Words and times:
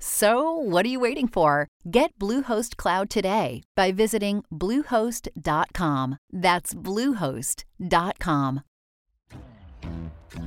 So, 0.00 0.52
what 0.52 0.86
are 0.86 0.88
you 0.88 1.00
waiting 1.00 1.26
for? 1.26 1.66
Get 1.90 2.16
Bluehost 2.20 2.76
Cloud 2.76 3.10
today 3.10 3.64
by 3.74 3.90
visiting 3.90 4.44
Bluehost.com. 4.52 6.18
That's 6.30 6.72
Bluehost.com. 6.72 8.60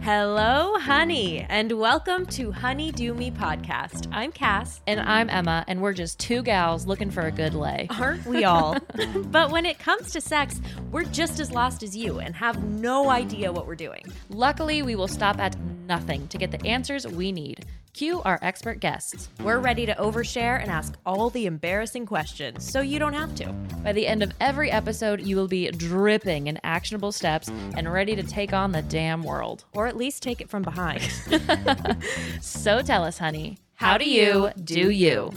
Hello, 0.04 0.80
honey, 0.80 1.46
and 1.50 1.74
welcome 1.74 2.26
to 2.28 2.52
Honey 2.52 2.92
Dew 2.94 3.14
Me 3.14 3.30
podcast. 3.30 4.08
I'm 4.14 4.32
Cass. 4.32 4.80
And 4.88 5.02
I'm 5.02 5.30
Emma, 5.30 5.66
and 5.68 5.82
we're 5.82 5.94
just 5.94 6.18
two 6.18 6.44
gals 6.44 6.88
looking 6.88 7.12
for 7.12 7.22
a 7.24 7.32
good 7.32 7.54
lay. 7.54 7.88
Aren't 8.00 8.26
we 8.26 8.46
all? 8.46 8.78
but 9.26 9.52
when 9.52 9.66
it 9.66 9.80
comes 9.80 10.12
to 10.12 10.22
sex, 10.22 10.62
we're 10.92 11.04
just 11.04 11.42
as 11.42 11.52
lost 11.52 11.84
as 11.84 11.96
you 11.96 12.20
and 12.20 12.34
have 12.36 12.64
no 12.64 13.10
idea 13.10 13.52
what 13.52 13.68
we're 13.68 13.76
doing. 13.76 14.06
Luckily, 14.30 14.82
we 14.82 14.96
will 14.96 15.10
stop 15.10 15.40
at 15.40 15.60
nothing 15.88 16.28
to 16.30 16.38
get 16.38 16.52
the 16.52 16.66
answers 16.66 17.06
we 17.06 17.34
need. 17.34 17.66
Cue 17.94 18.22
our 18.24 18.40
expert 18.42 18.80
guests. 18.80 19.28
We're 19.44 19.60
ready 19.60 19.86
to 19.86 19.94
overshare 19.96 20.62
and 20.62 20.72
ask 20.72 20.94
all 21.06 21.30
the 21.30 21.46
embarrassing 21.46 22.06
questions 22.06 22.70
so 22.70 22.80
you 22.80 23.00
don't 23.00 23.14
have 23.14 23.36
to. 23.36 23.52
By 23.84 23.92
the 23.92 24.08
end 24.08 24.24
of 24.24 24.32
every 24.40 24.72
episode, 24.72 25.22
you 25.22 25.36
will 25.36 25.48
be 25.50 25.70
dripping 25.72 26.48
in 26.48 26.58
actionable 26.64 27.12
steps 27.12 27.50
and 27.76 27.92
ready 27.92 28.16
to 28.16 28.24
take 28.24 28.54
on 28.54 28.72
the 28.72 28.82
damn 28.82 29.24
world. 29.24 29.66
Or 29.74 29.88
at 29.88 29.98
least 29.98 30.24
take 30.24 30.40
it 30.42 30.50
from 30.50 30.64
behind. 30.64 31.02
So 32.42 32.82
tell 32.82 33.04
us, 33.04 33.18
honey, 33.18 33.58
how 33.76 33.98
do 33.98 34.10
you 34.10 34.52
do 34.64 34.90
you? 34.90 35.32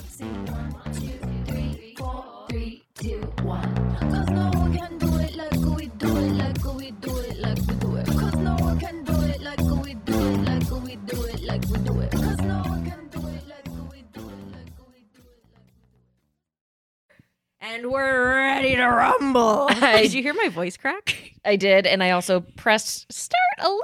And 17.67 17.91
we're 17.91 18.37
ready 18.37 18.77
to 18.77 18.85
rumble. 18.87 19.69
Did 19.81 20.13
you 20.13 20.23
hear 20.23 20.35
my 20.35 20.49
voice 20.49 20.77
crack? 20.77 21.33
I 21.45 21.57
did, 21.57 21.87
and 21.87 22.03
I 22.03 22.11
also 22.11 22.41
pressed 22.41 23.11
start 23.13 23.41
a 23.59 23.69
little 23.69 23.81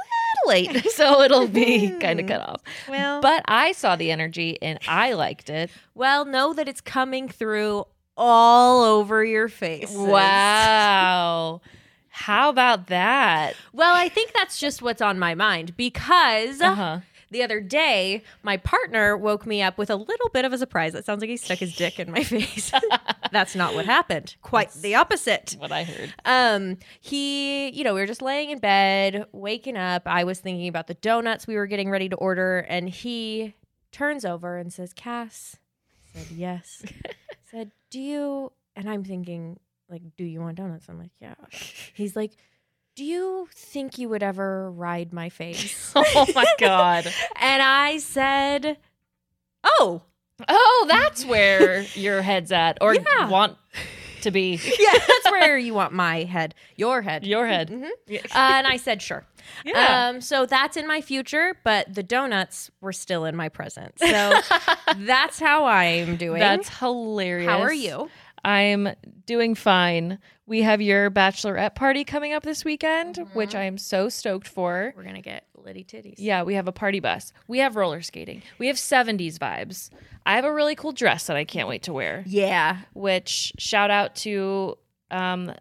late, 0.47 0.91
so 0.93 1.21
it'll 1.23 1.49
be 1.49 1.91
kind 2.01 2.21
of 2.21 2.27
cut 2.27 2.41
off. 2.41 2.63
Well, 2.89 3.21
But 3.21 3.43
I 3.47 3.73
saw 3.73 3.97
the 3.97 4.11
energy 4.11 4.59
and 4.63 4.79
I 4.89 5.13
liked 5.15 5.51
it. 5.51 5.71
well, 5.95 6.25
know 6.25 6.53
that 6.55 6.69
it's 6.69 6.81
coming 6.81 7.29
through 7.29 7.85
all 8.17 8.83
over 8.83 9.25
your 9.25 9.49
face. 9.49 9.95
Wow. 9.95 11.61
How 12.09 12.51
about 12.51 12.89
that? 12.89 13.55
Well, 13.73 13.95
I 13.95 14.09
think 14.09 14.33
that's 14.33 14.59
just 14.59 14.83
what's 14.83 15.01
on 15.01 15.19
my 15.19 15.35
mind 15.35 15.77
because 15.77 16.61
Uh-huh. 16.61 17.01
The 17.31 17.43
other 17.43 17.61
day 17.61 18.23
my 18.43 18.57
partner 18.57 19.17
woke 19.17 19.47
me 19.47 19.63
up 19.63 19.79
with 19.79 19.91
a 19.91 19.97
little 19.97 20.29
bit 20.31 20.45
of 20.45 20.53
a 20.53 20.59
surprise. 20.59 20.95
It 20.95 21.05
sounds 21.05 21.21
like 21.21 21.31
he 21.31 21.37
stuck 21.37 21.59
his 21.59 21.75
dick 21.75 21.99
in 21.99 22.11
my 22.11 22.25
face. 22.25 22.73
that's 23.33 23.55
not 23.55 23.75
what 23.75 23.87
happened. 23.87 24.37
Quite 24.43 24.73
the 24.73 24.95
opposite. 24.95 25.57
What 25.59 25.73
I 25.73 25.85
heard. 25.85 26.15
Um, 26.25 26.79
he, 27.01 27.71
you 27.71 27.85
know, 27.85 27.95
we 27.95 28.01
were 28.01 28.07
just 28.07 28.23
laying 28.23 28.51
in 28.51 28.59
bed, 28.59 29.27
waking 29.33 29.77
up. 29.77 30.03
I 30.07 30.25
was 30.25 30.41
thinking 30.41 30.69
about 30.69 30.87
the 30.87 30.95
donuts 30.95 31.47
we 31.47 31.57
were 31.57 31.67
getting 31.67 31.91
ready 31.91 32.09
to 32.09 32.17
order, 32.17 32.61
and 32.69 32.89
he 32.89 33.55
turns 33.93 34.25
over 34.25 34.57
and 34.57 34.73
says, 34.73 34.93
Cass. 34.93 35.57
I 36.15 36.19
said, 36.19 36.37
Yes. 36.37 36.83
said, 37.51 37.73
Do 37.91 38.01
you 38.01 38.53
and 38.77 38.89
I'm 38.89 39.05
thinking, 39.05 39.59
like, 39.89 40.03
do 40.17 40.25
you 40.25 40.41
want 40.41 40.57
donuts? 40.57 40.87
I'm 40.89 40.99
like, 40.99 41.11
Yeah. 41.21 41.35
He's 41.95 42.17
like, 42.17 42.33
Do 43.01 43.07
you 43.07 43.49
think 43.55 43.97
you 43.97 44.11
would 44.11 44.23
ever 44.23 44.71
ride 44.71 45.11
my 45.15 45.31
face? 45.31 45.91
Oh 45.97 46.27
my 46.35 46.45
God. 46.59 47.07
and 47.41 47.63
I 47.63 47.97
said, 47.97 48.77
Oh, 49.65 50.03
Oh, 50.47 50.85
that's 50.87 51.25
where 51.25 51.81
your 51.95 52.21
head's 52.21 52.53
at, 52.53 52.77
or 52.83 52.95
Yeah. 52.95 53.31
want 53.31 53.57
to 54.21 54.31
be. 54.31 54.61
yeah, 54.79 54.93
that's 54.93 55.31
where 55.31 55.57
you 55.57 55.73
want 55.73 55.95
my 55.95 56.25
head, 56.25 56.55
your 56.77 57.01
head. 57.01 57.25
Your 57.25 57.47
head. 57.47 57.71
Mhm. 57.71 57.89
Uh, 58.17 58.19
and 58.35 58.67
I 58.67 58.77
said, 58.77 59.01
sure. 59.01 59.25
Yeah. 59.65 60.09
Um, 60.11 60.21
so 60.21 60.45
that's 60.45 60.77
in 60.77 60.87
my 60.87 61.01
future, 61.01 61.57
but 61.65 61.95
the 61.95 62.03
donuts 62.03 62.71
were 62.83 62.93
still 62.93 63.25
in 63.25 63.35
my 63.35 63.49
present. 63.49 63.99
So 63.99 64.41
that's 64.97 65.41
how 65.41 65.65
I'm 65.65 66.17
doing. 66.17 66.41
That's 66.41 66.69
hilarious. 66.69 67.49
how 67.49 67.61
are 67.63 67.73
you? 67.73 68.11
I'm 68.45 68.91
doing 69.27 69.55
fine. 69.55 70.19
We 70.51 70.63
have 70.63 70.83
your 70.83 71.13
bachelorette 71.13 71.77
party 71.77 72.03
coming 72.03 72.33
up 72.33 72.43
this 72.43 72.65
weekend, 72.65 73.19
which 73.35 73.55
I 73.55 73.63
am 73.63 73.79
so 73.79 74.09
stoked 74.09 74.49
for. 74.49 74.93
We're 74.97 75.05
gonna 75.05 75.23
get 75.23 75.45
litty 75.55 75.85
titties. 75.85 76.17
Yeah, 76.19 76.43
we 76.43 76.55
have 76.55 76.67
a 76.67 76.73
party 76.73 76.99
bus. 76.99 77.33
We 77.47 77.61
have 77.61 77.77
roller 77.77 78.03
skating. 78.03 78.43
We 78.59 78.67
have 78.67 78.75
70s 78.75 79.39
vibes. 79.39 79.91
I 80.27 80.35
have 80.35 80.45
a 80.45 80.53
really 80.53 80.75
cool 80.75 80.91
dress 80.91 81.29
that 81.29 81.37
I 81.37 81.45
can't 81.45 81.69
wait 81.69 81.85
to 81.85 81.93
wear, 81.93 82.25
Yeah. 82.27 82.79
which 82.95 83.53
shout 83.59 83.93
out 83.93 84.17
to 84.17 84.77
um 85.13 85.55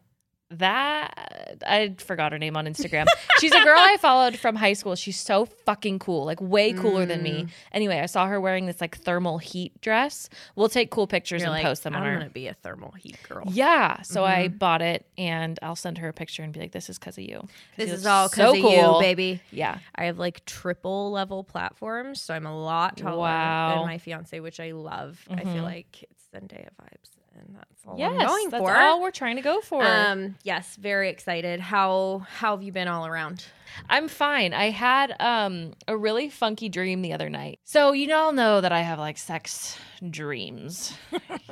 that 0.52 1.62
I 1.66 1.96
forgot 2.00 2.32
her 2.32 2.38
name 2.40 2.58
on 2.58 2.66
Instagram. 2.66 3.06
She's 3.40 3.52
a 3.52 3.64
girl 3.64 3.78
I 3.78 3.98
followed 4.02 4.38
from 4.38 4.56
high 4.56 4.74
school. 4.74 4.96
She's 4.96 5.20
so 5.20 5.46
fucking 5.46 6.00
cool, 6.00 6.26
like 6.26 6.42
way 6.42 6.74
cooler 6.74 7.06
than 7.06 7.22
me. 7.24 7.44
Mm. 7.44 7.50
Anyway, 7.72 8.00
I 8.00 8.06
saw 8.08 8.28
her 8.28 8.40
wearing 8.42 8.66
this 8.66 8.82
like 8.82 8.98
thermal 8.98 9.38
heat 9.38 9.80
dress. 9.82 10.30
We'll 10.56 10.70
take 10.70 10.90
cool 10.92 11.08
pictures 11.08 11.42
You're 11.42 11.48
and 11.48 11.54
like, 11.58 11.64
post 11.66 11.84
them 11.84 11.96
I'm 11.96 12.04
gonna 12.04 12.30
be 12.30 12.48
a 12.48 12.54
thermal 12.54 12.92
heat 12.92 13.18
girl. 13.28 13.46
yeah, 13.50 14.02
so 14.02 14.26
I 14.26 14.48
Mm-hmm. 14.48 14.58
bought 14.58 14.82
it 14.82 15.06
and 15.18 15.60
I'll 15.62 15.76
send 15.76 15.98
her 16.00 16.08
a 16.10 16.14
picture 16.14 16.44
and 16.44 16.52
be 16.54 16.60
like, 16.60 16.72
"This 16.72 16.90
is 16.90 16.98
because 16.98 17.18
of 17.18 17.24
you. 17.26 17.48
This 17.78 17.92
is 17.92 18.06
all 18.06 18.30
so 18.30 18.54
because 18.54 18.66
of 18.66 18.72
you, 18.72 18.81
cool." 18.81 19.00
baby. 19.00 19.42
Yeah, 19.52 19.80
I 19.96 20.06
have 20.06 20.18
like 20.18 20.46
triple 20.46 21.12
level 21.12 21.44
platforms, 21.44 22.22
so 22.22 22.34
I'm 22.34 22.46
a 22.46 22.58
lot 22.58 22.98
taller 22.98 23.18
Wow. 23.20 23.76
than 23.78 23.86
my 23.88 23.98
fiance, 23.98 24.40
which 24.40 24.60
I 24.60 24.72
love. 24.72 25.20
I 25.30 25.44
feel 25.44 25.56
Mhm. 25.56 25.64
like 25.64 26.04
it's 26.04 26.24
Zendaya 26.34 26.70
vibes, 26.81 27.12
and 27.40 27.56
that's 27.56 27.86
all 27.88 27.98
yes, 27.98 28.12
I'm 28.12 28.28
going 28.28 28.50
that's 28.50 28.62
for. 28.62 28.76
all 28.76 29.02
we're 29.02 29.12
trying 29.12 29.38
to 29.38 29.42
go 29.42 29.62
for. 29.62 29.84
Um, 29.84 30.36
yes, 30.44 30.76
very 30.76 31.10
excited. 31.10 31.60
How 31.60 32.26
how 32.30 32.56
have 32.56 32.64
you 32.64 32.72
been 32.72 32.88
all 32.88 33.06
around? 33.06 33.46
I'm 33.90 34.08
fine. 34.08 34.54
I 34.54 34.70
had 34.70 35.16
um 35.20 35.74
a 35.88 35.96
really 35.96 36.30
funky 36.30 36.70
dream 36.70 37.02
the 37.02 37.14
other 37.14 37.30
night. 37.30 37.60
So 37.64 37.92
you 37.94 38.14
all 38.14 38.34
know 38.34 38.62
that 38.62 38.72
I 38.72 38.82
have 38.82 39.00
like 39.00 39.18
sex 39.18 39.78
dreams. 40.10 40.94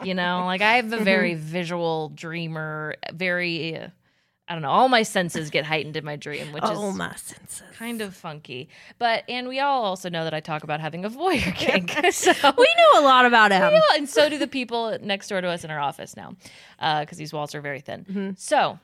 you 0.03 0.13
know, 0.13 0.41
like 0.45 0.61
I 0.61 0.73
have 0.73 0.91
a 0.93 1.03
very 1.03 1.33
visual 1.35 2.09
dreamer, 2.09 2.95
very 3.13 3.89
I 4.49 4.53
don't 4.53 4.61
know, 4.61 4.69
all 4.69 4.87
my 4.87 5.03
senses 5.03 5.49
get 5.49 5.65
heightened 5.65 5.97
in 5.97 6.05
my 6.05 6.15
dream, 6.15 6.53
which 6.53 6.63
oh 6.65 6.89
is 6.89 6.95
my 6.95 7.13
senses. 7.15 7.63
kind 7.77 8.01
of 8.01 8.15
funky. 8.15 8.69
But 8.97 9.23
and 9.27 9.47
we 9.49 9.59
all 9.59 9.83
also 9.83 10.09
know 10.09 10.23
that 10.23 10.33
I 10.33 10.39
talk 10.39 10.63
about 10.63 10.79
having 10.79 11.03
a 11.03 11.09
voyeur 11.09 11.53
kink. 11.53 11.91
so 12.13 12.31
We 12.57 12.67
know 12.77 13.01
a 13.01 13.03
lot 13.03 13.25
about 13.25 13.51
him. 13.51 13.73
And 13.95 14.07
so 14.09 14.29
do 14.29 14.37
the 14.37 14.47
people 14.47 14.97
next 15.01 15.27
door 15.27 15.41
to 15.41 15.47
us 15.49 15.63
in 15.65 15.71
our 15.71 15.79
office 15.79 16.15
now, 16.15 16.35
because 17.01 17.17
these 17.17 17.33
walls 17.33 17.53
are 17.55 17.61
very 17.61 17.81
thin. 17.81 18.05
Mhm. 18.09 18.39
So 18.39 18.79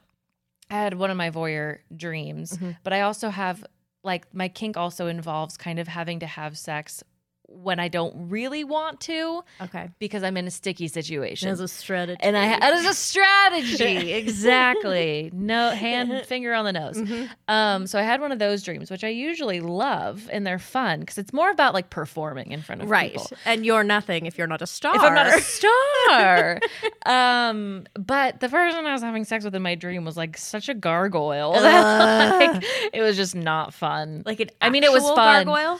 I 0.69 0.75
had 0.75 0.95
one 0.95 1.09
of 1.11 1.17
my 1.17 1.29
voyeur 1.29 1.79
dreams, 1.95 2.57
Mhm. 2.57 2.77
but 2.83 2.91
I 2.93 3.01
also 3.01 3.29
have 3.29 3.63
like 4.03 4.33
my 4.33 4.49
kink 4.49 4.75
also 4.75 5.07
involves 5.07 5.55
kind 5.55 5.79
of 5.79 5.87
having 5.87 6.19
to 6.19 6.25
have 6.27 6.57
sex 6.57 7.03
when 7.53 7.79
I 7.79 7.87
don't 7.87 8.13
really 8.29 8.63
want 8.63 8.99
to 9.01 9.43
Okay. 9.61 9.89
because 9.99 10.23
I'm 10.23 10.35
in 10.37 10.47
a 10.47 10.51
sticky 10.51 10.87
situation. 10.87 11.49
As 11.49 11.59
a 11.59 11.67
strategy. 11.67 12.17
and 12.21 12.35
I 12.37 12.57
as 12.57 12.85
a 12.85 12.93
strategy, 12.93 14.11
exactly. 14.13 15.29
No 15.33 15.69
hand, 15.75 16.25
finger 16.25 16.53
on 16.53 16.65
the 16.65 16.73
nose. 16.73 16.97
Mhm. 16.97 17.29
Um, 17.47 17.87
so 17.87 17.99
I 17.99 18.03
had 18.03 18.21
one 18.21 18.31
of 18.31 18.39
those 18.39 18.63
dreams, 18.63 18.89
which 18.91 19.03
I 19.03 19.09
usually 19.09 19.59
love, 19.61 20.27
and 20.31 20.45
they're 20.45 20.59
fun 20.59 20.99
because 21.01 21.17
it's 21.17 21.33
more 21.33 21.49
about 21.51 21.73
like 21.73 21.89
performing 21.89 22.51
in 22.51 22.61
front 22.61 22.81
of 22.81 22.89
Right. 22.89 23.11
people. 23.13 23.27
Right. 23.31 23.39
And 23.45 23.65
you're 23.65 23.83
nothing 23.83 24.25
if 24.25 24.37
you're 24.37 24.47
not 24.47 24.61
a 24.61 24.67
star. 24.67 24.95
if 24.95 25.01
I'm 25.01 25.13
not 25.13 25.27
a 25.27 25.41
star. 25.41 26.59
um, 27.05 27.85
but 27.93 28.39
the 28.39 28.49
person 28.49 28.85
I 28.85 28.93
was 28.93 29.01
having 29.01 29.23
sex 29.25 29.43
with 29.45 29.55
in 29.55 29.61
my 29.61 29.75
dream 29.75 30.05
was 30.05 30.17
like 30.17 30.37
such 30.37 30.69
a 30.69 30.73
gargoyle. 30.73 31.53
that, 31.53 32.39
like, 32.53 32.63
it 32.93 33.01
was 33.01 33.15
just 33.15 33.35
not 33.35 33.73
fun. 33.73 34.23
like 34.25 34.39
an 34.39 34.49
I 34.61 34.69
mean, 34.69 34.83
it 34.83 34.91
was 34.91 35.03
fun. 35.03 35.45
gargoyle. 35.45 35.79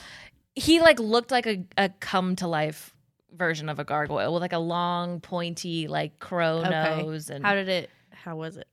He 0.55 0.79
like 0.81 1.00
looked 1.00 1.31
like 1.31 1.47
a, 1.47 1.63
a 1.77 1.89
come 2.00 2.35
to 2.38 2.47
life 2.47 2.94
version 3.35 3.69
of 3.69 3.79
a 3.79 3.83
gargoyle 3.83 4.33
with 4.33 4.41
like 4.41 4.53
a 4.53 4.59
long, 4.59 5.19
pointy, 5.19 5.88
like 5.88 6.19
crow 6.19 6.57
Okay. 6.65 6.69
nose. 7.01 7.29
And 7.29 7.44
How 7.45 7.55
did 7.55 7.69
it? 7.69 7.89
How 8.11 8.35
was 8.35 8.57
it? 8.57 8.67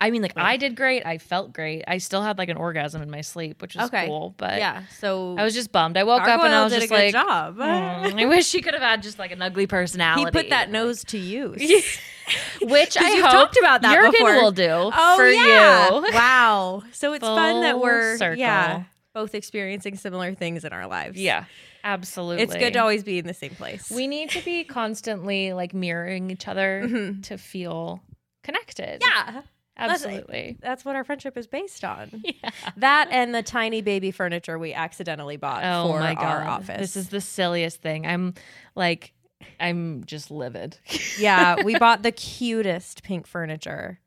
I 0.00 0.10
mean, 0.10 0.20
like 0.22 0.32
I 0.36 0.56
did 0.56 0.74
great. 0.76 1.06
I 1.06 1.18
felt 1.18 1.52
great. 1.52 1.84
I 1.86 1.98
still 1.98 2.20
had 2.20 2.36
like 2.36 2.48
an 2.48 2.56
orgasm 2.56 3.00
in 3.00 3.10
my 3.10 3.20
sleep, 3.22 3.62
which 3.62 3.76
is 3.76 3.82
Okay. 3.82 4.06
cool. 4.06 4.34
But 4.36 4.58
yeah. 4.58 4.82
So 4.98 5.36
I 5.38 5.44
was 5.44 5.54
just 5.54 5.70
bummed. 5.72 5.96
I 5.96 6.02
woke 6.04 6.20
up 6.22 6.26
and 6.28 6.40
Gargoyle 6.40 6.60
I 6.60 6.64
was 6.64 6.72
did 6.72 6.80
just 6.80 6.92
a 6.92 6.94
good 6.94 7.04
like, 7.04 7.12
job. 7.12 7.56
"Mm, 7.56 8.20
I 8.20 8.26
wish 8.28 8.50
he 8.52 8.60
could 8.60 8.74
have 8.74 8.82
had 8.82 9.02
just 9.02 9.18
like 9.18 9.30
an 9.30 9.40
ugly 9.40 9.66
personality. 9.66 10.24
he 10.26 10.30
put 10.30 10.50
that 10.50 10.70
nose 10.70 11.04
to 11.04 11.18
use. 11.18 11.60
which 12.62 12.96
I 13.00 13.08
you've 13.12 13.22
hope 13.22 13.30
talked 13.32 13.56
about 13.58 13.82
that 13.82 13.94
Jurgen 13.94 14.10
before. 14.12 14.34
will 14.34 14.52
do 14.52 14.68
Oh 14.92 15.16
for 15.16 15.28
yeah! 15.28 15.90
you. 15.94 16.02
Wow. 16.12 16.82
So 16.92 17.12
it's 17.14 17.24
fun 17.24 17.60
that 17.62 17.72
Full 17.74 17.82
we're 17.82 18.18
circle. 18.18 18.38
yeah 18.40 18.84
both 19.14 19.34
experiencing 19.34 19.96
similar 19.96 20.34
things 20.34 20.64
in 20.64 20.72
our 20.72 20.86
lives. 20.86 21.18
Yeah, 21.18 21.44
absolutely. 21.84 22.42
It's 22.42 22.54
good 22.54 22.72
to 22.74 22.80
always 22.80 23.04
be 23.04 23.18
in 23.18 23.26
the 23.26 23.32
same 23.34 23.54
place. 23.54 23.90
We 23.90 24.06
need 24.08 24.30
to 24.30 24.42
be 24.42 24.64
constantly 24.64 25.52
like 25.52 25.72
mirroring 25.72 26.30
each 26.30 26.48
other 26.48 26.82
Mhm. 26.84 27.22
to 27.24 27.38
feel 27.38 28.02
connected. 28.42 29.02
yeah. 29.02 29.42
Absolutely. 29.76 30.56
That's 30.60 30.84
what 30.84 30.94
our 30.94 31.02
friendship 31.02 31.36
is 31.36 31.48
based 31.48 31.82
on. 31.84 32.22
Yeah. 32.42 32.50
That 32.76 33.08
and 33.10 33.34
the 33.34 33.42
tiny 33.42 33.80
baby 33.82 34.12
furniture 34.12 34.56
we 34.56 34.72
accidentally 34.72 35.36
bought 35.36 35.64
Oh 35.64 35.88
for 35.88 35.98
my 35.98 36.14
god, 36.14 36.24
our 36.24 36.44
office. 36.46 36.78
this 36.78 36.96
is 36.96 37.08
the 37.08 37.20
silliest 37.20 37.80
thing. 37.82 38.06
I'm 38.06 38.34
like, 38.76 39.14
I'm 39.58 40.04
just 40.04 40.30
livid, 40.30 40.78
yeah, 41.18 41.62
we 41.64 41.76
bought 41.78 42.02
the 42.04 42.12
cutest 42.12 43.02
pink 43.02 43.26
furniture, 43.26 43.98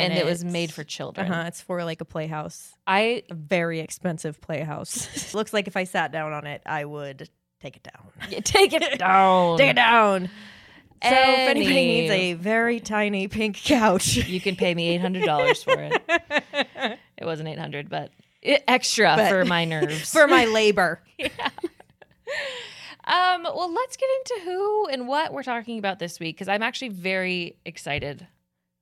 and, 0.00 0.12
it 0.14 0.24
was 0.24 0.44
made 0.44 0.72
for 0.72 0.84
children. 0.84 1.30
Uh-huh, 1.30 1.44
it's 1.48 1.60
for 1.60 1.84
like 1.84 2.00
a 2.00 2.04
playhouse, 2.04 2.72
I 2.86 3.22
a 3.30 3.34
very 3.34 3.80
expensive 3.80 4.40
playhouse. 4.40 5.34
Looks 5.34 5.52
like 5.52 5.66
if 5.68 5.76
I 5.76 5.84
sat 5.84 6.12
down 6.12 6.32
on 6.32 6.46
it, 6.46 6.62
I 6.66 6.84
would 6.84 7.28
take 7.60 7.76
it 7.76 7.82
down. 7.82 8.40
take 8.42 8.72
it 8.72 8.98
down. 8.98 9.58
Take 9.58 9.70
it 9.70 9.76
down. 9.76 10.30
So 11.02 11.10
if 11.10 11.50
anybody 11.50 11.74
needs 11.74 12.10
a 12.12 12.32
very 12.34 12.80
tiny 12.80 13.28
pink 13.28 13.56
couch, 13.62 14.16
You 14.16 14.40
can 14.40 14.56
pay 14.56 14.74
me 14.74 14.88
eight 14.88 15.00
hundred 15.02 15.24
dollars 15.26 15.62
for 15.62 15.74
it. 15.78 16.02
It 17.18 17.24
wasn't 17.24 17.48
eight 17.50 17.58
hundred, 17.58 17.90
but 17.90 18.10
it, 18.40 18.64
extra 18.66 19.14
But- 19.16 19.28
for 19.28 19.44
my 19.44 19.64
nerves. 19.66 20.10
for 20.10 20.26
my 20.26 20.46
labor. 20.46 21.02
yeah. 21.18 21.28
Um, 23.04 23.44
well, 23.44 23.72
let's 23.72 23.96
get 23.96 24.08
into 24.18 24.44
who 24.50 24.86
and 24.88 25.06
what 25.06 25.32
we're 25.32 25.44
talking 25.44 25.78
about 25.78 26.00
this 26.00 26.18
week 26.18 26.34
because 26.36 26.48
I'm 26.48 26.62
actually 26.62 26.88
very 26.88 27.56
excited 27.64 28.26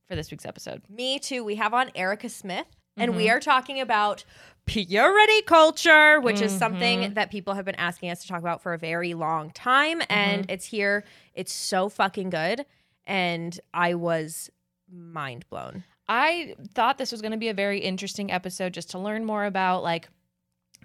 for 0.08 0.16
this 0.16 0.30
week's 0.30 0.46
episode. 0.46 0.82
Me 0.88 1.18
too. 1.18 1.44
We 1.44 1.56
have 1.56 1.74
on 1.74 1.90
Erica 1.94 2.28
Smith, 2.28 2.66
and 2.96 3.10
Mm-hmm. 3.10 3.16
we 3.18 3.30
are 3.30 3.40
talking 3.40 3.80
about 3.80 4.24
purity 4.66 5.42
culture, 5.42 6.20
which 6.20 6.40
is 6.40 6.52
Mm-hmm. 6.52 6.58
something 6.58 7.14
that 7.14 7.30
people 7.30 7.54
have 7.54 7.64
been 7.64 7.74
asking 7.76 8.10
us 8.10 8.22
to 8.22 8.28
talk 8.28 8.40
about 8.40 8.62
for 8.62 8.72
a 8.74 8.78
very 8.78 9.14
long 9.14 9.50
time. 9.50 10.00
Mm-hmm. 10.00 10.12
And 10.12 10.50
it's 10.50 10.66
here. 10.66 11.04
It's 11.34 11.52
so 11.52 11.88
fucking 11.88 12.30
good. 12.30 12.64
And 13.06 13.58
I 13.72 13.94
was 13.94 14.50
mind 14.90 15.44
blown. 15.50 15.84
I 16.08 16.54
thought 16.74 16.98
this 16.98 17.10
was 17.12 17.20
going 17.22 17.32
to 17.32 17.38
be 17.38 17.48
a 17.48 17.54
very 17.54 17.78
interesting 17.80 18.30
episode 18.30 18.74
just 18.74 18.90
to 18.90 18.98
learn 18.98 19.24
more 19.24 19.44
about 19.44 19.82
like 19.82 20.08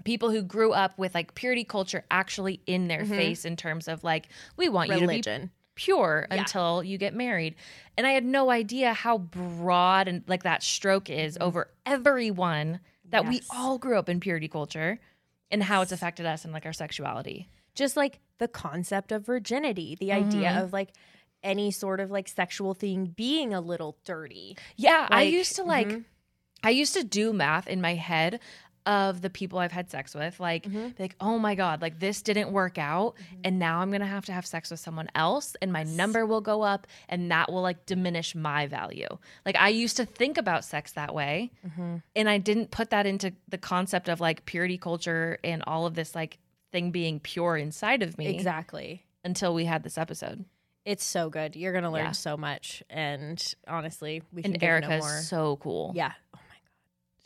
people 0.05 0.31
who 0.31 0.41
grew 0.41 0.71
up 0.71 0.97
with 0.97 1.13
like 1.13 1.35
purity 1.35 1.65
culture 1.65 2.05
actually 2.09 2.61
in 2.65 2.87
their 2.87 3.01
Mhm. 3.03 3.09
face 3.09 3.43
in 3.45 3.57
terms 3.57 3.89
of 3.89 4.01
like 4.03 4.29
we 4.55 4.69
want 4.69 4.87
you 4.89 4.95
to 4.95 5.01
be 5.01 5.07
Religion. 5.07 5.51
Pure 5.83 6.27
Yeah. 6.29 6.39
until 6.41 6.83
you 6.83 6.97
get 6.97 7.13
married. 7.15 7.55
And 7.97 8.05
I 8.05 8.11
had 8.11 8.25
no 8.25 8.49
idea 8.51 8.93
how 8.93 9.17
broad 9.17 10.07
and 10.09 10.23
like 10.27 10.43
that 10.43 10.61
stroke 10.61 11.09
is 11.09 11.37
over 11.39 11.69
everyone 11.85 12.81
that 13.05 13.25
we 13.27 13.41
all 13.49 13.77
grew 13.77 13.97
up 13.97 14.09
in 14.09 14.19
purity 14.19 14.47
culture 14.49 14.99
and 15.49 15.63
how 15.63 15.81
it's 15.81 15.91
affected 15.93 16.25
us 16.25 16.43
and 16.43 16.51
like 16.53 16.65
our 16.65 16.73
sexuality. 16.73 17.47
Just 17.75 17.95
like 17.95 18.19
the 18.39 18.47
concept 18.49 19.11
of 19.13 19.25
virginity, 19.25 19.95
the 19.99 20.11
idea 20.11 20.49
Mhm. 20.49 20.63
of 20.63 20.73
like 20.73 20.91
any 21.43 21.71
sort 21.71 22.01
of 22.01 22.11
like 22.11 22.27
sexual 22.27 22.73
thing 22.73 23.05
being 23.15 23.53
a 23.53 23.61
little 23.61 23.97
dirty. 24.03 24.57
Yeah, 24.75 25.07
I 25.09 25.21
used 25.23 25.55
to 25.55 25.63
like 25.63 25.87
mhm. 25.87 26.03
I 26.61 26.71
used 26.71 26.93
to 26.95 27.05
do 27.05 27.31
math 27.31 27.67
in 27.67 27.79
my 27.79 27.93
head 27.95 28.41
of 28.85 29.21
the 29.21 29.29
people 29.29 29.59
I've 29.59 29.71
had 29.71 29.89
sex 29.89 30.15
with, 30.15 30.39
like, 30.39 30.63
Mhm. 30.63 30.95
be 30.95 31.03
like, 31.03 31.15
oh 31.19 31.37
my 31.37 31.55
god, 31.55 31.81
like 31.81 31.99
this 31.99 32.21
didn't 32.21 32.51
work 32.51 32.77
out, 32.77 33.15
Mm-hmm. 33.15 33.41
and 33.43 33.59
now 33.59 33.79
I'm 33.79 33.91
gonna 33.91 34.05
have 34.07 34.25
to 34.25 34.33
have 34.33 34.45
sex 34.45 34.71
with 34.71 34.79
someone 34.79 35.09
else, 35.15 35.55
and 35.61 35.71
my 35.71 35.83
number 35.83 36.25
will 36.25 36.41
go 36.41 36.61
up, 36.61 36.87
and 37.07 37.29
that 37.31 37.51
will 37.51 37.61
like 37.61 37.85
diminish 37.85 38.33
my 38.35 38.67
value. 38.67 39.07
Like 39.45 39.55
I 39.57 39.69
used 39.69 39.97
to 39.97 40.05
think 40.05 40.37
about 40.37 40.63
sex 40.65 40.93
that 40.93 41.13
way, 41.13 41.51
and 42.15 42.29
I 42.29 42.37
didn't 42.37 42.71
put 42.71 42.89
that 42.91 43.05
into 43.05 43.33
the 43.47 43.57
concept 43.57 44.09
of 44.09 44.19
like 44.19 44.45
purity 44.45 44.77
culture 44.77 45.37
and 45.43 45.63
all 45.67 45.85
of 45.85 45.93
this 45.95 46.15
like 46.15 46.37
thing 46.71 46.91
being 46.91 47.19
pure 47.19 47.57
inside 47.57 48.03
of 48.03 48.17
me 48.17 48.27
Exactly. 48.27 49.03
until 49.23 49.53
we 49.53 49.65
had 49.65 49.83
this 49.83 49.97
episode. 49.97 50.45
It's 50.85 51.03
so 51.03 51.29
good. 51.29 51.55
You're 51.55 51.73
gonna 51.73 51.91
learn 51.91 52.05
Yeah. 52.05 52.11
so 52.13 52.37
much, 52.37 52.81
and 52.89 53.43
honestly, 53.67 54.23
we 54.31 54.41
can 54.41 54.51
And 54.53 54.59
give 54.59 54.67
no 54.67 54.73
Erica's 54.73 55.01
more. 55.05 55.21
so 55.21 55.57
cool. 55.57 55.91
yeah. 55.95 56.13
Oh. 56.33 56.39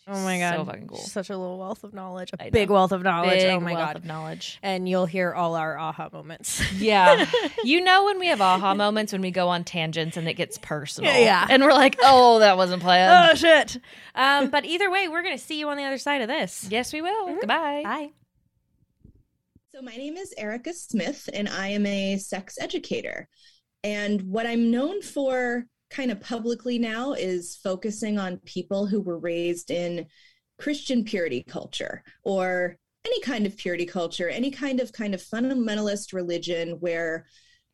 Oh 0.06 0.22
my 0.24 0.38
god. 0.38 0.56
so 0.56 0.66
fucking 0.66 0.88
cool. 0.88 0.98
She's 0.98 1.12
such 1.12 1.30
a 1.30 1.38
little 1.38 1.58
wealth 1.58 1.84
of 1.86 1.94
knowledge. 1.94 2.32
a 2.38 2.52
big 2.52 2.70
wealth 2.70 2.92
of 2.92 3.04
knowledge. 3.04 3.40
Big 3.40 3.52
oh 3.52 3.60
my 3.60 3.74
wealth 3.74 3.88
god. 3.88 3.96
of 3.96 4.06
knowledge. 4.06 4.60
and 4.62 4.88
you'll 4.88 5.06
hear 5.06 5.34
all 5.34 5.56
our 5.56 5.78
aha 5.78 6.10
moments. 6.12 6.62
Yeah. 6.84 7.26
you 7.64 7.82
know 7.82 8.06
when 8.06 8.20
we 8.20 8.28
have 8.28 8.42
aha 8.42 8.74
moments 8.74 9.14
when 9.14 9.22
we 9.22 9.32
go 9.32 9.48
on 9.48 9.64
tangents 9.64 10.18
and 10.18 10.28
it 10.28 10.34
gets 10.34 10.58
personal. 10.58 11.14
Yeah. 11.14 11.48
And 11.50 11.64
we're 11.64 11.72
like, 11.72 11.98
oh, 12.04 12.40
that 12.40 12.58
wasn't 12.58 12.82
planned. 12.82 13.32
oh 13.32 13.36
shit. 13.36 13.80
Um, 14.16 14.50
but 14.52 14.66
either 14.66 14.92
way, 14.92 15.08
we're 15.08 15.24
gonna 15.24 15.38
see 15.38 15.60
you 15.60 15.70
on 15.70 15.78
the 15.78 15.84
other 15.84 15.98
side 15.98 16.22
of 16.22 16.28
this. 16.28 16.68
yes, 16.70 16.92
we 16.92 17.02
will. 17.02 17.36
Goodbye. 17.36 17.84
Bye. 17.84 18.10
So, 19.74 19.82
my 19.82 19.96
name 19.96 20.18
is 20.18 20.34
Erica 20.38 20.74
Smith, 20.74 21.30
and 21.34 21.48
I 21.48 21.70
am 21.70 21.86
a 21.86 22.18
sex 22.18 22.58
educator. 22.60 23.28
And 23.84 24.22
what 24.24 24.46
I'm 24.46 24.70
known 24.70 25.02
for 25.02 25.66
kind 25.94 26.12
of 26.12 26.20
publicly 26.20 26.80
now 26.80 27.14
is 27.14 27.60
focusing 27.64 28.18
on 28.18 28.38
people 28.40 28.88
who 28.88 29.00
were 29.00 29.20
raised 29.20 29.72
in 29.72 30.06
Christian 30.58 31.04
purity 31.04 31.44
culture 31.48 32.04
or 32.24 32.78
any 33.06 33.22
kind 33.22 33.46
of 33.46 33.56
purity 33.58 33.86
culture, 33.86 34.30
any 34.30 34.50
kind 34.50 34.80
of 34.80 34.92
kind 34.92 35.14
of 35.14 35.22
fundamentalist 35.22 36.14
religion 36.14 36.72
where 36.80 37.26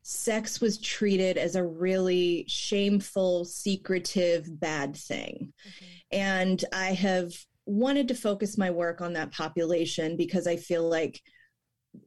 sex 0.02 0.60
was 0.60 0.80
treated 0.80 1.36
as 1.38 1.56
a 1.56 1.64
really 1.64 2.44
shameful, 2.48 3.44
secretive, 3.44 4.60
bad 4.60 4.96
thing. 4.96 5.52
Mm-hmm. 5.66 5.86
And 6.12 6.64
I 6.72 6.92
have 6.92 7.32
wanted 7.66 8.08
to 8.08 8.14
focus 8.14 8.58
my 8.58 8.70
work 8.70 9.00
on 9.00 9.12
that 9.12 9.32
population 9.32 10.16
because 10.16 10.46
I 10.46 10.56
feel 10.56 10.88
like 10.88 11.20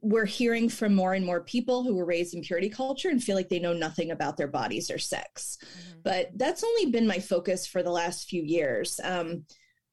we're 0.00 0.24
hearing 0.24 0.68
from 0.68 0.94
more 0.94 1.14
and 1.14 1.24
more 1.24 1.42
people 1.42 1.82
who 1.82 1.94
were 1.94 2.04
raised 2.04 2.34
in 2.34 2.42
purity 2.42 2.68
culture 2.68 3.08
and 3.08 3.22
feel 3.22 3.36
like 3.36 3.48
they 3.48 3.58
know 3.58 3.72
nothing 3.72 4.10
about 4.10 4.36
their 4.36 4.48
bodies 4.48 4.90
or 4.90 4.98
sex. 4.98 5.58
But 6.02 6.30
that's 6.36 6.64
only 6.64 6.90
been 6.90 7.06
my 7.06 7.18
focus 7.18 7.66
for 7.66 7.82
the 7.82 7.90
last 7.90 8.28
few 8.28 8.42
years. 8.42 9.00
Um, 9.02 9.44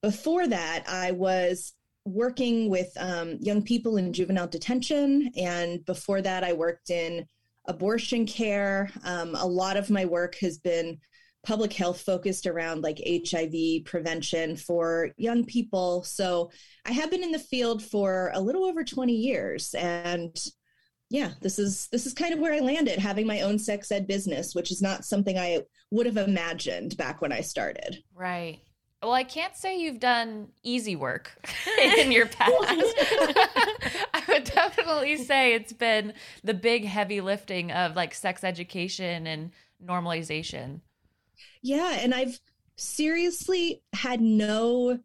before 0.02 0.48
that, 0.48 0.86
I 0.88 1.12
was 1.12 1.74
working 2.06 2.70
with 2.70 2.90
um, 2.98 3.38
young 3.42 3.62
people 3.62 3.98
in 3.98 4.14
juvenile 4.14 4.48
detention. 4.48 5.32
And 5.38 5.86
before 5.86 6.22
that, 6.22 6.44
I 6.44 6.54
worked 6.54 6.90
in 6.90 7.26
abortion 7.68 8.26
care. 8.26 8.90
Um, 9.04 9.36
a 9.36 9.46
lot 9.46 9.78
of 9.78 9.90
my 9.90 10.06
work 10.06 10.36
has 10.36 10.58
been 10.58 11.00
public 11.44 11.74
health 11.74 12.02
focused 12.02 12.46
around 12.46 12.84
like 12.84 13.02
HIV 13.06 13.84
prevention 13.86 14.56
for 14.56 15.10
young 15.18 15.44
people. 15.46 16.04
So 16.04 16.52
I 16.86 16.92
have 16.92 17.10
been 17.10 17.24
in 17.24 17.32
the 17.32 17.40
field 17.40 17.82
for 17.84 18.32
a 18.34 18.40
little 18.40 18.66
over 18.66 18.84
20 18.84 19.14
years 19.14 19.74
and 19.74 20.36
yeah, 21.10 21.32
this 21.42 21.60
is 21.60 21.90
this 21.92 22.06
is 22.06 22.14
kind 22.14 22.34
of 22.34 22.40
where 22.40 22.54
I 22.54 22.60
landed 22.60 22.98
having 22.98 23.28
my 23.28 23.42
own 23.42 23.60
sex 23.60 23.92
ed 23.92 24.08
business, 24.08 24.56
which 24.56 24.72
is 24.72 24.82
not 24.82 25.04
something 25.04 25.38
I 25.38 25.60
would 25.92 26.06
have 26.06 26.16
imagined 26.16 26.96
back 26.96 27.22
when 27.22 27.34
I 27.34 27.42
started. 27.42 28.02
Right. 28.16 28.62
Well, 29.04 29.12
I 29.12 29.26
can't 29.26 29.56
say 29.56 29.78
you've 29.78 30.00
done 30.00 30.50
easy 30.64 30.96
work 30.96 31.34
in 31.84 32.14
your 32.14 32.26
past. 32.28 32.54
I 34.14 34.24
would 34.28 34.46
definitely 34.46 35.18
say 35.18 35.54
it's 35.54 35.74
been 35.74 36.14
the 36.44 36.54
big 36.54 36.86
heavy 36.86 37.20
lifting 37.20 37.72
of 37.72 37.96
like 37.96 38.14
sex 38.14 38.44
education 38.44 39.28
and 39.28 39.52
normalization. 39.84 40.80
Yeah, 41.62 41.98
and 42.00 42.14
I've 42.14 42.40
seriously 42.78 43.84
had 43.94 44.22
no 44.22 45.00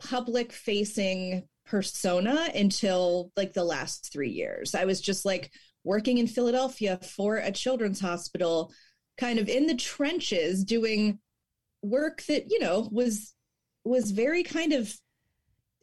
public 0.00 0.52
facing 0.52 1.48
persona 1.66 2.48
until 2.54 3.30
like 3.36 3.52
the 3.52 3.64
last 3.64 4.12
3 4.12 4.30
years. 4.30 4.74
I 4.74 4.84
was 4.84 5.00
just 5.00 5.24
like 5.24 5.50
working 5.84 6.18
in 6.18 6.26
Philadelphia 6.26 6.98
for 7.02 7.36
a 7.36 7.52
children's 7.52 8.00
hospital 8.00 8.72
kind 9.18 9.38
of 9.38 9.48
in 9.48 9.66
the 9.66 9.74
trenches 9.74 10.64
doing 10.64 11.18
work 11.82 12.22
that, 12.24 12.50
you 12.50 12.58
know, 12.60 12.88
was 12.90 13.34
was 13.84 14.10
very 14.10 14.42
kind 14.42 14.72
of 14.72 14.94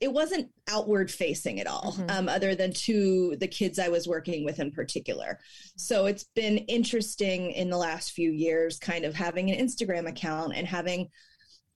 it 0.05 0.13
wasn't 0.13 0.47
outward 0.69 1.09
facing 1.09 1.59
at 1.59 1.67
all 1.67 1.93
Mhm. 1.97 2.11
um, 2.11 2.29
other 2.29 2.53
than 2.55 2.71
to 2.87 3.35
the 3.39 3.47
kids 3.47 3.77
i 3.79 3.89
was 3.89 4.07
working 4.07 4.45
with 4.45 4.59
in 4.59 4.71
particular. 4.71 5.39
So 5.77 6.05
it's 6.05 6.25
been 6.35 6.57
interesting 6.77 7.39
in 7.51 7.69
the 7.69 7.77
last 7.87 8.11
few 8.11 8.31
years 8.31 8.77
kind 8.79 9.03
of 9.03 9.13
having 9.15 9.49
an 9.51 9.59
instagram 9.65 10.07
account 10.07 10.53
and 10.55 10.67
having 10.67 11.09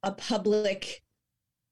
a 0.03 0.11
public 0.11 1.01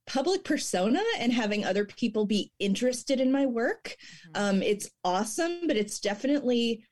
public 0.07 0.43
persona 0.43 1.03
and 1.19 1.31
having 1.33 1.63
other 1.65 1.85
people 1.85 2.25
be 2.25 2.51
interested 2.59 3.19
in 3.19 3.29
my 3.31 3.45
work. 3.45 3.95
Um, 4.33 4.63
it's 4.63 4.89
awesome 5.03 5.67
but 5.67 5.77
it's 5.77 5.99
definitely 5.99 6.83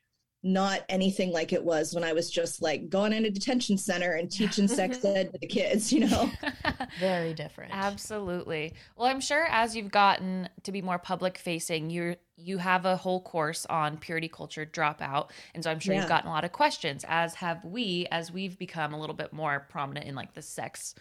not 0.42 0.84
anything 0.88 1.32
like 1.32 1.52
it 1.52 1.64
was 1.64 1.92
when 1.94 2.04
I 2.04 2.12
was 2.12 2.30
just 2.30 2.62
like 2.62 2.88
going 2.88 3.12
in 3.12 3.24
a 3.24 3.30
detention 3.30 3.76
center 3.76 4.12
and 4.12 4.30
teaching 4.30 4.68
sex 4.68 5.04
ed 5.04 5.32
to 5.32 5.38
the 5.38 5.46
kids, 5.46 5.92
you 5.92 6.00
know? 6.06 6.30
Very 7.00 7.34
different. 7.34 7.72
Absolutely. 7.74 8.74
Well, 8.96 9.08
I'm 9.08 9.20
sure 9.20 9.46
as 9.50 9.74
you've 9.74 9.90
gotten 9.90 10.48
to 10.62 10.70
be 10.72 10.82
more 10.82 10.98
public 10.98 11.38
facing, 11.38 11.90
you 11.90 12.16
you 12.38 12.58
have 12.58 12.84
a 12.84 12.96
whole 12.96 13.22
course 13.22 13.64
on 13.70 13.96
purity 13.96 14.28
culture 14.28 14.66
dropout, 14.66 15.30
and 15.54 15.64
so 15.64 15.70
I'm 15.70 15.80
sure 15.80 15.94
Yeah. 15.94 16.00
you've 16.00 16.08
gotten 16.08 16.28
a 16.28 16.32
lot 16.32 16.44
of 16.44 16.52
questions. 16.52 17.02
As 17.08 17.34
have 17.36 17.64
we, 17.64 18.06
as 18.10 18.30
we've 18.30 18.58
become 18.58 18.92
a 18.92 19.00
little 19.00 19.16
bit 19.16 19.32
more 19.32 19.66
prominent 19.70 20.06
in 20.06 20.14
like 20.14 20.34
the 20.34 20.42
sex, 20.42 20.94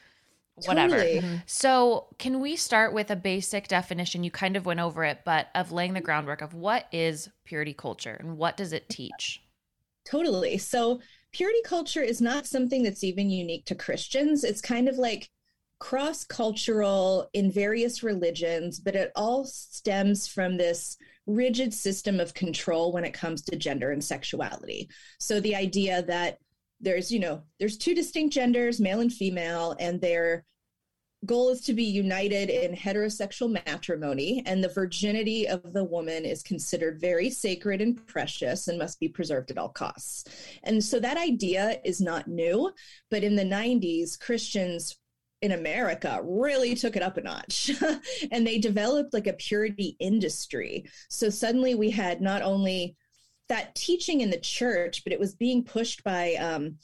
whatever. 0.55 0.97
Totally. 0.97 1.19
Mm-hmm. 1.19 1.35
So, 1.45 2.07
can 2.17 2.39
we 2.39 2.55
start 2.55 2.93
with 2.93 3.12
a 3.12 3.15
basic 3.15 3.67
definition? 3.67 4.24
You 4.24 4.31
kind 4.31 4.55
of 4.55 4.65
went 4.65 4.79
over 4.79 5.03
it, 5.03 5.19
but 5.25 5.47
of 5.53 5.71
laying 5.71 5.93
the 5.93 6.01
groundwork 6.01 6.41
of 6.41 6.53
what 6.53 6.88
is 6.91 7.29
purity 7.43 7.74
culture 7.74 8.15
and 8.19 8.38
what 8.38 8.57
does 8.57 8.74
it 8.74 8.89
teach? 8.89 9.41
Totally. 10.05 10.57
So, 10.57 11.01
purity 11.33 11.59
culture 11.65 12.01
is 12.01 12.21
not 12.21 12.45
something 12.45 12.83
that's 12.83 13.03
even 13.03 13.29
unique 13.29 13.65
to 13.65 13.75
Christians. 13.75 14.43
It's 14.43 14.62
kind 14.62 14.88
of 14.88 14.97
like 14.97 15.29
cross 15.79 16.24
cultural 16.24 17.29
in 17.33 17.51
various 17.51 18.01
religions, 18.01 18.79
but 18.79 18.95
it 18.95 19.12
all 19.15 19.43
stems 19.43 20.27
from 20.27 20.57
this 20.57 20.97
rigid 21.27 21.74
system 21.74 22.19
of 22.19 22.33
control 22.33 22.93
when 22.93 23.03
it 23.03 23.13
comes 23.13 23.41
to 23.41 23.55
gender 23.55 23.91
and 23.91 24.03
sexuality. 24.03 24.89
So, 25.19 25.39
the 25.39 25.55
idea 25.55 26.03
that 26.03 26.38
there's, 26.79 27.12
you 27.12 27.20
know, 27.20 27.41
there's 27.60 27.77
two 27.77 27.96
distinct 27.96 28.34
genders, 28.34 28.79
male 28.79 29.00
and 29.00 29.12
female, 29.12 29.75
and 29.79 30.00
their 30.01 30.46
goal 31.25 31.50
is 31.50 31.62
to 31.62 31.74
be 31.74 31.84
united 31.84 32.50
in 32.50 32.75
heterosexual 32.75 33.51
matrimony, 33.65 34.44
and 34.46 34.63
the 34.63 34.70
virginity 34.70 35.48
of 35.48 35.74
the 35.74 35.84
woman 35.84 36.25
is 36.25 36.44
considered 36.44 37.00
very 37.00 37.29
sacred 37.29 37.82
and 37.82 38.05
precious 38.08 38.67
and 38.67 38.77
must 38.77 39.00
be 39.00 39.08
preserved 39.08 39.51
at 39.51 39.58
all 39.58 39.70
costs. 39.70 40.25
And 40.63 40.84
so 40.84 41.00
that 41.00 41.17
idea 41.17 41.79
is 41.84 42.01
not 42.01 42.27
new, 42.27 42.72
but 43.10 43.24
in 43.24 43.36
the 43.36 43.44
90s, 43.44 44.20
Christians 44.20 44.98
in 45.41 45.51
America 45.51 46.20
really 46.24 46.75
took 46.75 46.96
it 46.96 47.03
up 47.03 47.17
a 47.17 47.22
notch 47.22 47.72
and 48.32 48.48
they 48.48 48.58
developed 48.58 49.13
like 49.13 49.27
a 49.27 49.34
purity 49.34 49.96
industry. 50.00 50.86
So 51.10 51.29
suddenly 51.29 51.75
we 51.75 51.91
had 51.91 52.22
not 52.22 52.41
only 52.41 52.96
that 53.50 53.75
teaching 53.75 54.22
in 54.22 54.30
the 54.30 54.40
church, 54.40 55.04
but 55.04 55.14
it 55.14 55.20
was 55.20 55.36
being 55.36 55.64
pushed 55.64 56.04
by 56.04 56.34
um, 56.36 56.78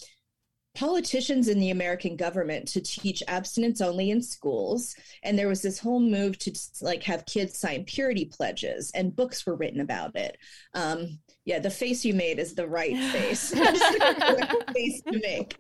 politicians 0.73 1.47
in 1.47 1.59
the 1.59 1.71
American 1.71 2.15
government 2.15 2.67
to 2.69 2.81
teach 2.81 3.21
abstinence 3.27 3.81
only 3.81 4.11
in 4.11 4.21
schools. 4.21 4.95
And 5.23 5.37
there 5.37 5.47
was 5.47 5.61
this 5.61 5.79
whole 5.79 5.99
move 5.99 6.37
to 6.39 6.53
like 6.81 7.03
have 7.03 7.25
kids 7.25 7.57
sign 7.57 7.83
purity 7.85 8.25
pledges, 8.25 8.91
and 8.95 9.15
books 9.15 9.45
were 9.45 9.55
written 9.55 9.81
about 9.81 10.15
it. 10.15 10.37
Um, 10.73 11.19
yeah, 11.45 11.59
the 11.59 11.69
face 11.69 12.05
you 12.05 12.13
made 12.13 12.39
is 12.39 12.53
the 12.53 12.67
right 12.67 12.97
face. 13.11 13.51
The 13.61 14.73
face 14.73 15.01
to 15.01 15.19
make. 15.19 15.57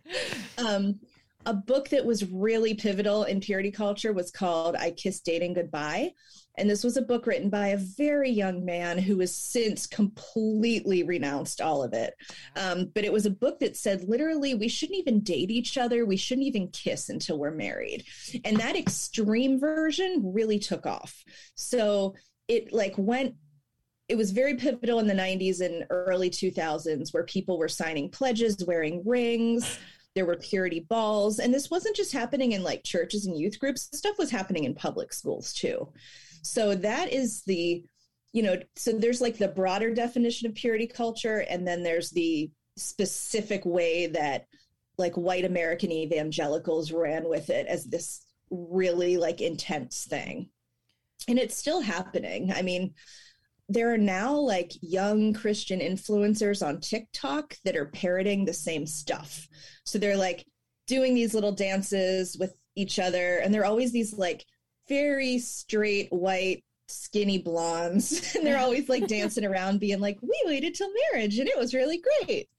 Um, 0.57 0.99
a 1.45 1.53
book 1.53 1.89
that 1.89 2.05
was 2.05 2.29
really 2.29 2.73
pivotal 2.75 3.23
in 3.23 3.39
purity 3.39 3.71
culture 3.71 4.13
was 4.13 4.31
called 4.31 4.75
I 4.75 4.91
Kiss 4.91 5.21
Dating 5.21 5.53
Goodbye. 5.53 6.13
And 6.57 6.69
this 6.69 6.83
was 6.83 6.97
a 6.97 7.01
book 7.01 7.25
written 7.25 7.49
by 7.49 7.67
a 7.67 7.77
very 7.77 8.29
young 8.29 8.65
man 8.65 8.97
who 8.97 9.19
has 9.19 9.35
since 9.35 9.87
completely 9.87 11.03
renounced 11.03 11.61
all 11.61 11.83
of 11.83 11.93
it. 11.93 12.13
Um, 12.55 12.91
but 12.93 13.05
it 13.05 13.13
was 13.13 13.25
a 13.25 13.31
book 13.31 13.59
that 13.59 13.77
said 13.77 14.03
literally, 14.03 14.53
we 14.53 14.67
shouldn't 14.67 14.99
even 14.99 15.21
date 15.21 15.49
each 15.49 15.77
other. 15.77 16.05
We 16.05 16.17
shouldn't 16.17 16.47
even 16.47 16.67
kiss 16.69 17.09
until 17.09 17.39
we're 17.39 17.51
married. 17.51 18.05
And 18.43 18.57
that 18.57 18.75
extreme 18.75 19.59
version 19.59 20.21
really 20.33 20.59
took 20.59 20.85
off. 20.85 21.23
So 21.55 22.15
it 22.47 22.73
like 22.73 22.95
went 22.97 23.35
it 24.09 24.17
was 24.17 24.31
very 24.31 24.55
pivotal 24.55 24.99
in 24.99 25.07
the 25.07 25.13
90s 25.13 25.61
and 25.61 25.85
early 25.89 26.29
2000s 26.29 27.13
where 27.13 27.23
people 27.23 27.57
were 27.57 27.69
signing 27.69 28.09
pledges, 28.09 28.61
wearing 28.65 29.01
rings. 29.05 29.79
There 30.15 30.25
were 30.25 30.35
purity 30.35 30.81
balls. 30.81 31.39
And 31.39 31.53
this 31.53 31.71
wasn't 31.71 31.95
just 31.95 32.11
happening 32.11 32.51
in 32.51 32.61
like 32.61 32.83
churches 32.83 33.25
and 33.25 33.39
youth 33.39 33.57
groups, 33.57 33.87
stuff 33.93 34.17
was 34.17 34.29
happening 34.29 34.65
in 34.65 34.75
public 34.75 35.13
schools 35.13 35.53
too. 35.53 35.87
So 36.41 36.75
that 36.75 37.11
is 37.11 37.43
the, 37.43 37.83
you 38.33 38.43
know, 38.43 38.57
so 38.75 38.93
there's 38.93 39.21
like 39.21 39.37
the 39.37 39.47
broader 39.47 39.93
definition 39.93 40.49
of 40.49 40.55
purity 40.55 40.87
culture, 40.87 41.45
and 41.49 41.67
then 41.67 41.83
there's 41.83 42.09
the 42.11 42.49
specific 42.77 43.65
way 43.65 44.07
that 44.07 44.45
like 44.97 45.15
white 45.15 45.45
American 45.45 45.91
evangelicals 45.91 46.91
ran 46.91 47.27
with 47.27 47.49
it 47.49 47.67
as 47.67 47.85
this 47.85 48.25
really 48.49 49.17
like 49.17 49.41
intense 49.41 50.05
thing. 50.05 50.49
And 51.27 51.37
it's 51.37 51.55
still 51.55 51.81
happening. 51.81 52.51
I 52.51 52.61
mean, 52.61 52.93
there 53.69 53.93
are 53.93 53.97
now 53.97 54.35
like 54.35 54.71
young 54.81 55.33
Christian 55.33 55.79
influencers 55.79 56.65
on 56.65 56.81
TikTok 56.81 57.55
that 57.63 57.77
are 57.77 57.85
parroting 57.85 58.43
the 58.43 58.53
same 58.53 58.85
stuff. 58.85 59.47
So 59.85 59.97
they're 59.97 60.17
like 60.17 60.45
doing 60.87 61.15
these 61.15 61.33
little 61.33 61.53
dances 61.53 62.35
with 62.37 62.53
each 62.75 62.99
other, 62.99 63.37
and 63.37 63.53
they're 63.53 63.65
always 63.65 63.91
these 63.91 64.13
like 64.13 64.45
very 64.91 65.39
straight 65.39 66.11
white 66.11 66.65
skinny 66.89 67.37
blondes. 67.37 68.31
And 68.35 68.45
they're 68.45 68.59
always 68.59 68.89
like 68.89 69.07
dancing 69.07 69.45
around 69.45 69.79
being 69.79 70.01
like 70.01 70.17
we 70.21 70.43
waited 70.45 70.75
till 70.75 70.89
marriage 71.13 71.39
and 71.39 71.47
it 71.47 71.57
was 71.57 71.73
really 71.73 72.03
great. 72.25 72.49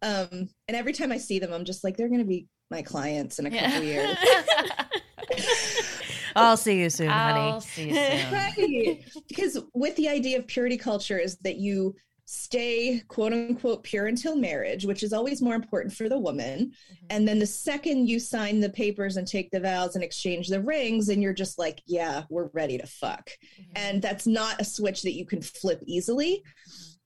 Um 0.00 0.48
and 0.68 0.76
every 0.76 0.92
time 0.92 1.12
i 1.12 1.18
see 1.18 1.38
them 1.38 1.52
i'm 1.52 1.64
just 1.64 1.84
like 1.84 1.96
they're 1.96 2.08
gonna 2.08 2.24
be 2.24 2.46
my 2.70 2.82
clients 2.82 3.38
in 3.38 3.46
a 3.46 3.50
couple 3.50 3.82
years. 3.82 4.16
I'll 6.34 6.56
see 6.56 6.80
you 6.80 6.88
soon, 6.88 7.10
I'll 7.10 7.52
honey. 7.52 7.60
see 7.60 7.88
you 7.90 7.94
soon. 7.94 8.32
right. 8.32 9.04
Because 9.28 9.58
with 9.74 9.94
the 9.96 10.08
idea 10.08 10.38
of 10.38 10.46
purity 10.46 10.78
culture 10.78 11.18
is 11.18 11.36
that 11.38 11.56
you 11.56 11.94
stay 12.34 13.02
quote 13.08 13.34
unquote 13.34 13.82
pure 13.82 14.06
until 14.06 14.34
marriage 14.34 14.86
which 14.86 15.02
is 15.02 15.12
always 15.12 15.42
more 15.42 15.54
important 15.54 15.92
for 15.92 16.08
the 16.08 16.18
woman. 16.18 16.72
Mm-hmm. 16.90 17.06
And 17.10 17.28
then 17.28 17.38
the 17.38 17.44
second 17.46 18.08
you 18.08 18.18
sign 18.18 18.58
the 18.58 18.70
papers 18.70 19.18
and 19.18 19.28
take 19.28 19.50
the 19.50 19.60
vows 19.60 19.96
and 19.96 20.02
exchange 20.02 20.48
the 20.48 20.62
rings 20.62 21.10
and 21.10 21.22
you're 21.22 21.34
just 21.34 21.58
like 21.58 21.82
yeah 21.86 22.22
we're 22.30 22.48
ready 22.54 22.78
to 22.78 22.86
fuck. 22.86 23.28
Mm-hmm. 23.60 23.72
And 23.76 24.00
that's 24.00 24.26
not 24.26 24.58
a 24.58 24.64
switch 24.64 25.02
that 25.02 25.12
you 25.12 25.26
can 25.26 25.42
flip 25.42 25.82
easily. 25.84 26.42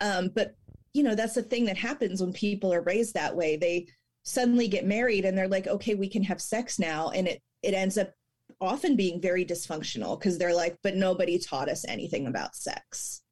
Mm-hmm. 0.00 0.18
Um, 0.26 0.30
but 0.32 0.54
you 0.94 1.02
know 1.02 1.16
that's 1.16 1.34
the 1.34 1.42
thing 1.42 1.64
that 1.64 1.76
happens 1.76 2.20
when 2.20 2.32
people 2.32 2.72
are 2.72 2.82
raised 2.82 3.14
that 3.14 3.34
way. 3.34 3.56
They 3.56 3.88
suddenly 4.22 4.68
get 4.68 4.86
married 4.86 5.24
and 5.24 5.36
they're 5.36 5.48
like 5.48 5.66
okay 5.66 5.96
we 5.96 6.08
can 6.08 6.22
have 6.22 6.40
sex 6.40 6.78
now. 6.78 7.10
And 7.10 7.26
it 7.26 7.42
it 7.64 7.74
ends 7.74 7.98
up 7.98 8.12
often 8.60 8.94
being 8.94 9.20
very 9.20 9.44
dysfunctional 9.44 10.16
because 10.16 10.38
they're 10.38 10.54
like 10.54 10.78
but 10.84 10.94
nobody 10.94 11.36
taught 11.36 11.68
us 11.68 11.84
anything 11.88 12.28
about 12.28 12.54
sex 12.54 13.22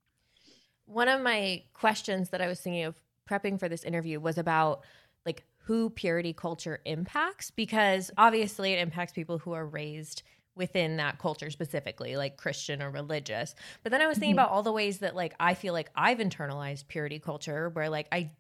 One 0.87 1.09
of 1.09 1.21
my 1.23 1.65
questions 1.73 2.31
that 2.31 2.41
I 2.43 2.47
was 2.47 2.61
thinking 2.61 2.85
of 2.85 3.01
prepping 3.29 3.59
for 3.59 3.69
this 3.69 3.85
interview 3.85 4.21
was 4.21 4.37
about 4.37 4.85
like 5.25 5.45
who 5.59 5.89
purity 5.89 6.33
culture 6.35 6.81
impacts 6.85 7.51
because 7.51 8.11
obviously 8.19 8.73
it 8.73 8.81
impacts 8.81 9.13
people 9.13 9.39
who 9.39 9.53
are 9.53 9.67
raised 9.67 10.23
within 10.57 10.99
that 10.99 11.19
culture 11.19 11.51
specifically 11.51 12.17
like 12.17 12.37
Christian 12.37 12.83
or 12.83 12.91
religious. 12.91 13.55
But 13.83 13.91
then 13.93 14.03
I 14.03 14.07
was 14.07 14.19
thinking 14.19 14.35
Mhm. 14.35 14.37
about 14.37 14.51
all 14.51 14.63
the 14.63 14.73
ways 14.73 14.99
that 14.99 15.17
like 15.17 15.35
I 15.41 15.55
feel 15.55 15.73
like 15.73 15.91
I've 15.97 16.19
internalized 16.19 16.87
purity 16.89 17.19
culture 17.19 17.71
where 17.71 17.89
like 17.89 18.09
I 18.13 18.33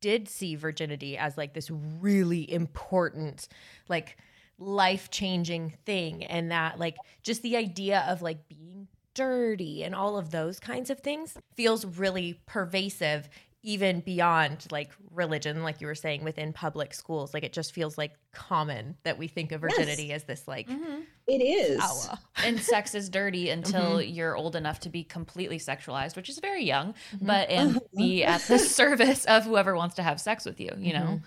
did 0.00 0.28
see 0.28 0.56
virginity 0.56 1.16
as 1.16 1.36
like 1.38 1.54
this 1.54 1.70
really 1.70 2.50
important 2.52 3.48
like 3.88 4.18
life-changing 4.58 5.70
thing 5.84 6.24
and 6.24 6.50
that 6.50 6.78
like 6.78 7.02
just 7.22 7.42
the 7.42 7.56
idea 7.56 8.04
of 8.08 8.22
like 8.22 8.48
being 8.48 8.88
dirty 9.16 9.82
and 9.82 9.94
all 9.94 10.16
of 10.16 10.30
those 10.30 10.60
kinds 10.60 10.90
of 10.90 11.00
things 11.00 11.36
feels 11.56 11.84
really 11.84 12.38
pervasive 12.46 13.28
even 13.62 13.98
beyond 14.00 14.64
like 14.70 14.92
religion 15.10 15.64
like 15.64 15.80
you 15.80 15.88
were 15.88 15.94
saying 15.94 16.22
within 16.22 16.52
public 16.52 16.94
schools 16.94 17.34
like 17.34 17.42
it 17.42 17.52
just 17.52 17.72
feels 17.72 17.98
like 17.98 18.12
common 18.32 18.94
that 19.02 19.18
we 19.18 19.26
think 19.26 19.50
of 19.50 19.62
Yes. 19.62 19.76
virginity 19.76 20.12
as 20.12 20.24
this 20.24 20.46
like 20.46 20.68
mm-hmm. 20.68 21.00
it 21.26 21.38
is 21.38 21.80
power. 21.80 22.18
and 22.44 22.60
sex 22.60 22.94
is 22.94 23.08
dirty 23.08 23.50
until 23.50 23.96
mm-hmm. 23.98 24.14
you're 24.14 24.36
old 24.36 24.54
enough 24.54 24.80
to 24.80 24.88
be 24.90 25.02
completely 25.02 25.58
sexualized, 25.58 26.14
which 26.14 26.28
is 26.28 26.38
very 26.38 26.64
young, 26.64 26.94
mm-hmm. 27.14 27.26
but 27.26 27.48
and 27.48 27.80
be 27.96 28.22
at 28.22 28.42
the 28.42 28.58
service 28.78 29.24
of 29.24 29.44
whoever 29.44 29.74
wants 29.74 29.96
to 29.96 30.02
have 30.02 30.20
sex 30.20 30.44
with 30.44 30.60
you, 30.60 30.70
you 30.76 30.92
know? 30.92 31.20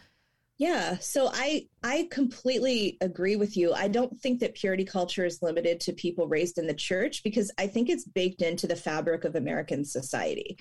Yeah, 0.59 0.97
so 0.99 1.29
I 1.33 1.67
I 1.83 2.09
completely 2.11 2.97
agree 3.01 3.37
with 3.37 3.55
you. 3.55 3.73
I 3.73 3.87
don't 3.87 4.19
think 4.19 4.41
that 4.41 4.53
purity 4.55 4.83
culture 4.85 5.25
is 5.25 5.41
limited 5.41 5.79
to 5.81 5.93
people 5.93 6.27
raised 6.27 6.57
in 6.57 6.67
the 6.67 6.73
church 6.73 7.23
because 7.23 7.49
I 7.57 7.65
think 7.67 7.89
it's 7.89 8.03
baked 8.03 8.41
into 8.41 8.67
the 8.67 8.75
fabric 8.75 9.23
of 9.23 9.35
American 9.35 9.85
society. 9.85 10.57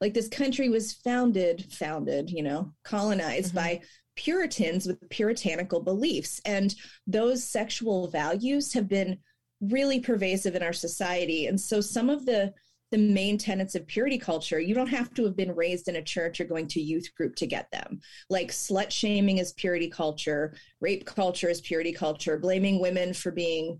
Like 0.00 0.14
this 0.14 0.28
country 0.28 0.68
was 0.68 0.92
founded 0.94 1.72
founded, 1.72 2.30
you 2.30 2.44
know, 2.44 2.72
colonized 2.84 3.52
Mhm. 3.52 3.56
by 3.56 3.80
Puritans 4.14 4.86
with 4.86 5.08
puritanical 5.10 5.80
beliefs 5.82 6.40
and 6.44 6.74
those 7.06 7.42
sexual 7.44 8.08
values 8.08 8.72
have 8.74 8.88
been 8.88 9.18
really 9.60 10.00
pervasive 10.00 10.54
in 10.54 10.62
our 10.62 10.72
society. 10.72 11.46
And 11.46 11.60
so 11.60 11.80
some 11.80 12.08
of 12.08 12.24
the 12.24 12.54
the 12.90 12.98
main 12.98 13.38
tenets 13.38 13.74
of 13.74 13.86
purity 13.86 14.18
culture, 14.18 14.58
you 14.58 14.74
don't 14.74 14.88
have 14.88 15.14
to 15.14 15.24
have 15.24 15.36
been 15.36 15.54
raised 15.54 15.88
in 15.88 15.96
a 15.96 16.02
church 16.02 16.40
or 16.40 16.44
going 16.44 16.66
to 16.68 16.80
youth 16.80 17.14
group 17.14 17.36
to 17.36 17.46
get 17.46 17.70
them 17.70 18.00
like 18.28 18.50
slut 18.50 18.90
shaming 18.90 19.38
is 19.38 19.52
purity 19.52 19.88
culture, 19.88 20.54
rape 20.80 21.04
culture 21.04 21.48
is 21.48 21.60
purity 21.60 21.92
culture, 21.92 22.38
blaming 22.38 22.80
women 22.80 23.14
for 23.14 23.30
being 23.30 23.78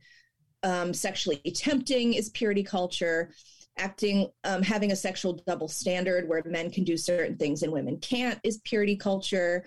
um, 0.63 0.93
sexually 0.95 1.41
tempting 1.55 2.15
is 2.15 2.29
purity 2.31 2.63
culture. 2.63 3.33
acting 3.79 4.29
um, 4.45 4.63
having 4.63 4.93
a 4.93 4.97
sexual 4.97 5.43
double 5.47 5.69
standard 5.69 6.29
where 6.29 6.43
men 6.45 6.71
can 6.71 6.85
do 6.85 6.97
certain 6.97 7.37
things 7.37 7.63
and 7.63 7.73
women 7.73 7.99
can't 7.99 8.39
is 8.45 8.61
purity 8.65 8.97
culture 8.97 9.65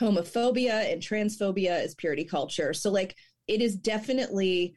homophobia 0.00 0.92
and 0.92 1.00
transphobia 1.00 1.82
is 1.82 1.94
purity 1.94 2.24
culture 2.24 2.74
so 2.74 2.90
like 2.90 3.16
it 3.46 3.62
is 3.62 3.76
definitely 3.76 4.76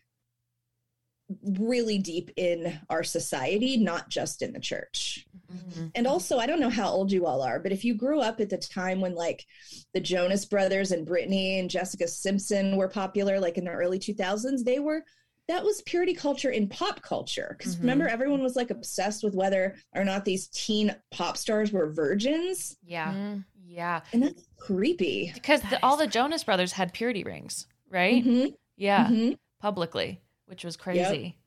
really 1.43 1.97
deep 1.97 2.31
in 2.37 2.79
our 2.89 3.03
society 3.03 3.75
not 3.77 4.09
just 4.09 4.41
in 4.41 4.53
the 4.53 4.59
church 4.59 5.25
Mhm. 5.53 5.91
and 5.95 6.07
also, 6.07 6.37
I 6.39 6.45
don't 6.45 6.59
know 6.59 6.69
how 6.69 6.89
old 6.89 7.09
you 7.11 7.25
all 7.25 7.41
are, 7.41 7.59
but 7.59 7.71
if 7.71 7.85
you 7.85 7.93
grew 7.95 8.19
up 8.19 8.41
at 8.41 8.49
the 8.49 8.57
time 8.57 8.99
when 8.99 9.15
like 9.15 9.45
the 9.93 9.99
Jonas 10.01 10.43
Brothers 10.45 10.91
and 10.91 11.07
Britney 11.07 11.59
and 11.59 11.69
Jessica 11.69 12.05
Simpson 12.07 12.75
were 12.75 12.89
popular, 12.89 13.39
like 13.39 13.57
in 13.57 13.63
the 13.63 13.71
early 13.71 13.97
2000s, 13.99 14.63
they 14.63 14.79
were 14.79 15.03
that 15.47 15.63
was 15.63 15.81
purity 15.83 16.13
culture 16.13 16.49
in 16.49 16.67
pop 16.67 17.01
culture. 17.01 17.55
Because 17.57 17.77
Mhm. 17.77 17.79
remember, 17.79 18.07
everyone 18.09 18.43
was 18.43 18.57
like 18.57 18.69
obsessed 18.69 19.23
with 19.23 19.33
whether 19.35 19.77
or 19.95 20.03
not 20.03 20.25
these 20.25 20.47
teen 20.49 20.93
pop 21.11 21.37
stars 21.37 21.71
were 21.71 21.89
virgins, 21.93 22.75
Yeah. 22.83 23.13
Mhm. 23.13 23.45
Yeah. 23.65 24.01
and 24.11 24.23
that's 24.23 24.43
creepy. 24.57 25.31
Because 25.33 25.61
That 25.61 25.69
the, 25.69 25.85
all 25.85 25.93
is 25.95 25.99
the 26.01 26.07
Jonas 26.07 26.43
brothers 26.43 26.73
had 26.73 26.91
purity 26.93 27.23
rings, 27.23 27.67
right? 27.89 28.21
Mhm, 28.25 28.53
Yeah. 28.75 29.07
mhm. 29.07 29.37
Publicly, 29.61 30.19
which 30.47 30.63
was 30.63 30.75
crazy. 30.75 31.37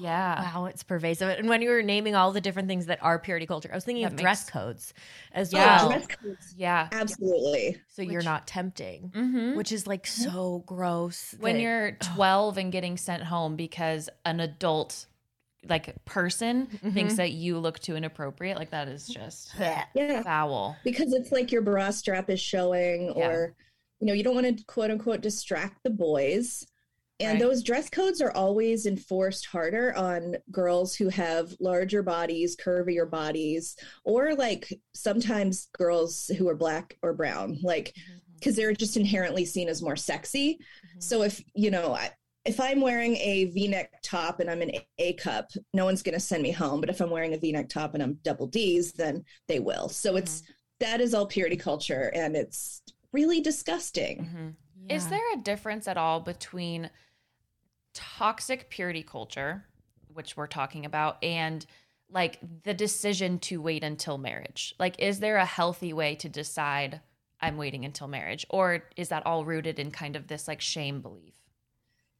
Yeah. 0.00 0.42
Wow, 0.54 0.66
it's 0.66 0.82
pervasive. 0.82 1.30
And 1.38 1.48
when 1.48 1.62
you 1.62 1.70
were 1.70 1.82
naming 1.82 2.14
all 2.14 2.30
the 2.32 2.42
different 2.42 2.68
things 2.68 2.86
that 2.86 3.02
are 3.02 3.18
purity 3.18 3.46
culture, 3.46 3.70
I 3.72 3.74
was 3.74 3.84
thinking 3.84 4.04
That 4.04 4.12
of 4.12 4.18
dress 4.18 4.48
codes 4.48 4.92
as 5.32 5.50
Yeah. 5.50 5.78
well. 5.78 5.88
Dress 5.88 6.06
codes, 6.08 6.54
Yeah. 6.58 6.88
absolutely. 6.92 7.80
so 7.88 8.02
you're 8.02 8.22
not 8.22 8.46
tempting, 8.46 9.10
Mm-hmm. 9.14 9.56
which 9.56 9.72
is 9.72 9.86
like 9.86 10.06
so 10.06 10.62
gross. 10.66 11.34
when 11.40 11.54
that- 11.56 11.62
you're 11.62 11.92
12 11.92 12.58
and 12.58 12.70
getting 12.70 12.98
sent 12.98 13.22
home 13.24 13.56
because 13.56 14.10
an 14.26 14.40
adult 14.40 15.06
like 15.64 16.04
person 16.04 16.66
thinks 16.66 17.14
Mhm. 17.14 17.16
that 17.16 17.32
you 17.32 17.58
look 17.58 17.78
too 17.80 17.96
inappropriate 17.96 18.56
like 18.58 18.70
that 18.70 18.86
is 18.88 19.08
just 19.08 19.50
Yeah, 19.94 20.22
foul 20.22 20.76
because 20.84 21.12
it's 21.14 21.32
like 21.32 21.50
your 21.50 21.62
bra 21.62 21.90
strap 21.90 22.28
is 22.30 22.40
showing, 22.40 23.14
Yeah. 23.16 23.28
or 23.28 23.54
you 24.00 24.06
know, 24.06 24.12
you 24.12 24.22
don't 24.22 24.34
want 24.34 24.58
to 24.58 24.64
quote 24.66 24.90
unquote 24.90 25.20
distract 25.22 25.82
the 25.82 25.90
boys. 25.90 26.64
And 27.20 27.32
Right. 27.32 27.40
those 27.40 27.62
dress 27.64 27.90
codes 27.90 28.20
are 28.20 28.30
always 28.32 28.86
enforced 28.86 29.46
harder 29.46 29.96
on 29.96 30.36
girls 30.52 30.94
who 30.94 31.08
have 31.08 31.52
larger 31.58 32.02
bodies, 32.02 32.56
curvier 32.56 33.10
bodies, 33.10 33.74
or 34.04 34.34
like 34.34 34.72
sometimes 34.94 35.68
girls 35.76 36.30
who 36.38 36.48
are 36.48 36.54
black 36.54 36.96
or 37.02 37.12
brown, 37.12 37.58
like 37.62 37.88
mm-hmm. 37.88 38.18
because 38.34 38.54
they're 38.54 38.72
just 38.72 38.96
inherently 38.96 39.44
seen 39.44 39.68
as 39.68 39.82
more 39.82 39.96
sexy. 39.96 40.54
Mm-hmm. 40.54 41.00
So 41.00 41.22
if, 41.22 41.42
you 41.54 41.72
know, 41.72 41.92
I, 41.94 42.12
if 42.44 42.60
I'm 42.60 42.80
wearing 42.80 43.16
a 43.16 43.46
V-neck 43.46 44.00
top 44.02 44.38
and 44.38 44.48
I'm 44.48 44.62
an 44.62 44.70
A 44.98 45.14
cup, 45.14 45.50
no 45.74 45.84
one's 45.84 46.02
going 46.02 46.14
to 46.14 46.20
send 46.20 46.42
me 46.42 46.52
home. 46.52 46.80
But 46.80 46.88
if 46.88 47.00
I'm 47.00 47.10
wearing 47.10 47.34
a 47.34 47.38
V-neck 47.38 47.68
top 47.68 47.94
and 47.94 48.02
I'm 48.02 48.20
double 48.22 48.46
D's, 48.46 48.92
then 48.92 49.24
they 49.48 49.58
will. 49.58 49.88
So 49.88 50.14
it's 50.16 50.42
mm-hmm. 50.42 50.52
that 50.80 51.00
is 51.00 51.14
all 51.14 51.26
purity 51.26 51.56
culture, 51.56 52.12
and 52.14 52.36
it's 52.36 52.80
really 53.12 53.40
disgusting. 53.40 54.54
Mhm. 54.86 54.94
is 54.94 55.08
there 55.08 55.32
a 55.34 55.36
difference 55.38 55.88
at 55.88 55.96
all 55.98 56.20
between 56.20 56.88
toxic 57.94 58.70
purity 58.70 59.02
culture 59.02 59.64
which 60.12 60.36
we're 60.36 60.46
talking 60.46 60.84
about 60.84 61.22
and 61.22 61.66
like 62.10 62.38
the 62.64 62.74
decision 62.74 63.38
to 63.38 63.60
wait 63.60 63.84
until 63.84 64.18
marriage 64.18 64.74
like 64.78 64.96
is 64.98 65.20
there 65.20 65.36
a 65.36 65.44
healthy 65.44 65.92
way 65.92 66.14
to 66.14 66.28
decide 66.28 67.00
i'm 67.40 67.56
waiting 67.56 67.84
until 67.84 68.08
marriage 68.08 68.46
or 68.50 68.84
is 68.96 69.08
that 69.08 69.24
all 69.26 69.44
rooted 69.44 69.78
in 69.78 69.90
kind 69.90 70.16
of 70.16 70.26
this 70.26 70.48
like 70.48 70.60
shame 70.60 71.00
belief 71.00 71.34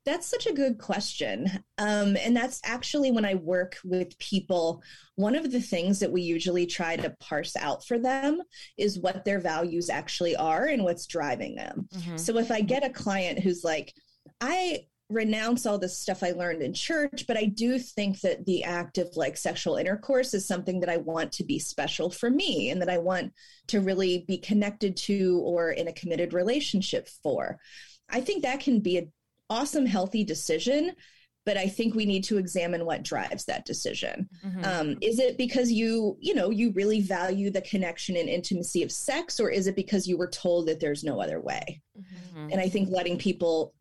That's 0.04 0.26
such 0.26 0.46
a 0.46 0.54
good 0.54 0.78
question. 0.78 1.50
Um, 1.76 2.16
and 2.16 2.34
that's 2.34 2.62
actually 2.64 3.10
when 3.10 3.26
I 3.26 3.34
work 3.34 3.76
with 3.84 4.18
people, 4.18 4.80
one 5.16 5.34
of 5.34 5.50
the 5.52 5.60
things 5.60 5.98
that 5.98 6.10
we 6.10 6.22
usually 6.22 6.64
try 6.64 6.96
to 6.96 7.14
parse 7.20 7.54
out 7.56 7.84
for 7.84 7.98
them 7.98 8.40
is 8.78 8.98
what 8.98 9.25
their 9.25 9.38
values 9.38 9.90
actually 9.90 10.34
are 10.37 10.64
and 10.64 10.82
what's 10.82 11.06
driving 11.06 11.56
them. 11.56 11.88
Mhm. 11.92 12.18
So 12.18 12.38
if 12.38 12.50
I 12.50 12.62
get 12.62 12.84
a 12.87 12.90
client 13.04 13.40
who's 13.40 13.64
like, 13.64 13.92
I 14.40 14.87
renounce 15.11 15.64
all 15.64 15.79
this 15.79 15.99
stuff 15.99 16.23
I 16.23 16.33
learned 16.33 16.62
in 16.62 16.75
church, 16.75 17.25
but 17.27 17.37
I 17.37 17.47
do 17.47 17.79
think 17.79 18.21
that 18.21 18.44
the 18.44 18.64
act 18.64 18.99
of 18.99 19.16
like 19.16 19.37
sexual 19.37 19.77
intercourse 19.77 20.35
is 20.35 20.47
something 20.47 20.81
that 20.81 20.90
I 20.90 20.99
want 20.99 21.33
to 21.33 21.44
be 21.44 21.59
special 21.59 22.11
for 22.11 22.29
me 22.29 22.71
and 22.71 22.83
that 22.83 22.90
I 22.90 22.99
want 22.99 23.33
to 23.68 23.81
really 23.81 24.25
be 24.29 24.38
connected 24.38 24.97
to 24.99 25.40
or 25.42 25.71
in 25.71 25.88
a 25.88 25.92
committed 25.92 26.35
relationship 26.35 27.09
for. 27.23 27.59
I 28.11 28.21
think 28.21 28.42
that 28.42 28.61
can 28.61 28.81
be 28.81 28.99
an 28.99 29.12
awesome, 29.49 29.87
healthy 29.87 30.25
decision. 30.25 30.92
But 31.47 31.57
I 31.57 31.66
think 31.66 31.94
we 31.94 32.05
need 32.05 32.25
to 32.25 32.37
examine 32.37 32.85
what 32.85 33.03
drives 33.03 33.47
that 33.47 33.64
decision. 33.64 34.29
Mhm. 34.44 34.66
Um, 34.66 34.99
is 35.01 35.18
it 35.18 35.38
because 35.38 35.73
you, 35.73 36.18
you 36.21 36.35
know, 36.35 36.51
you 36.51 36.73
really 36.73 37.01
value 37.01 37.49
the 37.51 37.62
connection 37.62 38.18
and 38.18 38.29
intimacy 38.29 38.83
of 38.83 38.92
sex, 38.92 39.40
or 39.40 39.49
is 39.49 39.66
it 39.66 39.75
because 39.75 40.07
you 40.07 40.18
were 40.18 40.29
told 40.29 40.66
that 40.66 40.79
there's 40.79 41.03
no 41.03 41.23
other 41.23 41.40
way? 41.40 41.81
Mhm. 41.99 42.53
And 42.53 42.61
I 42.61 42.68
think 42.68 42.90
letting 42.90 43.16
people 43.16 43.73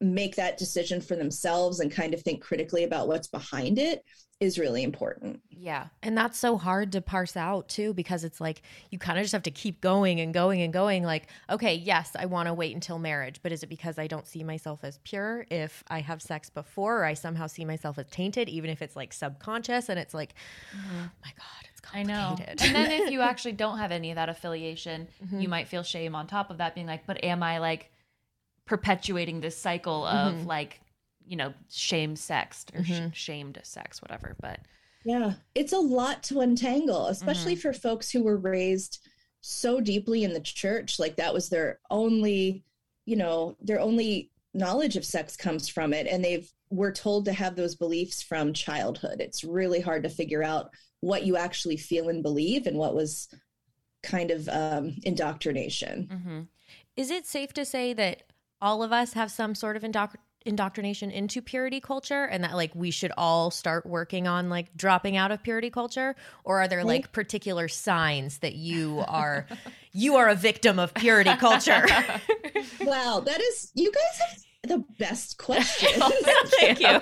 make 0.00 0.36
that 0.36 0.58
decision 0.58 1.00
for 1.00 1.16
themselves 1.16 1.80
and 1.80 1.90
kind 1.90 2.14
of 2.14 2.22
think 2.22 2.42
critically 2.42 2.84
about 2.84 3.08
what's 3.08 3.28
behind 3.28 3.78
it 3.78 4.04
is 4.40 4.58
really 4.58 4.82
important. 4.82 5.40
yeah 5.50 5.86
And 6.02 6.18
that's 6.18 6.38
so 6.38 6.58
hard 6.58 6.92
to 6.92 7.00
parse 7.00 7.36
out 7.36 7.68
too, 7.68 7.94
because 7.94 8.24
it's 8.24 8.40
like 8.40 8.60
you 8.90 8.98
kind 8.98 9.18
of 9.18 9.24
just 9.24 9.32
have 9.32 9.44
to 9.44 9.50
keep 9.50 9.80
going 9.80 10.20
and 10.20 10.34
going 10.34 10.60
and 10.60 10.72
going. 10.72 11.02
Like, 11.04 11.28
okay, 11.48 11.74
yes, 11.74 12.10
I 12.18 12.26
want 12.26 12.48
to 12.48 12.54
wait 12.54 12.74
until 12.74 12.98
marriage, 12.98 13.40
but 13.42 13.52
is 13.52 13.62
it 13.62 13.68
because 13.68 13.98
I 13.98 14.06
don't 14.06 14.26
see 14.26 14.44
myself 14.44 14.80
as 14.82 14.98
pure 15.04 15.46
if 15.50 15.82
I 15.88 16.00
have 16.00 16.20
sex 16.20 16.50
before, 16.50 16.98
or 17.00 17.04
I 17.04 17.14
somehow 17.14 17.46
see 17.46 17.64
myself 17.64 17.98
as 17.98 18.06
tainted, 18.10 18.50
even 18.50 18.68
if 18.68 18.82
it's 18.82 18.96
like 18.96 19.14
subconscious 19.14 19.88
and 19.88 19.98
it's 19.98 20.12
like, 20.12 20.34
oh 20.74 21.10
my 21.24 21.30
God, 21.38 21.68
it's 21.70 21.80
I 21.92 22.02
know. 22.02 22.44
complicated. 22.46 22.58
And 22.60 22.74
then 22.74 22.90
if 22.90 23.08
you 23.08 23.20
actually 23.22 23.52
don't 23.52 23.78
have 23.78 23.92
any 23.92 24.10
of 24.10 24.16
that 24.16 24.28
affiliation, 24.28 25.08
Mhm. 25.20 25.40
you 25.40 25.48
might 25.48 25.68
feel 25.68 25.82
shame 25.82 26.14
on 26.14 26.26
top 26.26 26.50
of 26.50 26.58
that, 26.58 26.74
being 26.74 26.86
like, 26.86 27.06
but 27.06 27.22
am 27.24 27.42
I 27.42 27.58
like 27.58 27.90
perpetuating 28.66 29.40
this 29.40 29.56
cycle 29.56 30.04
of 30.06 30.34
Mhm. 30.34 30.46
like, 30.46 30.80
you 31.26 31.36
know, 31.36 31.52
shame 31.70 32.16
sexed 32.16 32.72
or 32.74 32.84
sh- 32.84 32.90
Mhm. 32.92 33.14
shamed 33.14 33.60
sex, 33.62 34.00
whatever. 34.02 34.36
But 34.40 34.60
Yeah, 35.04 35.34
it's 35.54 35.72
a 35.74 35.78
lot 35.78 36.22
to 36.24 36.40
untangle, 36.40 37.06
especially 37.08 37.56
for 37.56 37.72
folks 37.74 38.10
who 38.10 38.22
were 38.22 38.38
raised 38.38 39.06
so 39.42 39.80
deeply 39.80 40.24
in 40.24 40.32
the 40.32 40.40
church. 40.40 40.98
Like 40.98 41.16
that 41.16 41.34
was 41.34 41.50
their 41.50 41.80
only, 41.90 42.64
you 43.04 43.16
know, 43.16 43.56
their 43.60 43.80
only 43.80 44.30
knowledge 44.54 44.96
of 44.96 45.04
sex 45.04 45.36
comes 45.36 45.68
from 45.68 45.92
it. 45.92 46.06
And 46.06 46.24
they've 46.24 46.50
were 46.70 46.90
told 46.92 47.26
to 47.26 47.32
have 47.34 47.54
those 47.54 47.74
beliefs 47.74 48.22
from 48.22 48.52
childhood. 48.54 49.20
It's 49.20 49.44
really 49.44 49.80
hard 49.80 50.02
to 50.04 50.08
figure 50.08 50.42
out 50.42 50.70
what 51.00 51.24
you 51.26 51.36
actually 51.36 51.76
feel 51.76 52.08
and 52.08 52.22
believe 52.22 52.66
and 52.66 52.78
what 52.78 52.94
was 52.94 53.28
kind 54.02 54.30
of 54.30 54.48
um, 54.48 54.96
indoctrination. 55.02 56.08
mm-hmm. 56.10 56.40
Is 56.96 57.10
it 57.10 57.26
safe 57.26 57.52
to 57.54 57.64
say 57.66 57.92
that 57.92 58.22
all 58.64 58.82
of 58.82 58.92
us 58.92 59.12
have 59.12 59.30
some 59.30 59.54
sort 59.54 59.76
of 59.76 59.82
indoctr- 59.82 60.16
indoctrination 60.46 61.10
into 61.10 61.42
purity 61.42 61.80
culture 61.80 62.24
and 62.24 62.42
that 62.44 62.54
like 62.54 62.74
we 62.74 62.90
should 62.90 63.12
all 63.16 63.50
start 63.50 63.84
working 63.86 64.26
on 64.26 64.48
like 64.48 64.74
dropping 64.76 65.16
out 65.16 65.30
of 65.30 65.42
purity 65.42 65.70
culture 65.70 66.16
or 66.44 66.60
are 66.62 66.68
there 66.68 66.82
like 66.82 67.12
particular 67.12 67.68
signs 67.68 68.38
that 68.38 68.54
you 68.54 69.04
are 69.06 69.46
you 69.92 70.16
are 70.16 70.28
a 70.28 70.34
victim 70.34 70.78
of 70.78 70.92
purity 70.94 71.34
culture? 71.36 71.86
Wow, 72.80 73.22
that 73.24 73.40
is, 73.40 73.72
you 73.74 73.90
guys 73.90 74.20
have 74.62 74.70
the 74.70 74.84
best 74.98 75.38
questions. 75.38 76.02
thank 76.60 76.80
you. 76.80 77.00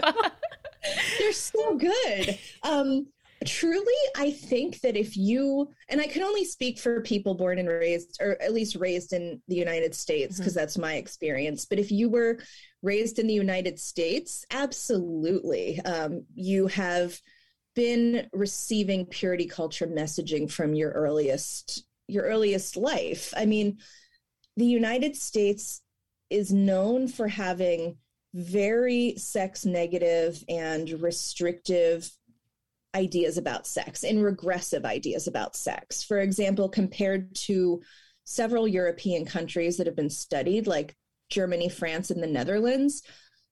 They're 1.19 1.33
so 1.33 1.77
good. 1.77 2.39
Um, 2.63 3.07
truly, 3.47 3.93
I 4.17 4.31
think 4.31 4.81
that 4.81 4.97
if 4.97 5.17
you, 5.17 5.71
and 5.89 6.01
I 6.01 6.07
can 6.07 6.23
only 6.23 6.45
speak 6.45 6.79
for 6.79 7.01
people 7.01 7.35
born 7.35 7.59
and 7.59 7.69
raised, 7.69 8.19
or 8.21 8.41
at 8.43 8.53
least 8.53 8.77
raised 8.77 9.13
in 9.13 9.41
the 9.49 9.57
United 9.57 9.95
States, 9.95 10.39
because 10.39 10.55
that's 10.55 10.79
my 10.79 10.95
experience. 10.95 11.65
But 11.65 11.79
if 11.79 11.91
you 11.91 12.09
were 12.09 12.39
raised 12.83 13.19
in 13.19 13.27
the 13.27 13.35
United 13.35 13.79
States, 13.79 14.45
absolutely. 14.51 15.81
Um, 15.81 16.25
you 16.35 16.67
have 16.69 17.19
been 17.75 18.29
receiving 18.33 19.07
purity 19.07 19.47
culture 19.47 19.87
messaging 19.87 20.51
from 20.51 20.75
your 20.75 20.91
earliest 20.91 21.85
your 22.09 22.25
earliest 22.25 22.77
life. 22.77 23.33
I 23.37 23.47
mean, 23.47 23.79
the 24.57 24.67
United 24.67 25.17
States 25.17 25.81
is 26.29 26.53
known 26.53 27.09
for 27.09 27.29
having 27.29 27.97
very 28.35 29.15
sex 29.17 29.65
negative 29.65 30.43
and 30.49 30.89
restrictive 31.01 32.11
ideas 32.95 33.39
about 33.39 33.67
sex 33.67 34.05
and 34.05 34.23
regressive 34.23 34.85
ideas 34.85 35.27
about 35.27 35.57
sex. 35.57 36.03
For 36.03 36.21
example, 36.21 36.69
compared 36.69 37.35
to 37.37 37.81
several 38.25 38.69
European 38.69 39.25
countries 39.25 39.77
that 39.77 39.87
have 39.87 39.97
been 39.97 40.11
studied, 40.11 40.67
like 40.67 40.95
Germany, 41.31 41.69
France, 41.69 42.11
and 42.11 42.23
the 42.23 42.27
Netherlands, 42.27 43.03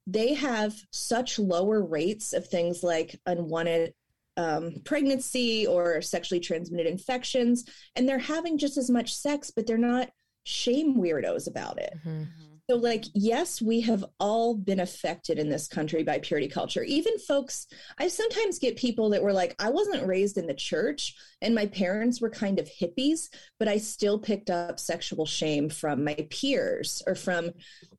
they 0.06 0.34
have 0.34 0.74
such 0.90 1.38
lower 1.38 1.82
rates 1.82 2.32
of 2.32 2.46
things 2.46 2.82
like 2.82 3.18
unwanted 3.26 3.94
um, 4.36 4.74
pregnancy 4.84 5.66
or 5.66 6.00
sexually 6.02 6.40
transmitted 6.40 6.86
infections. 6.86 7.64
And 7.96 8.08
they're 8.08 8.18
having 8.18 8.58
just 8.58 8.76
as 8.76 8.90
much 8.90 9.14
sex, 9.14 9.50
but 9.50 9.66
they're 9.66 9.78
not 9.78 10.10
shame 10.44 10.96
weirdos 10.96 11.46
about 11.48 11.78
it. 11.78 11.92
Mhm. 12.06 12.28
So, 12.70 12.76
like, 12.76 13.06
yes, 13.14 13.60
we 13.60 13.80
have 13.80 14.04
all 14.20 14.54
been 14.54 14.78
affected 14.78 15.40
in 15.40 15.48
this 15.48 15.66
country 15.66 16.04
by 16.04 16.20
purity 16.20 16.46
culture. 16.46 16.84
Even 16.84 17.18
folks, 17.18 17.66
I 17.98 18.06
sometimes 18.06 18.60
get 18.60 18.76
people 18.76 19.10
that 19.10 19.24
were 19.24 19.32
like, 19.32 19.56
I 19.58 19.70
wasn't 19.70 20.06
raised 20.06 20.38
in 20.38 20.46
the 20.46 20.54
church 20.54 21.16
and 21.42 21.52
my 21.52 21.66
parents 21.66 22.20
were 22.20 22.30
kind 22.30 22.60
of 22.60 22.70
hippies, 22.70 23.28
but 23.58 23.66
I 23.66 23.78
still 23.78 24.20
picked 24.20 24.50
up 24.50 24.78
sexual 24.78 25.26
shame 25.26 25.68
from 25.68 26.04
my 26.04 26.14
peers 26.30 27.02
or 27.08 27.16
from 27.16 27.50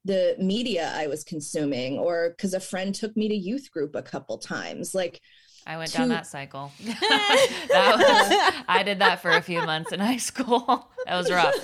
the 0.06 0.38
media 0.40 0.94
I 0.96 1.08
was 1.08 1.26
consuming 1.26 1.98
or 1.98 2.30
because 2.30 2.54
a 2.54 2.62
friend 2.62 2.96
took 2.96 3.18
me 3.18 3.28
to 3.28 3.36
youth 3.36 3.70
group 3.72 3.94
a 3.94 4.02
couple 4.02 4.38
times. 4.38 4.96
Like, 4.96 5.20
I 5.66 5.78
went 5.78 5.92
to- 5.92 5.98
down 6.00 6.10
that 6.10 6.28
cycle. 6.28 6.72
that 6.84 7.96
was, 7.98 8.64
I 8.68 8.84
did 8.84 9.00
that 9.00 9.22
for 9.22 9.32
a 9.32 9.42
few 9.42 9.62
months 9.62 9.92
in 9.92 10.00
high 10.00 10.18
school. 10.18 10.88
That 11.08 11.18
was 11.18 11.32
rough. 11.32 11.56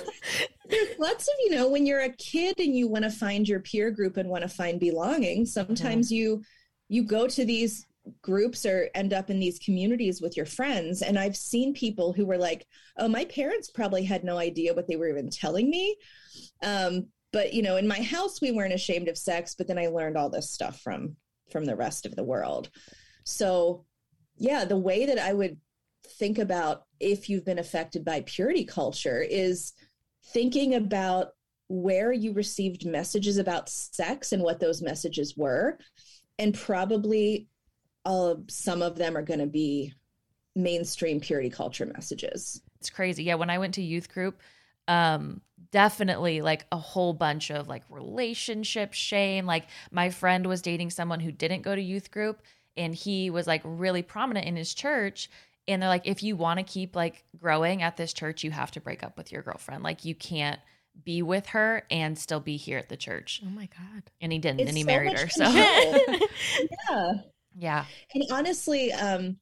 there's 0.68 0.98
lots 0.98 1.28
of 1.28 1.34
you 1.44 1.50
know 1.50 1.68
when 1.68 1.86
you're 1.86 2.00
a 2.00 2.12
kid 2.16 2.58
and 2.58 2.74
you 2.74 2.88
want 2.88 3.04
to 3.04 3.10
find 3.10 3.48
your 3.48 3.60
peer 3.60 3.92
group 3.92 4.16
and 4.16 4.28
want 4.28 4.42
to 4.42 4.48
find 4.48 4.80
belonging 4.80 5.46
sometimes 5.46 6.10
you 6.10 6.42
you 6.88 7.04
go 7.04 7.28
to 7.28 7.44
these 7.44 7.86
groups 8.20 8.66
or 8.66 8.90
end 8.96 9.12
up 9.12 9.30
in 9.30 9.38
these 9.38 9.60
communities 9.60 10.20
with 10.20 10.36
your 10.36 10.44
friends 10.44 11.02
and 11.02 11.16
i've 11.16 11.36
seen 11.36 11.72
people 11.72 12.12
who 12.12 12.26
were 12.26 12.36
like 12.36 12.66
oh 12.98 13.06
my 13.06 13.24
parents 13.26 13.70
probably 13.70 14.02
had 14.02 14.24
no 14.24 14.38
idea 14.38 14.74
what 14.74 14.88
they 14.88 14.96
were 14.96 15.08
even 15.08 15.30
telling 15.30 15.70
me 15.70 15.94
um, 16.64 17.06
but 17.32 17.52
you 17.54 17.62
know 17.62 17.76
in 17.76 17.86
my 17.86 18.02
house 18.02 18.40
we 18.40 18.50
weren't 18.50 18.74
ashamed 18.74 19.06
of 19.06 19.16
sex 19.16 19.54
but 19.56 19.68
then 19.68 19.78
i 19.78 19.86
learned 19.86 20.16
all 20.16 20.30
this 20.30 20.50
stuff 20.50 20.80
from 20.80 21.14
from 21.52 21.64
the 21.64 21.76
rest 21.76 22.06
of 22.06 22.16
the 22.16 22.24
world 22.24 22.70
so 23.24 23.84
yeah 24.38 24.64
the 24.64 24.76
way 24.76 25.06
that 25.06 25.18
i 25.18 25.32
would 25.32 25.56
think 26.06 26.38
about 26.38 26.84
if 27.00 27.28
you've 27.28 27.44
been 27.44 27.58
affected 27.58 28.04
by 28.04 28.22
purity 28.22 28.64
culture 28.64 29.22
is 29.22 29.72
thinking 30.26 30.74
about 30.74 31.28
where 31.68 32.12
you 32.12 32.32
received 32.32 32.86
messages 32.86 33.36
about 33.36 33.68
sex 33.68 34.32
and 34.32 34.42
what 34.42 34.58
those 34.58 34.80
messages 34.80 35.36
were 35.36 35.78
and 36.38 36.54
probably 36.54 37.46
uh, 38.06 38.36
some 38.48 38.80
of 38.80 38.96
them 38.96 39.16
are 39.16 39.22
going 39.22 39.40
to 39.40 39.46
be 39.46 39.92
mainstream 40.56 41.20
purity 41.20 41.50
culture 41.50 41.86
messages 41.86 42.62
It's 42.80 42.90
crazy. 42.90 43.24
Yeah, 43.24 43.34
when 43.34 43.50
I 43.50 43.58
went 43.58 43.74
to 43.74 43.82
youth 43.82 44.08
group, 44.08 44.40
um, 44.86 45.40
definitely 45.70 46.40
like 46.40 46.66
a 46.72 46.78
whole 46.78 47.12
bunch 47.12 47.50
of 47.50 47.68
like 47.68 47.82
relationship 47.90 48.94
shame. 48.94 49.46
Like 49.46 49.66
my 49.90 50.10
friend 50.10 50.46
was 50.46 50.62
dating 50.62 50.90
someone 50.90 51.20
who 51.20 51.30
didn't 51.30 51.62
go 51.62 51.74
to 51.74 51.82
youth 51.82 52.10
group 52.10 52.42
and 52.78 52.94
he 52.94 53.28
was 53.28 53.46
like 53.46 53.60
really 53.64 54.02
prominent 54.02 54.46
in 54.46 54.56
his 54.56 54.72
church. 54.72 55.28
And 55.66 55.82
they're 55.82 55.88
like, 55.90 56.06
if 56.06 56.22
you 56.22 56.34
want 56.34 56.58
to 56.58 56.64
keep 56.64 56.96
like 56.96 57.24
growing 57.38 57.82
at 57.82 57.98
this 57.98 58.14
church, 58.14 58.42
you 58.42 58.50
have 58.50 58.70
to 58.70 58.80
break 58.80 59.02
up 59.02 59.18
with 59.18 59.30
your 59.30 59.42
girlfriend. 59.42 59.82
Like 59.82 60.06
you 60.06 60.14
can't 60.14 60.58
be 61.04 61.20
with 61.20 61.48
her 61.48 61.82
and 61.90 62.18
still 62.18 62.40
be 62.40 62.56
here 62.56 62.78
at 62.78 62.88
the 62.88 62.96
church. 62.96 63.42
Oh 63.44 63.50
my 63.50 63.68
god. 63.76 64.04
And 64.20 64.32
he 64.32 64.38
didn't, 64.38 64.60
It's 64.60 64.68
and 64.70 64.76
he 64.76 64.84
so 64.84 64.86
married 64.86 65.12
much 65.12 65.20
her. 65.20 65.28
So 65.28 65.44
yeah 66.90 67.12
yeah. 67.58 67.84
and 68.14 68.24
honestly 68.30 68.92
um 68.92 69.36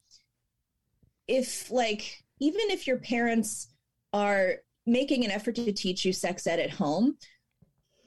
if 1.27 1.69
like 1.71 2.23
even 2.39 2.69
if 2.69 2.87
your 2.87 2.97
parents 2.97 3.67
are 4.13 4.55
making 4.85 5.25
an 5.25 5.31
effort 5.31 5.55
to 5.55 5.71
teach 5.71 6.05
you 6.05 6.13
sex 6.13 6.47
ed 6.47 6.59
at 6.59 6.71
home 6.71 7.17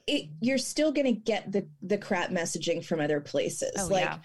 it 0.07 0.29
you're 0.41 0.57
still 0.57 0.91
going 0.91 1.05
to 1.05 1.19
get 1.19 1.51
the 1.51 1.67
the 1.81 1.97
crap 1.97 2.29
messaging 2.29 2.83
from 2.83 2.99
other 2.99 3.21
places 3.21 3.71
Oh, 3.77 3.87
like 3.87 4.05
yeah. 4.05 4.17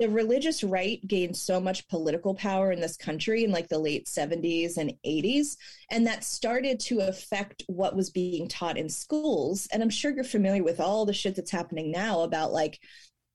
The 0.00 0.08
religious 0.08 0.64
right 0.64 1.06
gained 1.06 1.36
so 1.36 1.60
much 1.60 1.86
political 1.88 2.34
power 2.34 2.72
in 2.72 2.80
this 2.80 2.96
country 2.96 3.44
in 3.44 3.52
like 3.52 3.68
the 3.68 3.78
late 3.78 4.06
70s 4.06 4.76
and 4.76 4.92
80s 5.06 5.56
and 5.90 6.06
that 6.06 6.24
started 6.24 6.80
to 6.80 7.00
affect 7.00 7.62
what 7.68 7.94
was 7.94 8.10
being 8.10 8.48
taught 8.48 8.76
in 8.76 8.88
schools. 8.88 9.68
And 9.72 9.82
i'm 9.82 9.90
sure 9.90 10.12
you're 10.12 10.24
familiar 10.24 10.64
with 10.64 10.80
all 10.80 11.06
the 11.06 11.12
shit 11.12 11.36
that's 11.36 11.50
happening 11.50 11.90
now 11.90 12.20
about 12.20 12.52
like 12.52 12.80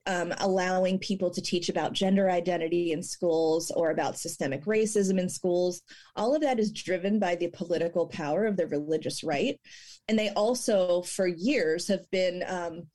um, 0.05 0.33
allowing 0.39 0.97
people 0.97 1.29
to 1.29 1.41
teach 1.41 1.69
about 1.69 1.93
gender 1.93 2.31
identity 2.31 2.93
in 2.93 3.03
schools 3.03 3.69
or 3.69 3.91
about 3.91 4.17
systemic 4.17 4.65
racism 4.65 5.19
in 5.19 5.29
schools. 5.29 5.83
All 6.15 6.33
of 6.33 6.41
that 6.41 6.59
is 6.59 6.71
driven 6.71 7.19
by 7.19 7.35
the 7.35 7.49
political 7.49 8.07
power 8.07 8.45
of 8.45 8.57
the 8.57 8.65
religious 8.65 9.23
right. 9.23 9.59
And 10.07 10.17
they 10.17 10.29
also 10.29 11.03
for 11.03 11.27
years 11.27 11.87
have 11.89 12.09
been 12.09 12.43
um, 12.47 12.87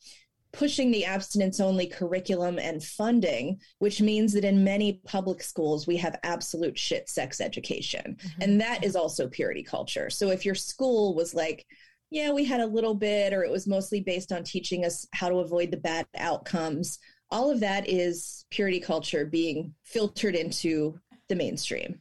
pushing 0.55 0.91
the 0.91 1.05
abstinence 1.05 1.61
only 1.61 1.87
curriculum 1.87 2.59
and 2.59 2.83
funding, 2.83 3.59
which 3.81 4.01
means 4.01 4.33
that 4.33 4.45
in 4.45 4.65
many 4.65 5.01
public 5.05 5.43
schools, 5.43 5.87
we 5.87 5.97
have 5.97 6.19
absolute 6.23 6.79
shit 6.79 7.09
sex 7.09 7.41
education. 7.41 8.17
Mm-hmm. 8.19 8.43
And 8.43 8.61
that 8.61 8.85
is 8.85 8.97
also 8.97 9.29
purity 9.29 9.63
culture. 9.63 10.09
So 10.11 10.31
if 10.31 10.47
your 10.47 10.55
school 10.55 11.15
was 11.15 11.35
like, 11.35 11.67
yeah, 12.11 12.31
we 12.31 12.45
had 12.45 12.61
a 12.61 12.67
little 12.67 12.95
bit, 12.95 13.33
or 13.33 13.43
it 13.43 13.51
was 13.51 13.67
mostly 13.67 14.01
based 14.01 14.31
on 14.31 14.45
teaching 14.45 14.85
us 14.85 15.07
how 15.13 15.29
to 15.29 15.37
avoid 15.37 15.71
the 15.73 15.77
bad 15.77 16.07
outcomes, 16.17 16.99
all 17.31 17.51
of 17.51 17.61
that 17.61 17.89
is 17.89 18.47
purity 18.51 18.79
culture 18.79 19.27
being 19.27 19.75
filtered 19.83 20.37
into 20.37 20.99
the 21.29 21.35
mainstream. 21.35 22.01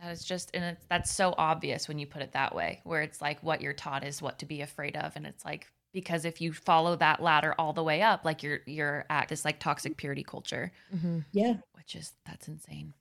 That 0.00 0.10
is 0.10 0.24
just, 0.24 0.50
and 0.52 0.64
it's, 0.64 0.84
that's 0.90 1.12
so 1.12 1.34
obvious 1.38 1.86
when 1.86 1.98
you 1.98 2.06
put 2.06 2.22
it 2.22 2.32
that 2.32 2.54
way, 2.54 2.80
where 2.84 3.02
it's 3.02 3.22
like 3.22 3.40
what 3.42 3.60
you're 3.60 3.72
taught 3.72 4.04
is 4.04 4.20
what 4.20 4.40
to 4.40 4.46
be 4.46 4.62
afraid 4.62 4.96
of, 4.96 5.14
and 5.14 5.26
it's 5.26 5.44
like 5.44 5.68
because 5.96 6.26
if 6.26 6.42
you 6.42 6.52
follow 6.52 6.94
that 6.94 7.22
ladder 7.22 7.54
all 7.58 7.72
the 7.72 7.82
way 7.82 8.02
up, 8.02 8.22
like 8.22 8.42
you're 8.42 8.60
you're 8.66 9.06
at 9.08 9.28
this 9.28 9.46
like 9.46 9.58
toxic 9.58 9.96
purity 9.96 10.22
culture, 10.22 10.70
mm-hmm. 10.94 11.20
Yeah. 11.32 11.54
which 11.72 11.96
is 11.96 12.12
that's 12.26 12.48
insane. 12.48 12.92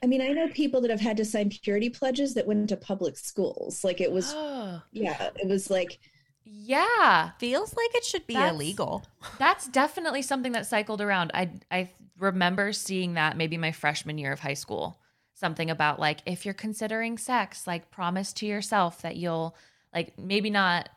I 0.00 0.06
mean, 0.06 0.22
I 0.22 0.28
know 0.28 0.46
people 0.50 0.80
that 0.82 0.90
have 0.92 1.00
had 1.00 1.16
to 1.16 1.24
sign 1.24 1.50
purity 1.50 1.90
pledges 1.90 2.34
that 2.34 2.46
went 2.46 2.68
to 2.68 2.76
public 2.76 3.18
schools. 3.18 3.82
Like 3.82 4.00
it 4.00 4.12
was, 4.12 4.32
yeah, 4.92 5.30
it 5.34 5.48
was 5.48 5.70
like, 5.70 5.98
yeah, 6.44 7.30
Feels 7.40 7.74
like 7.74 7.96
it 7.96 8.04
should 8.04 8.28
be 8.28 8.34
That's- 8.34 8.54
illegal. 8.54 9.04
that's 9.40 9.66
definitely 9.66 10.22
something 10.22 10.52
that 10.52 10.66
cycled 10.66 11.00
around. 11.00 11.32
I 11.34 11.50
I 11.72 11.90
remember 12.16 12.72
seeing 12.72 13.14
that 13.14 13.36
maybe 13.36 13.58
my 13.58 13.72
freshman 13.72 14.18
year 14.18 14.32
of 14.32 14.38
high 14.38 14.54
school. 14.54 15.00
Something 15.34 15.68
about 15.68 15.98
like 15.98 16.20
if 16.26 16.44
you're 16.44 16.54
considering 16.54 17.18
sex, 17.18 17.66
like 17.66 17.90
promise 17.90 18.32
to 18.34 18.46
yourself 18.46 19.02
that 19.02 19.16
you'll 19.16 19.56
like 19.92 20.16
maybe 20.16 20.48
not 20.48 20.90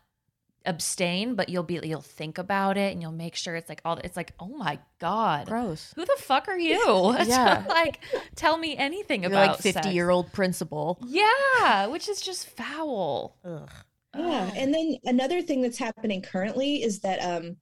abstain, 0.70 1.36
but 1.36 1.50
you'll 1.50 1.64
be 1.64 1.80
you'll 1.84 2.02
think 2.02 2.38
about 2.38 2.78
it 2.78 2.94
and 2.94 3.02
you'll 3.02 3.12
make 3.12 3.36
sure 3.36 3.56
it's 3.56 3.68
like 3.68 3.82
all 3.84 3.98
it's 3.98 4.16
like, 4.16 4.34
oh 4.40 4.48
my 4.48 4.80
God. 5.00 5.48
Gross. 5.48 5.92
Who 5.96 6.06
the 6.06 6.16
fuck 6.20 6.48
are 6.48 6.58
you? 6.58 7.16
Yeah. 7.26 7.66
Like 7.70 8.00
tell 8.36 8.58
me 8.58 8.78
anything 8.78 9.24
You're 9.24 9.32
about 9.32 9.52
like 9.52 9.60
50 9.62 9.72
sex. 9.72 9.88
year 9.88 10.10
old 10.10 10.32
principal. 10.32 11.00
Yeah, 11.06 11.88
which 11.88 12.08
is 12.08 12.22
just 12.22 12.50
foul. 12.56 13.36
Ugh. 13.44 13.70
Yeah, 14.16 14.52
and 14.56 14.74
then 14.74 14.98
another 15.04 15.42
thing 15.42 15.62
that's 15.62 15.78
happening 15.78 16.22
currently 16.22 16.82
is 16.82 17.00
that 17.02 17.20
um, 17.20 17.58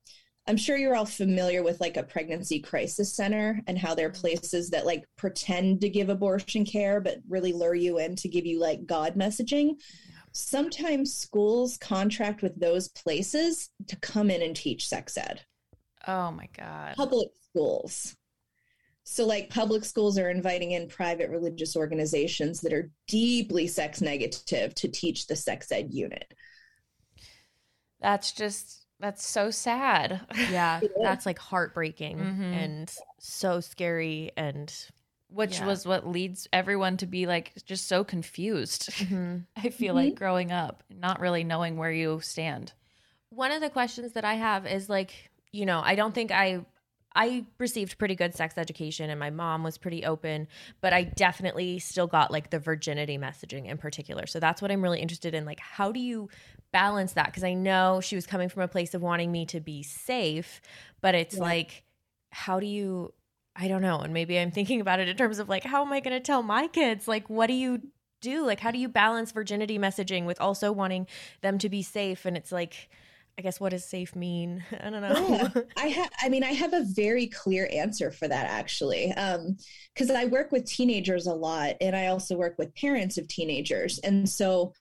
I'm 0.47 0.55
sure 0.55 0.77
you're 0.77 0.95
all 0.95 1.05
familiar 1.05 1.61
with 1.61 1.81
like 1.81 1.97
a 1.97 2.03
pregnancy 2.03 2.59
crisis 2.61 3.13
center 3.15 3.61
and 3.67 3.77
how 3.77 3.95
there 3.95 4.07
are 4.07 4.11
places 4.11 4.69
that 4.69 4.85
like 4.85 5.03
pretend 5.17 5.81
to 5.81 5.89
give 5.89 6.09
abortion 6.09 6.65
care 6.65 7.01
but 7.01 7.17
really 7.27 7.51
lure 7.51 7.75
you 7.75 7.99
in 7.99 8.15
to 8.17 8.29
give 8.29 8.45
you 8.45 8.59
like 8.59 8.85
God 8.85 9.15
messaging. 9.15 9.71
Sometimes 10.37 11.15
schools 11.15 11.77
contract 11.77 12.43
with 12.43 12.59
those 12.59 12.89
places 12.89 13.71
to 13.87 13.95
come 13.95 14.29
in 14.29 14.43
and 14.43 14.55
teach 14.55 14.87
sex 14.87 15.17
ed. 15.17 15.41
Oh 16.07 16.29
my 16.31 16.47
God. 16.55 16.95
Public 16.95 17.29
schools. 17.49 18.15
So, 19.03 19.25
like, 19.25 19.49
public 19.49 19.83
schools 19.83 20.17
are 20.19 20.29
inviting 20.29 20.71
in 20.73 20.89
private 20.89 21.29
religious 21.31 21.75
organizations 21.75 22.61
that 22.61 22.71
are 22.73 22.91
deeply 23.07 23.65
sex 23.65 23.99
negative 23.99 24.75
to 24.75 24.87
teach 24.89 25.25
the 25.25 25.35
sex 25.35 25.71
ed 25.71 25.87
unit. 25.91 26.31
That's 27.99 28.31
just 28.31 28.85
that's 28.99 29.25
so 29.25 29.49
sad. 29.49 30.21
Yeah, 30.51 30.81
that's 31.01 31.25
like 31.25 31.39
heartbreaking 31.39 32.17
Mhm. 32.19 32.53
and 32.53 32.95
so 33.19 33.59
scary. 33.59 34.31
And 34.37 34.71
Which 35.29 35.59
Yeah. 35.59 35.67
was 35.67 35.85
what 35.85 36.07
leads 36.07 36.47
everyone 36.53 36.97
to 36.97 37.05
be 37.05 37.25
like 37.27 37.53
just 37.65 37.87
so 37.87 38.03
confused. 38.03 38.89
Mm-hmm. 38.97 39.37
I 39.57 39.69
feel 39.69 39.93
mm-hmm. 39.95 40.05
like 40.07 40.15
growing 40.15 40.51
up, 40.51 40.83
not 40.89 41.19
really 41.19 41.43
knowing 41.43 41.77
where 41.77 41.91
you 41.91 42.19
stand. 42.21 42.73
one 43.29 43.51
of 43.51 43.61
the 43.61 43.69
questions 43.69 44.13
that 44.13 44.23
I 44.25 44.35
have 44.35 44.65
is 44.65 44.87
like, 44.89 45.29
you 45.51 45.65
know, 45.65 45.81
I 45.83 45.95
don't 45.95 46.13
think 46.15 46.31
I 46.31 46.65
I 47.15 47.45
received 47.57 47.97
pretty 47.97 48.15
good 48.15 48.35
sex 48.35 48.57
education 48.57 49.09
and 49.09 49.19
my 49.19 49.31
mom 49.31 49.63
was 49.63 49.77
pretty 49.77 50.05
open, 50.05 50.47
but 50.81 50.93
I 50.93 51.03
definitely 51.03 51.79
still 51.79 52.05
got 52.07 52.31
like 52.31 52.51
the 52.51 52.59
virginity 52.59 53.17
messaging 53.17 53.65
in 53.65 53.77
particular. 53.77 54.27
So 54.27 54.39
that's 54.39 54.61
what 54.61 54.71
I'm 54.71 54.81
really 54.83 54.99
interested 55.01 55.33
in 55.33 55.43
like 55.45 55.59
how 55.59 55.91
do 55.91 55.99
you 55.99 56.29
balance 56.71 57.13
that 57.13 57.25
because 57.27 57.43
I 57.43 57.53
know 57.53 58.01
she 58.01 58.15
was 58.15 58.27
coming 58.27 58.49
from 58.49 58.61
a 58.63 58.67
place 58.67 58.93
of 58.93 59.01
wanting 59.01 59.31
me 59.31 59.45
to 59.47 59.59
be 59.59 59.83
safe, 59.83 60.61
but 61.01 61.15
it's 61.15 61.35
Yeah. 61.35 61.41
like 61.43 61.83
how 62.31 62.59
do 62.59 62.65
you 62.67 63.13
I 63.59 63.67
don't 63.67 63.81
know, 63.81 63.99
and 63.99 64.13
maybe 64.13 64.37
I'm 64.37 64.51
thinking 64.51 64.81
about 64.81 64.99
it 64.99 65.07
in 65.07 65.17
terms 65.17 65.39
of 65.39 65.49
like 65.49 65.63
how 65.63 65.83
am 65.83 65.91
I 65.91 65.99
going 65.99 66.15
to 66.15 66.19
tell 66.19 66.43
my 66.43 66.67
kids 66.67 67.07
like 67.07 67.29
what 67.29 67.47
do 67.47 67.53
you 67.53 67.81
do? 68.21 68.45
Like 68.45 68.59
how 68.59 68.71
do 68.71 68.77
you 68.77 68.87
balance 68.89 69.31
virginity 69.31 69.79
messaging 69.79 70.25
with 70.25 70.39
also 70.39 70.71
wanting 70.71 71.07
them 71.41 71.57
to 71.59 71.69
be 71.69 71.81
safe 71.81 72.25
and 72.25 72.37
it's 72.37 72.51
like 72.51 72.89
I 73.39 73.43
guess 73.43 73.59
what 73.59 73.69
does 73.69 73.85
safe 73.85 74.15
mean? 74.15 74.63
I 74.83 74.89
don't 74.89 75.01
know. 75.01 75.49
Yeah. 75.55 75.61
I 75.77 75.87
have 75.87 76.09
I 76.21 76.29
mean 76.29 76.43
I 76.43 76.53
have 76.53 76.73
a 76.73 76.85
very 76.85 77.27
clear 77.27 77.69
answer 77.71 78.11
for 78.11 78.27
that 78.27 78.47
actually. 78.47 79.11
Um 79.13 79.57
cuz 79.95 80.09
I 80.11 80.25
work 80.25 80.51
with 80.51 80.65
teenagers 80.65 81.27
a 81.27 81.33
lot 81.33 81.75
and 81.81 81.95
I 81.95 82.07
also 82.07 82.35
work 82.37 82.55
with 82.57 82.75
parents 82.75 83.17
of 83.17 83.27
teenagers 83.27 83.99
and 83.99 84.29
so 84.29 84.73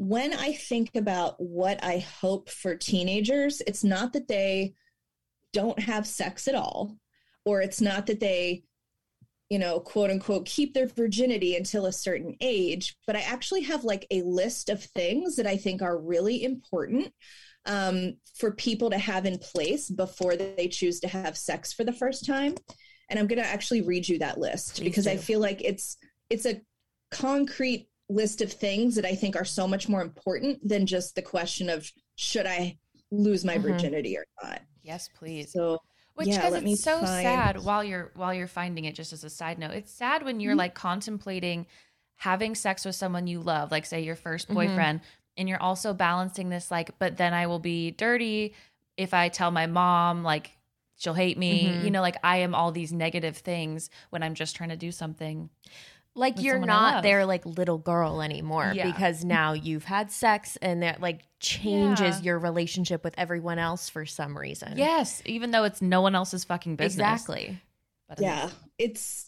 when 0.00 0.32
I 0.32 0.54
think 0.54 0.92
about 0.94 1.34
what 1.38 1.84
I 1.84 1.98
hope 1.98 2.48
for 2.48 2.74
teenagers, 2.74 3.60
it's 3.66 3.84
not 3.84 4.14
that 4.14 4.28
they 4.28 4.72
don't 5.52 5.78
have 5.78 6.06
sex 6.06 6.48
at 6.48 6.54
all, 6.54 6.96
or 7.50 7.60
it's 7.60 7.80
not 7.80 8.06
that 8.06 8.20
they, 8.20 8.62
you 9.48 9.58
know, 9.58 9.80
quote 9.80 10.10
unquote, 10.10 10.46
keep 10.46 10.72
their 10.72 10.86
virginity 10.86 11.56
until 11.56 11.86
a 11.86 11.92
certain 11.92 12.36
age, 12.40 12.94
but 13.08 13.16
I 13.16 13.22
actually 13.22 13.62
have 13.62 13.82
like 13.82 14.06
a 14.12 14.22
list 14.22 14.68
of 14.68 14.84
things 14.84 15.34
that 15.34 15.48
I 15.48 15.56
think 15.56 15.82
are 15.82 15.98
really 15.98 16.44
important 16.44 17.12
um, 17.66 18.14
for 18.36 18.52
people 18.52 18.90
to 18.90 18.98
have 18.98 19.26
in 19.26 19.38
place 19.38 19.90
before 19.90 20.36
they 20.36 20.68
choose 20.68 21.00
to 21.00 21.08
have 21.08 21.36
sex 21.36 21.72
for 21.72 21.82
the 21.82 21.92
first 21.92 22.24
time. 22.24 22.54
And 23.08 23.18
I'm 23.18 23.26
going 23.26 23.42
to 23.42 23.46
actually 23.46 23.82
read 23.82 24.08
you 24.08 24.20
that 24.20 24.38
list 24.38 24.76
Please 24.76 24.84
because 24.84 25.06
I 25.08 25.16
feel 25.16 25.40
like 25.40 25.60
it's 25.60 25.96
it's 26.30 26.46
a 26.46 26.60
concrete 27.10 27.88
list 28.08 28.40
of 28.42 28.52
things 28.52 28.94
that 28.94 29.04
I 29.04 29.16
think 29.16 29.34
are 29.34 29.44
so 29.44 29.66
much 29.66 29.88
more 29.88 30.02
important 30.02 30.66
than 30.66 30.86
just 30.86 31.16
the 31.16 31.22
question 31.22 31.68
of 31.68 31.90
should 32.14 32.46
I 32.46 32.78
lose 33.10 33.44
my 33.44 33.56
Mhm. 33.58 33.62
virginity 33.62 34.16
or 34.16 34.24
not. 34.40 34.62
Yes, 34.84 35.08
please. 35.18 35.52
So 35.52 35.78
Which 36.20 36.28
yeah, 36.28 36.48
let 36.48 36.62
me 36.62 36.72
it's 36.74 36.82
so 36.82 36.98
find- 37.00 37.06
sad 37.24 37.64
while 37.64 37.82
you're 37.82 38.10
while 38.14 38.32
you're 38.34 38.46
finding 38.46 38.84
it. 38.84 38.94
Just 38.94 39.12
as 39.12 39.24
a 39.24 39.30
side 39.30 39.58
note, 39.58 39.72
it's 39.72 39.90
sad 39.92 40.22
when 40.22 40.38
you're 40.40 40.54
Mhm. 40.54 40.58
like 40.58 40.74
contemplating 40.74 41.66
having 42.16 42.54
sex 42.54 42.84
with 42.84 42.94
someone 42.94 43.26
you 43.26 43.40
love, 43.40 43.70
like 43.70 43.86
say 43.86 44.02
your 44.02 44.14
first 44.16 44.48
Mhm. 44.48 44.54
boyfriend, 44.54 45.00
and 45.38 45.48
you're 45.48 45.62
also 45.62 45.94
balancing 45.94 46.50
this 46.50 46.70
like, 46.70 46.98
but 46.98 47.16
then 47.16 47.32
I 47.32 47.46
will 47.46 47.58
be 47.58 47.90
dirty 47.92 48.54
if 48.98 49.14
I 49.14 49.28
tell 49.30 49.50
my 49.50 49.66
mom 49.66 50.22
like 50.22 50.50
she'll 50.96 51.14
hate 51.14 51.38
me. 51.38 51.68
Mhm. 51.68 51.84
You 51.84 51.90
know, 51.90 52.02
like 52.02 52.18
I 52.22 52.36
am 52.38 52.54
all 52.54 52.70
these 52.72 52.92
negative 52.92 53.38
things 53.38 53.88
when 54.10 54.22
I'm 54.22 54.34
just 54.34 54.54
trying 54.54 54.68
to 54.68 54.76
do 54.76 54.92
something. 54.92 55.48
Like 56.20 56.36
with 56.36 56.44
you're 56.44 56.58
not 56.58 57.02
their 57.02 57.26
like 57.26 57.44
little 57.44 57.78
girl 57.78 58.22
anymore 58.22 58.72
Yeah. 58.74 58.86
because 58.86 59.24
now 59.24 59.52
you've 59.54 59.84
had 59.84 60.12
sex 60.12 60.56
and 60.62 60.82
that 60.82 61.00
like 61.00 61.22
changes 61.40 62.18
Yeah. 62.18 62.24
your 62.24 62.38
relationship 62.38 63.02
with 63.02 63.14
everyone 63.18 63.58
else 63.58 63.88
for 63.88 64.06
some 64.06 64.36
reason. 64.38 64.74
Yes, 64.76 65.22
even 65.26 65.50
though 65.50 65.64
it's 65.64 65.82
no 65.82 66.00
one 66.02 66.14
else's 66.14 66.44
fucking 66.44 66.76
business. 66.76 66.94
exactly. 67.22 67.60
But 68.08 68.20
yeah, 68.20 68.50
it's 68.78 69.26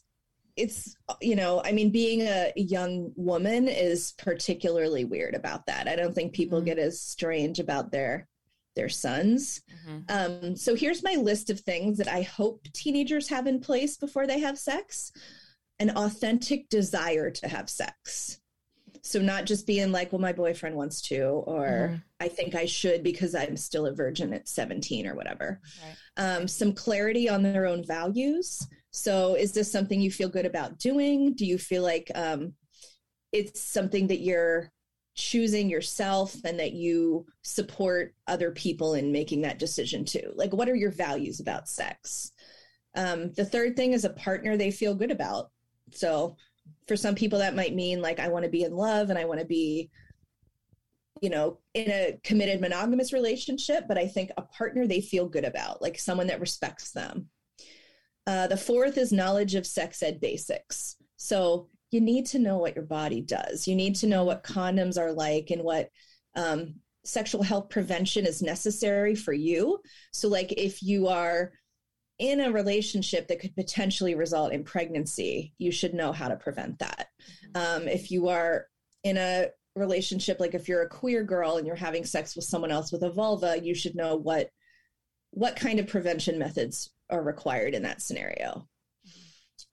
it's 0.54 0.94
you 1.22 1.34
know, 1.34 1.62
I 1.64 1.72
mean 1.72 1.90
being 1.90 2.20
a 2.22 2.52
young 2.56 3.12
woman 3.16 3.68
is 3.68 4.12
particularly 4.18 5.04
weird 5.06 5.34
about 5.34 5.64
that. 5.66 5.88
I 5.88 5.96
don't 5.96 6.14
think 6.14 6.34
people 6.34 6.60
Mhm. 6.60 6.66
get 6.66 6.78
as 6.78 7.00
strange 7.00 7.58
about 7.58 7.90
their 7.90 8.28
their 8.74 8.88
sons. 8.88 9.60
Mhm. 9.86 10.04
Um, 10.10 10.56
so 10.56 10.74
here's 10.74 11.02
my 11.02 11.14
list 11.16 11.50
of 11.50 11.60
things 11.60 11.98
that 11.98 12.08
I 12.08 12.22
hope 12.22 12.66
teenagers 12.72 13.28
have 13.28 13.46
in 13.46 13.60
place 13.60 13.98
before 13.98 14.26
they 14.26 14.40
have 14.40 14.58
sex 14.58 15.12
an 15.78 15.90
authentic 15.90 16.68
desire 16.68 17.30
to 17.30 17.48
have 17.48 17.68
sex. 17.68 18.38
So, 19.04 19.20
not 19.20 19.46
just 19.46 19.66
being 19.66 19.90
like, 19.90 20.12
well, 20.12 20.20
my 20.20 20.32
boyfriend 20.32 20.76
wants 20.76 21.00
to, 21.02 21.22
or 21.24 22.00
I 22.20 22.28
think 22.28 22.54
I 22.54 22.66
should 22.66 23.02
because 23.02 23.34
I'm 23.34 23.56
still 23.56 23.86
a 23.86 23.94
virgin 23.94 24.32
at 24.32 24.48
17 24.48 25.08
or 25.08 25.16
whatever. 25.16 25.60
Right. 25.82 26.24
Um, 26.24 26.46
some 26.46 26.72
clarity 26.72 27.28
on 27.28 27.42
their 27.42 27.66
own 27.66 27.84
values. 27.84 28.64
So, 28.92 29.34
is 29.34 29.52
this 29.52 29.72
something 29.72 30.00
you 30.00 30.10
feel 30.10 30.28
good 30.28 30.46
about 30.46 30.78
doing? 30.78 31.34
Do 31.34 31.46
you 31.46 31.58
feel 31.58 31.82
like 31.82 32.12
um, 32.14 32.52
it's 33.32 33.60
something 33.60 34.06
that 34.06 34.20
you're 34.20 34.70
choosing 35.14 35.68
yourself 35.68 36.36
and 36.44 36.58
that 36.58 36.72
you 36.72 37.26
support 37.42 38.14
other 38.26 38.50
people 38.50 38.94
in 38.94 39.10
making 39.10 39.42
that 39.42 39.58
decision 39.58 40.04
too? 40.04 40.32
Like, 40.36 40.52
what 40.52 40.68
are 40.68 40.76
your 40.76 40.90
values 40.90 41.40
about 41.40 41.68
sex? 41.68 42.30
Um, 42.94 43.32
the 43.32 43.44
third 43.44 43.76
thing 43.76 43.94
is 43.94 44.04
a 44.04 44.10
partner 44.10 44.56
they 44.56 44.70
feel 44.70 44.94
good 44.94 45.10
about. 45.10 45.50
So, 45.94 46.36
for 46.86 46.96
some 46.96 47.14
people, 47.14 47.38
that 47.40 47.56
might 47.56 47.74
mean 47.74 48.00
like, 48.00 48.20
I 48.20 48.28
want 48.28 48.44
to 48.44 48.50
be 48.50 48.64
in 48.64 48.74
love 48.74 49.10
and 49.10 49.18
I 49.18 49.24
want 49.24 49.40
to 49.40 49.46
be, 49.46 49.90
you 51.20 51.30
know, 51.30 51.58
in 51.74 51.90
a 51.90 52.18
committed 52.22 52.60
monogamous 52.60 53.12
relationship, 53.12 53.84
but 53.88 53.98
I 53.98 54.06
think 54.06 54.30
a 54.36 54.42
partner 54.42 54.86
they 54.86 55.00
feel 55.00 55.28
good 55.28 55.44
about, 55.44 55.82
like 55.82 55.98
someone 55.98 56.28
that 56.28 56.40
respects 56.40 56.92
them. 56.92 57.28
Uh, 58.26 58.46
the 58.46 58.56
fourth 58.56 58.96
is 58.96 59.12
knowledge 59.12 59.54
of 59.54 59.66
sex 59.66 60.02
ed 60.02 60.20
basics. 60.20 60.96
So, 61.16 61.68
you 61.90 62.00
need 62.00 62.26
to 62.26 62.38
know 62.38 62.56
what 62.56 62.74
your 62.74 62.84
body 62.84 63.20
does. 63.20 63.68
You 63.68 63.76
need 63.76 63.96
to 63.96 64.06
know 64.06 64.24
what 64.24 64.42
condoms 64.42 64.98
are 64.98 65.12
like 65.12 65.50
and 65.50 65.62
what 65.62 65.90
um, 66.34 66.76
sexual 67.04 67.42
health 67.42 67.68
prevention 67.68 68.26
is 68.26 68.42
necessary 68.42 69.14
for 69.14 69.32
you. 69.32 69.78
So, 70.12 70.28
like, 70.28 70.52
if 70.52 70.82
you 70.82 71.08
are 71.08 71.52
in 72.22 72.38
a 72.38 72.52
relationship 72.52 73.26
that 73.26 73.40
could 73.40 73.54
potentially 73.56 74.14
result 74.14 74.52
in 74.52 74.62
pregnancy, 74.62 75.52
you 75.58 75.72
should 75.72 75.92
know 75.92 76.12
how 76.12 76.28
to 76.28 76.36
prevent 76.36 76.78
that. 76.78 77.08
Um, 77.56 77.88
if 77.88 78.12
you 78.12 78.28
are 78.28 78.68
in 79.02 79.16
a 79.16 79.48
relationship, 79.74 80.38
like 80.38 80.54
if 80.54 80.68
you're 80.68 80.82
a 80.82 80.88
queer 80.88 81.24
girl 81.24 81.56
and 81.56 81.66
you're 81.66 81.74
having 81.74 82.04
sex 82.04 82.36
with 82.36 82.44
someone 82.44 82.70
else 82.70 82.92
with 82.92 83.02
a 83.02 83.10
vulva, 83.10 83.60
you 83.60 83.74
should 83.74 83.96
know 83.96 84.14
what 84.14 84.50
what 85.32 85.56
kind 85.56 85.80
of 85.80 85.88
prevention 85.88 86.38
methods 86.38 86.90
are 87.10 87.24
required 87.24 87.74
in 87.74 87.82
that 87.82 88.00
scenario. 88.00 88.68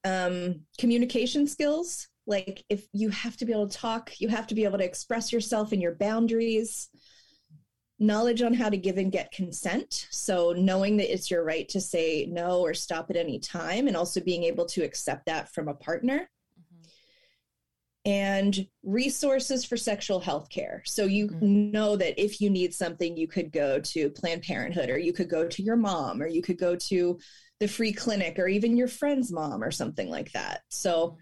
Um, 0.04 0.62
communication 0.80 1.46
skills, 1.46 2.08
like 2.26 2.64
if 2.68 2.88
you 2.94 3.10
have 3.10 3.38
to 3.38 3.46
be 3.46 3.52
able 3.52 3.68
to 3.68 3.78
talk, 3.78 4.20
you 4.20 4.28
have 4.30 4.48
to 4.48 4.56
be 4.56 4.64
able 4.64 4.80
to 4.80 4.86
express 4.86 5.32
yourself 5.32 5.72
and 5.72 5.82
your 5.82 5.96
boundaries 5.96 6.90
knowledge 8.00 8.42
on 8.42 8.54
how 8.54 8.70
to 8.70 8.78
give 8.78 8.98
and 8.98 9.12
get 9.12 9.32
consent. 9.32 10.08
So, 10.10 10.54
knowing 10.54 10.98
that 10.98 11.12
it's 11.12 11.30
your 11.30 11.44
right 11.44 11.68
to 11.70 11.82
say 11.82 12.26
no 12.30 12.62
or 12.62 12.74
stop 12.74 13.10
at 13.10 13.18
any 13.18 13.40
time, 13.40 13.88
and 13.88 13.98
also 13.98 14.22
being 14.22 14.44
able 14.44 14.66
to 14.68 14.84
accept 14.84 15.26
that 15.26 15.54
from 15.54 15.68
a 15.68 15.74
partner. 15.74 16.30
And 18.06 18.66
resources 18.82 19.66
for 19.66 19.76
sexual 19.76 20.22
health 20.22 20.50
care. 20.50 20.82
So, 20.86 21.06
you 21.06 21.28
Mhm. 21.28 21.72
know 21.72 21.98
that 21.98 22.18
if 22.18 22.40
you 22.40 22.50
need 22.50 22.74
something, 22.74 23.18
you 23.18 23.28
could 23.28 23.52
go 23.52 23.80
to 23.80 24.10
Planned 24.12 24.44
Parenthood, 24.44 24.90
or 24.90 24.98
you 24.98 25.12
could 25.12 25.30
go 25.30 25.48
to 25.48 25.62
your 25.62 25.76
mom, 25.76 26.22
or 26.22 26.28
you 26.28 26.42
could 26.42 26.58
go 26.58 26.76
to 26.78 27.20
the 27.60 27.68
free 27.68 27.92
clinic, 27.92 28.40
or 28.40 28.48
even 28.48 28.78
your 28.78 28.88
friend's 28.88 29.32
mom, 29.32 29.62
or 29.62 29.72
something 29.72 30.10
like 30.10 30.32
that. 30.32 30.62
So, 30.70 31.18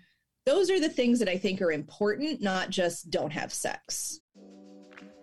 those 0.46 0.70
are 0.70 0.80
the 0.80 0.88
things 0.88 1.20
that 1.20 1.28
I 1.28 1.38
think 1.38 1.62
are 1.62 1.72
important, 1.72 2.42
not 2.42 2.70
just 2.70 3.10
don't 3.10 3.34
have 3.34 3.52
sex. 3.52 4.22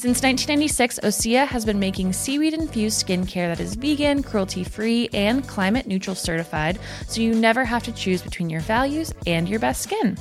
Since 0.00 0.22
1996, 0.22 1.00
Osea 1.00 1.46
has 1.46 1.66
been 1.66 1.78
making 1.78 2.14
seaweed 2.14 2.54
infused 2.54 3.06
skincare 3.06 3.54
that 3.54 3.60
is 3.60 3.74
vegan, 3.74 4.22
cruelty 4.22 4.64
free, 4.64 5.10
and 5.12 5.46
climate 5.46 5.86
neutral 5.86 6.16
certified, 6.16 6.78
so 7.06 7.20
you 7.20 7.34
never 7.34 7.66
have 7.66 7.82
to 7.82 7.92
choose 7.92 8.22
between 8.22 8.48
your 8.48 8.62
values 8.62 9.12
and 9.26 9.46
your 9.46 9.60
best 9.60 9.82
skin. 9.82 10.16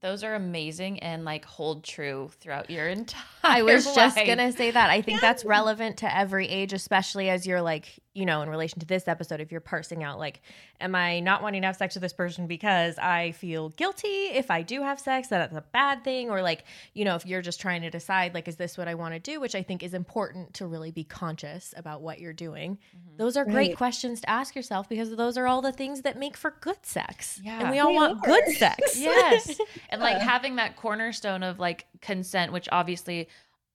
Those 0.00 0.22
are 0.22 0.36
amazing 0.36 1.00
and 1.00 1.24
like 1.24 1.44
hold 1.44 1.82
true 1.82 2.30
throughout 2.38 2.70
your 2.70 2.86
entire 2.88 3.24
I 3.44 3.62
was 3.62 3.84
your 3.86 3.94
just 3.94 4.16
gonna 4.16 4.52
say 4.52 4.70
that. 4.70 4.90
I 4.90 5.00
think 5.02 5.20
that's 5.20 5.44
relevant 5.44 5.98
to 5.98 6.16
every 6.16 6.48
age, 6.48 6.72
especially 6.72 7.30
as 7.30 7.46
you're 7.46 7.62
like, 7.62 7.98
you 8.14 8.26
know, 8.26 8.42
in 8.42 8.48
relation 8.48 8.80
to 8.80 8.86
this 8.86 9.06
episode, 9.06 9.40
if 9.40 9.52
you're 9.52 9.60
parsing 9.60 10.02
out 10.02 10.18
like, 10.18 10.40
am 10.80 10.94
I 10.94 11.20
not 11.20 11.40
wanting 11.42 11.62
to 11.62 11.66
have 11.66 11.76
sex 11.76 11.94
with 11.94 12.02
this 12.02 12.12
person 12.12 12.46
because 12.48 12.98
I 12.98 13.30
feel 13.32 13.68
guilty 13.70 14.08
if 14.08 14.50
I 14.50 14.62
do 14.62 14.82
have 14.82 14.98
sex, 14.98 15.28
that 15.28 15.40
it's 15.50 15.54
a 15.56 15.64
bad 15.72 16.02
thing, 16.02 16.28
or 16.30 16.42
like, 16.42 16.64
you 16.94 17.04
know, 17.04 17.14
if 17.14 17.24
you're 17.26 17.42
just 17.42 17.60
trying 17.60 17.82
to 17.82 17.90
decide, 17.90 18.34
like, 18.34 18.48
is 18.48 18.56
this 18.56 18.76
what 18.76 18.88
I 18.88 18.94
want 18.94 19.14
to 19.14 19.20
do, 19.20 19.40
which 19.40 19.54
I 19.54 19.62
think 19.62 19.82
is 19.84 19.94
important 19.94 20.54
to 20.54 20.66
really 20.66 20.90
be 20.90 21.04
conscious 21.04 21.72
about 21.76 22.00
what 22.02 22.18
you're 22.18 22.32
doing. 22.32 22.78
Mm-hmm. 22.96 23.16
Those 23.18 23.36
are 23.36 23.44
great 23.44 23.68
Right. 23.68 23.76
questions 23.76 24.20
to 24.22 24.30
ask 24.30 24.54
yourself 24.56 24.88
because 24.88 25.14
those 25.14 25.36
are 25.36 25.46
all 25.46 25.62
the 25.62 25.72
things 25.72 26.02
that 26.02 26.18
make 26.18 26.36
for 26.36 26.54
good 26.60 26.84
sex. 26.84 27.40
Yeah. 27.44 27.60
And 27.60 27.70
we 27.70 27.78
all 27.78 27.88
They 27.88 27.94
want 27.94 28.18
are. 28.18 28.26
good 28.26 28.48
sex. 28.56 28.98
yes 28.98 29.60
and 29.90 30.00
like 30.00 30.16
uh. 30.16 30.20
having 30.20 30.56
that 30.56 30.76
cornerstone 30.76 31.42
of 31.44 31.58
like 31.60 31.86
consent 32.00 32.52
which 32.52 32.68
obviously 32.72 33.28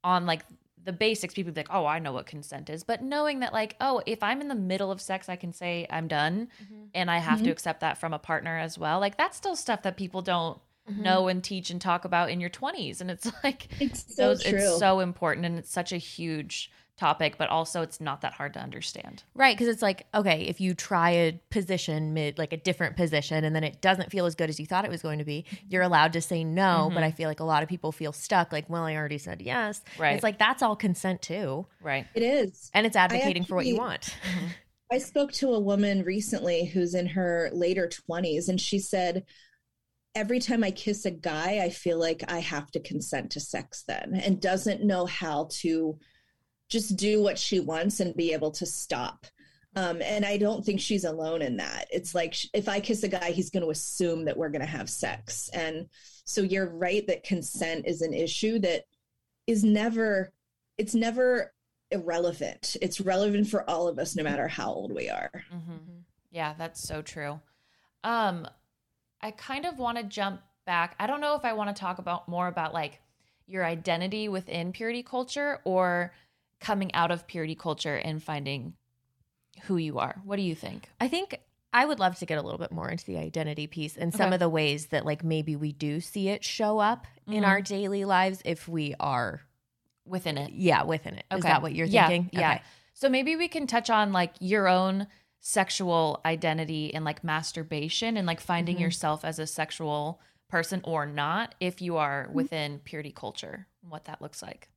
on 0.03 0.25
like 0.25 0.43
the 0.83 0.93
basics 0.93 1.33
people 1.33 1.51
be 1.51 1.59
like 1.59 1.67
oh 1.71 1.85
i 1.85 1.99
know 1.99 2.11
what 2.11 2.25
consent 2.25 2.69
is. 2.69 2.83
But 2.83 3.01
knowing 3.01 3.39
that 3.39 3.53
like 3.53 3.75
oh 3.79 4.01
if 4.05 4.21
i'm 4.21 4.41
in 4.41 4.47
the 4.47 4.55
middle 4.55 4.91
of 4.91 5.01
sex 5.01 5.29
i 5.29 5.35
can 5.35 5.53
say 5.53 5.87
i'm 5.89 6.07
done 6.07 6.49
mm-hmm. 6.63 6.83
and 6.93 7.09
i 7.09 7.17
have 7.17 7.39
to 7.39 7.43
mm-hmm. 7.43 7.51
accept 7.51 7.81
that 7.81 7.97
from 7.97 8.13
a 8.13 8.19
partner 8.19 8.57
as 8.57 8.77
well 8.77 8.99
like 8.99 9.17
that's 9.17 9.37
still 9.37 9.55
stuff 9.55 9.83
that 9.83 9.97
people 9.97 10.21
don't 10.21 10.59
mm-hmm. 10.89 11.01
know 11.01 11.27
and 11.27 11.43
teach 11.43 11.69
and 11.69 11.81
talk 11.81 12.05
about 12.05 12.29
in 12.29 12.39
your 12.39 12.49
20s 12.49 13.01
and 13.01 13.09
it's 13.09 13.31
like 13.43 13.67
It's 13.79 14.15
so 14.15 14.29
those 14.29 14.43
true. 14.43 14.59
it's 14.59 14.79
so 14.79 14.99
important 14.99 15.45
and 15.45 15.57
it's 15.57 15.71
such 15.71 15.91
a 15.91 15.97
huge 15.97 16.71
topic 16.97 17.37
but 17.37 17.49
also 17.49 17.81
it's 17.81 17.99
not 17.99 18.21
that 18.21 18.33
hard 18.33 18.53
to 18.53 18.59
understand 18.59 19.23
Right, 19.35 19.57
because 19.57 19.67
it's 19.67 19.81
like, 19.81 20.05
okay, 20.13 20.43
if 20.43 20.61
you 20.61 20.73
try 20.73 21.09
a 21.11 21.39
position 21.49 22.13
mid 22.13 22.37
like 22.37 22.53
a 22.53 22.57
different 22.57 22.95
position 22.95 23.43
and 23.43 23.55
then 23.55 23.63
it 23.63 23.81
doesn't 23.81 24.11
feel 24.11 24.25
as 24.25 24.35
good 24.35 24.49
as 24.49 24.59
you 24.59 24.65
thought 24.65 24.85
it 24.85 24.91
was 24.91 25.01
going 25.01 25.19
to 25.19 25.25
be, 25.25 25.45
you're 25.67 25.81
allowed 25.81 26.13
to 26.13 26.21
say 26.21 26.43
no. 26.43 26.91
But 26.93 27.03
I 27.03 27.07
mm-hmm. 27.07 27.17
feel 27.17 27.29
like 27.29 27.39
a 27.39 27.45
lot 27.45 27.63
of 27.63 27.69
people 27.69 27.91
feel 27.91 28.13
stuck, 28.13 28.51
like, 28.51 28.69
well, 28.69 28.83
I 28.83 28.95
already 28.95 29.17
said 29.17 29.41
yes. 29.41 29.81
And 29.93 29.99
Right. 29.99 30.13
It's 30.13 30.23
like 30.23 30.37
that's 30.37 30.61
all 30.61 30.75
consent 30.75 31.21
too. 31.21 31.65
right 31.81 32.05
it 32.13 32.23
is. 32.23 32.69
And 32.73 32.85
it's 32.85 32.95
advocating 32.95 33.45
for 33.45 33.55
what 33.55 33.65
you 33.65 33.77
want. 33.77 34.15
I 34.91 34.99
spoke 34.99 35.31
to 35.33 35.53
a 35.53 35.59
woman 35.59 36.03
recently 36.03 36.65
who's 36.65 36.93
in 36.93 37.07
her 37.07 37.49
later 37.53 37.89
20s, 38.09 38.47
and 38.49 38.61
she 38.61 38.79
said, 38.79 39.25
Every 40.15 40.39
time 40.39 40.63
I 40.63 40.69
kiss 40.69 41.05
a 41.05 41.11
guy, 41.11 41.59
I 41.63 41.71
feel 41.71 41.97
like 41.97 42.23
I 42.27 42.37
have 42.39 42.69
to 42.71 42.79
consent 42.79 43.31
to 43.31 43.39
sex 43.39 43.83
then, 43.87 44.21
and 44.23 44.39
doesn't 44.39 44.83
know 44.83 45.07
how 45.07 45.47
to 45.61 45.97
just 46.69 46.95
do 46.95 47.21
what 47.21 47.37
she 47.37 47.59
wants 47.59 47.99
and 47.99 48.15
be 48.15 48.33
able 48.33 48.51
to 48.51 48.65
stop. 48.65 49.25
Um, 49.75 50.01
and 50.01 50.23
I 50.23 50.37
don't 50.37 50.63
think 50.63 50.79
she's 50.79 51.03
alone 51.03 51.41
in 51.41 51.57
that. 51.57 51.87
It's 51.91 52.13
like 52.13 52.35
if 52.53 52.69
I 52.69 52.79
kiss 52.79 53.03
a 53.03 53.07
guy, 53.07 53.31
he's 53.31 53.49
going 53.49 53.63
to 53.63 53.71
assume 53.71 54.25
that 54.25 54.37
we're 54.37 54.49
going 54.49 54.61
to 54.61 54.67
have 54.67 54.89
sex. 54.89 55.49
And 55.53 55.87
so 56.25 56.41
you're 56.41 56.69
right 56.69 57.05
that 57.07 57.23
consent 57.23 57.87
is 57.87 58.01
an 58.01 58.13
issue 58.13 58.59
that 58.59 58.83
is 59.47 59.63
never, 59.63 60.31
it's 60.77 60.93
never 60.93 61.53
irrelevant. 61.89 62.77
It's 62.81 63.01
relevant 63.01 63.47
for 63.47 63.67
all 63.69 63.87
of 63.87 63.97
us, 63.97 64.15
no 64.15 64.23
matter 64.23 64.47
how 64.47 64.71
old 64.71 64.93
we 64.93 65.09
are. 65.09 65.31
Mm-hmm. 65.53 65.99
Yeah, 66.31 66.53
that's 66.57 66.81
so 66.81 67.01
true. 67.01 67.39
Um, 68.03 68.47
I 69.21 69.31
kind 69.31 69.65
of 69.65 69.79
want 69.79 69.97
to 69.97 70.03
jump 70.03 70.41
back. 70.65 70.95
I 70.99 71.07
don't 71.07 71.21
know 71.21 71.35
if 71.35 71.45
I 71.45 71.53
want 71.53 71.75
to 71.75 71.79
talk 71.79 71.97
about 71.97 72.27
more 72.27 72.47
about 72.47 72.73
like 72.73 72.99
your 73.47 73.65
identity 73.65 74.29
within 74.29 74.71
purity 74.71 75.03
culture 75.03 75.59
or 75.63 76.13
coming 76.63 76.93
out 76.95 77.11
of 77.11 77.27
purity 77.27 77.55
culture 77.55 77.95
and 77.95 78.23
finding 78.23 78.73
who 79.63 79.77
you 79.77 79.99
are. 79.99 80.21
What 80.25 80.37
do 80.37 80.41
you 80.41 80.55
think? 80.55 80.89
I 80.99 81.07
think 81.07 81.39
I 81.71 81.85
would 81.85 81.99
love 81.99 82.17
to 82.19 82.25
get 82.25 82.37
a 82.37 82.41
little 82.41 82.57
bit 82.59 82.71
more 82.71 82.89
into 82.89 83.05
the 83.05 83.17
identity 83.17 83.67
piece 83.67 83.97
and 83.97 84.13
some 84.13 84.27
Okay. 84.27 84.35
of 84.35 84.39
the 84.39 84.49
ways 84.49 84.87
that 84.87 85.05
like 85.05 85.23
maybe 85.23 85.55
we 85.55 85.71
do 85.71 85.99
see 86.01 86.29
it 86.29 86.43
show 86.43 86.79
up 86.79 87.05
in 87.27 87.43
Mhm. 87.43 87.47
our 87.47 87.61
daily 87.61 88.05
lives 88.05 88.41
if 88.45 88.67
we 88.67 88.95
are 88.99 89.41
Within 90.05 90.37
it. 90.37 90.51
yeah 90.53 90.83
within 90.83 91.15
it. 91.15 91.25
Okay. 91.31 91.37
Is 91.39 91.43
that 91.43 91.61
what 91.61 91.73
you're 91.75 91.87
thinking? 91.87 92.29
yeah. 92.33 92.53
Okay. 92.55 92.61
So 92.93 93.09
maybe 93.09 93.35
we 93.35 93.47
can 93.47 93.65
touch 93.67 93.89
on 93.89 94.11
like 94.13 94.33
your 94.39 94.67
own 94.67 95.07
sexual 95.39 96.21
identity 96.25 96.93
and 96.93 97.03
like 97.03 97.23
masturbation 97.23 98.17
and 98.17 98.25
like 98.25 98.39
finding 98.39 98.77
Mhm. 98.77 98.81
yourself 98.81 99.25
as 99.25 99.39
a 99.39 99.47
sexual 99.47 100.21
person 100.47 100.79
or 100.83 101.05
not 101.05 101.55
if 101.59 101.81
you 101.81 101.97
are 101.97 102.29
within 102.31 102.79
purity 102.79 103.11
culture 103.11 103.67
what 103.81 104.05
that 104.05 104.21
looks 104.21 104.41
like. 104.41 104.69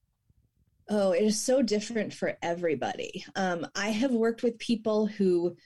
Oh, 0.88 1.12
it 1.12 1.22
is 1.22 1.40
so 1.40 1.62
different 1.62 2.14
for 2.14 2.38
everybody. 2.42 3.24
Um, 3.34 3.66
I 3.74 3.90
have 3.90 4.12
worked 4.12 4.42
with 4.42 4.58
people 4.58 5.06
who, 5.06 5.56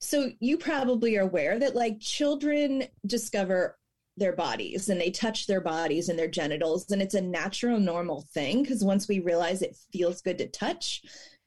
so 0.00 0.30
you 0.40 0.58
probably 0.58 1.16
are 1.16 1.22
aware 1.22 1.58
that 1.58 1.76
like 1.76 2.00
children 2.00 2.84
discover 3.06 3.78
their 4.16 4.32
bodies 4.32 4.88
and 4.88 5.00
they 5.00 5.10
touch 5.10 5.46
their 5.46 5.60
bodies 5.60 6.08
and 6.08 6.18
their 6.18 6.28
genitals, 6.28 6.90
and 6.90 7.00
it's 7.00 7.14
a 7.14 7.20
natural, 7.20 7.78
normal 7.78 8.26
thing 8.32 8.62
because 8.62 8.82
once 8.82 9.06
we 9.06 9.20
realize 9.20 9.62
it 9.62 9.76
feels 9.92 10.22
good 10.22 10.38
to 10.38 10.48
touch, 10.48 11.02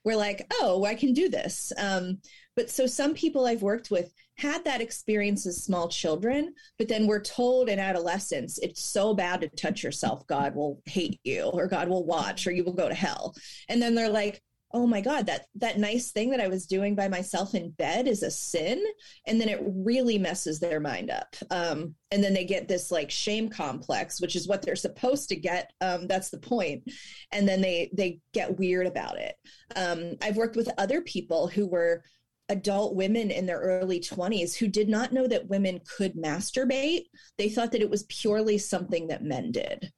we're 0.06 0.16
like, 0.16 0.46
oh, 0.54 0.86
I 0.86 0.96
can 0.96 1.14
do 1.14 1.30
this. 1.30 1.74
Um, 1.78 2.20
but 2.56 2.70
so 2.70 2.86
some 2.86 3.14
people 3.14 3.46
I've 3.46 3.62
worked 3.62 3.92
with 3.92 4.14
had 4.40 4.64
that 4.64 4.82
experience 4.82 5.46
as 5.46 5.64
small 5.64 5.90
children, 5.90 6.54
but 6.78 6.88
then 6.88 7.08
we're 7.08 7.22
told 7.22 7.68
in 7.68 7.78
adolescence 7.78 8.58
it's 8.60 8.86
so 8.86 9.14
bad 9.14 9.42
to 9.42 9.50
touch 9.50 9.84
yourself, 9.84 10.26
God 10.28 10.56
will 10.56 10.82
hate 10.86 11.20
you, 11.24 11.44
or 11.44 11.68
God 11.68 11.90
will 11.90 12.06
watch, 12.06 12.48
or 12.48 12.52
you 12.52 12.64
will 12.64 12.74
go 12.74 12.88
to 12.88 12.96
hell. 12.96 13.36
And 13.68 13.82
then 13.82 13.96
they're 13.96 14.10
like, 14.10 14.42
oh 14.72 14.86
my 14.86 15.02
God, 15.02 15.26
that 15.26 15.48
that 15.56 15.80
nice 15.80 16.12
thing 16.12 16.30
that 16.30 16.40
I 16.40 16.48
was 16.48 16.68
doing 16.68 16.96
by 16.96 17.08
myself 17.08 17.56
in 17.56 17.72
bed 17.72 18.08
is 18.08 18.24
a 18.24 18.32
sin. 18.32 18.82
And 19.26 19.42
then 19.42 19.50
it 19.50 19.62
really 19.64 20.18
messes 20.18 20.60
their 20.60 20.80
mind 20.80 21.10
up. 21.10 21.36
Um, 21.50 21.96
and 22.12 22.24
then 22.24 22.34
they 22.34 22.46
get 22.46 22.68
this 22.68 22.92
like 22.92 23.10
shame 23.10 23.50
complex, 23.50 24.22
which 24.22 24.36
is 24.36 24.48
what 24.48 24.62
they're 24.62 24.76
supposed 24.76 25.28
to 25.30 25.36
get. 25.36 25.74
Um, 25.82 26.08
that's 26.08 26.30
the 26.30 26.40
point. 26.40 26.84
And 27.32 27.48
then 27.48 27.62
they 27.62 27.90
they 27.94 28.20
get 28.34 28.58
weird 28.58 28.88
about 28.88 29.18
it. 29.18 29.36
Um, 29.76 30.14
I've 30.22 30.38
worked 30.38 30.56
with 30.56 30.70
other 30.78 31.02
people 31.02 31.48
who 31.48 31.68
were 31.68 32.04
adult 32.50 32.96
women 32.96 33.32
in 33.32 33.46
their 33.46 33.60
early 33.60 34.00
20s 34.00 34.56
who 34.56 34.68
did 34.68 34.90
not 34.90 35.14
know 35.14 35.28
that 35.28 35.48
women 35.48 35.80
could 35.98 36.16
masturbate. 36.16 37.04
They 37.38 37.50
thought 37.50 37.72
that 37.72 37.82
it 37.82 37.90
was 37.90 38.04
purely 38.04 38.58
something 38.58 39.08
that 39.08 39.24
men 39.24 39.52
did. 39.52 39.92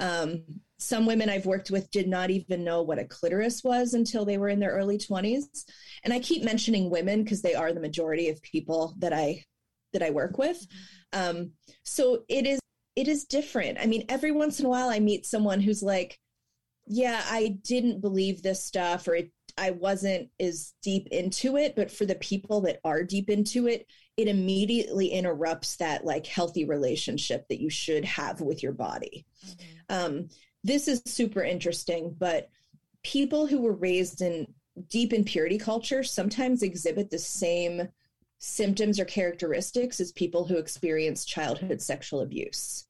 Um, 0.00 0.44
some 0.78 1.06
women 1.06 1.28
I've 1.28 1.46
worked 1.46 1.70
with 1.70 1.90
did 1.90 2.08
not 2.08 2.30
even 2.30 2.64
know 2.64 2.82
what 2.82 3.00
a 3.00 3.04
clitoris 3.04 3.62
was 3.64 3.94
until 3.94 4.24
they 4.24 4.38
were 4.38 4.48
in 4.48 4.60
their 4.60 4.70
early 4.70 4.96
20s. 4.96 5.64
And 6.04 6.14
I 6.14 6.20
keep 6.20 6.44
mentioning 6.44 6.88
women 6.88 7.24
because 7.24 7.42
they 7.42 7.54
are 7.54 7.72
the 7.72 7.80
majority 7.80 8.28
of 8.28 8.40
people 8.42 8.94
that 8.98 9.12
I 9.12 9.44
that 9.92 10.02
I 10.02 10.10
work 10.10 10.38
with. 10.38 10.66
Um, 11.12 11.52
so 11.82 12.24
it 12.28 12.46
is 12.46 12.60
it 12.94 13.08
is 13.08 13.24
different. 13.24 13.78
I 13.80 13.86
mean, 13.86 14.04
every 14.08 14.32
once 14.32 14.60
in 14.60 14.66
a 14.66 14.68
while 14.68 14.88
I 14.88 15.00
meet 15.00 15.26
someone 15.26 15.60
who's 15.60 15.82
like, 15.82 16.18
yeah, 16.86 17.22
I 17.26 17.58
didn't 17.62 18.00
believe 18.00 18.42
this 18.42 18.64
stuff 18.64 19.08
or 19.08 19.14
it 19.14 19.32
I 19.58 19.72
wasn't 19.72 20.30
as 20.40 20.74
deep 20.82 21.08
into 21.10 21.56
it, 21.56 21.74
but 21.76 21.90
for 21.90 22.06
the 22.06 22.14
people 22.16 22.60
that 22.62 22.80
are 22.84 23.02
deep 23.02 23.28
into 23.28 23.66
it, 23.66 23.86
it 24.16 24.28
immediately 24.28 25.08
interrupts 25.08 25.76
that 25.76 26.04
like 26.04 26.26
healthy 26.26 26.64
relationship 26.64 27.46
that 27.48 27.60
you 27.60 27.70
should 27.70 28.04
have 28.04 28.40
with 28.40 28.62
your 28.62 28.72
body. 28.72 29.26
Um, 29.88 30.28
this 30.64 30.88
is 30.88 31.02
super 31.06 31.42
interesting, 31.42 32.14
but 32.18 32.50
people 33.04 33.46
who 33.46 33.60
were 33.60 33.74
raised 33.74 34.22
in 34.22 34.46
deep 34.88 35.12
in 35.12 35.24
purity 35.24 35.58
culture 35.58 36.02
sometimes 36.02 36.62
exhibit 36.62 37.10
the 37.10 37.18
same 37.18 37.88
symptoms 38.38 39.00
or 39.00 39.04
characteristics 39.04 40.00
as 40.00 40.12
people 40.12 40.44
who 40.44 40.56
experience 40.56 41.24
childhood 41.24 41.82
sexual 41.82 42.20
abuse. 42.20 42.87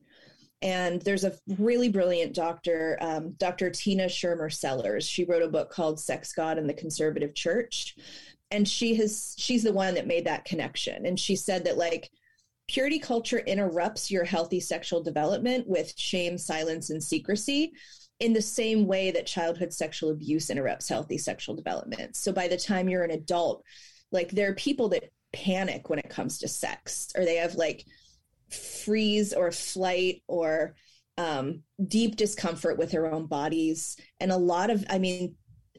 And 0.61 1.01
there's 1.03 1.25
a 1.25 1.37
really 1.59 1.89
brilliant 1.89 2.35
doctor, 2.35 2.99
um, 3.01 3.35
Dr. 3.39 3.71
Tina 3.71 4.07
Schermer 4.07 4.53
Sellers. 4.53 5.09
She 5.09 5.25
wrote 5.25 5.43
a 5.43 5.49
book 5.49 5.71
called 5.71 6.01
Sex 6.01 6.33
God 6.33 6.59
and 6.59 6.69
the 6.69 6.75
Conservative 6.75 7.35
Church. 7.35 7.97
And 8.51 8.67
she 8.67 8.95
has 8.97 9.35
she's 9.39 9.63
the 9.63 9.73
one 9.73 9.95
that 9.95 10.07
made 10.07 10.27
that 10.27 10.45
connection. 10.45 11.07
And 11.07 11.19
she 11.19 11.37
said 11.37 11.65
that 11.65 11.79
like 11.79 12.11
purity 12.67 12.99
culture 12.99 13.39
interrupts 13.39 14.11
your 14.11 14.25
healthy 14.25 14.61
sexual 14.61 15.03
development 15.03 15.69
with 15.69 15.93
shame, 15.97 16.37
silence, 16.39 16.91
and 16.91 17.03
secrecy 17.03 17.73
in 18.21 18.33
the 18.33 18.43
same 18.43 18.87
way 18.87 19.11
that 19.11 19.27
childhood 19.27 19.73
sexual 19.73 20.11
abuse 20.11 20.51
interrupts 20.51 20.89
healthy 20.89 21.19
sexual 21.19 21.55
development. 21.55 22.17
So 22.17 22.33
by 22.33 22.49
the 22.49 22.57
time 22.57 22.89
you're 22.89 23.05
an 23.05 23.13
adult, 23.13 23.63
like 24.11 24.31
there 24.31 24.51
are 24.51 24.55
people 24.55 24.89
that 24.91 25.11
panic 25.33 25.89
when 25.89 25.99
it 25.99 26.09
comes 26.09 26.39
to 26.39 26.49
sex, 26.49 27.09
or 27.17 27.25
they 27.25 27.37
have 27.37 27.55
like 27.55 27.85
freeze 28.51 29.33
or 29.33 29.51
flight 29.53 30.23
or 30.27 30.75
um, 31.17 31.63
deep 31.87 32.17
discomfort 32.17 32.79
with 32.79 32.91
their 32.91 33.07
own 33.13 33.27
bodies. 33.27 33.97
And 34.21 34.31
a 34.31 34.37
lot 34.37 34.71
of, 34.71 34.85
I 34.89 34.99
mean, 34.99 35.35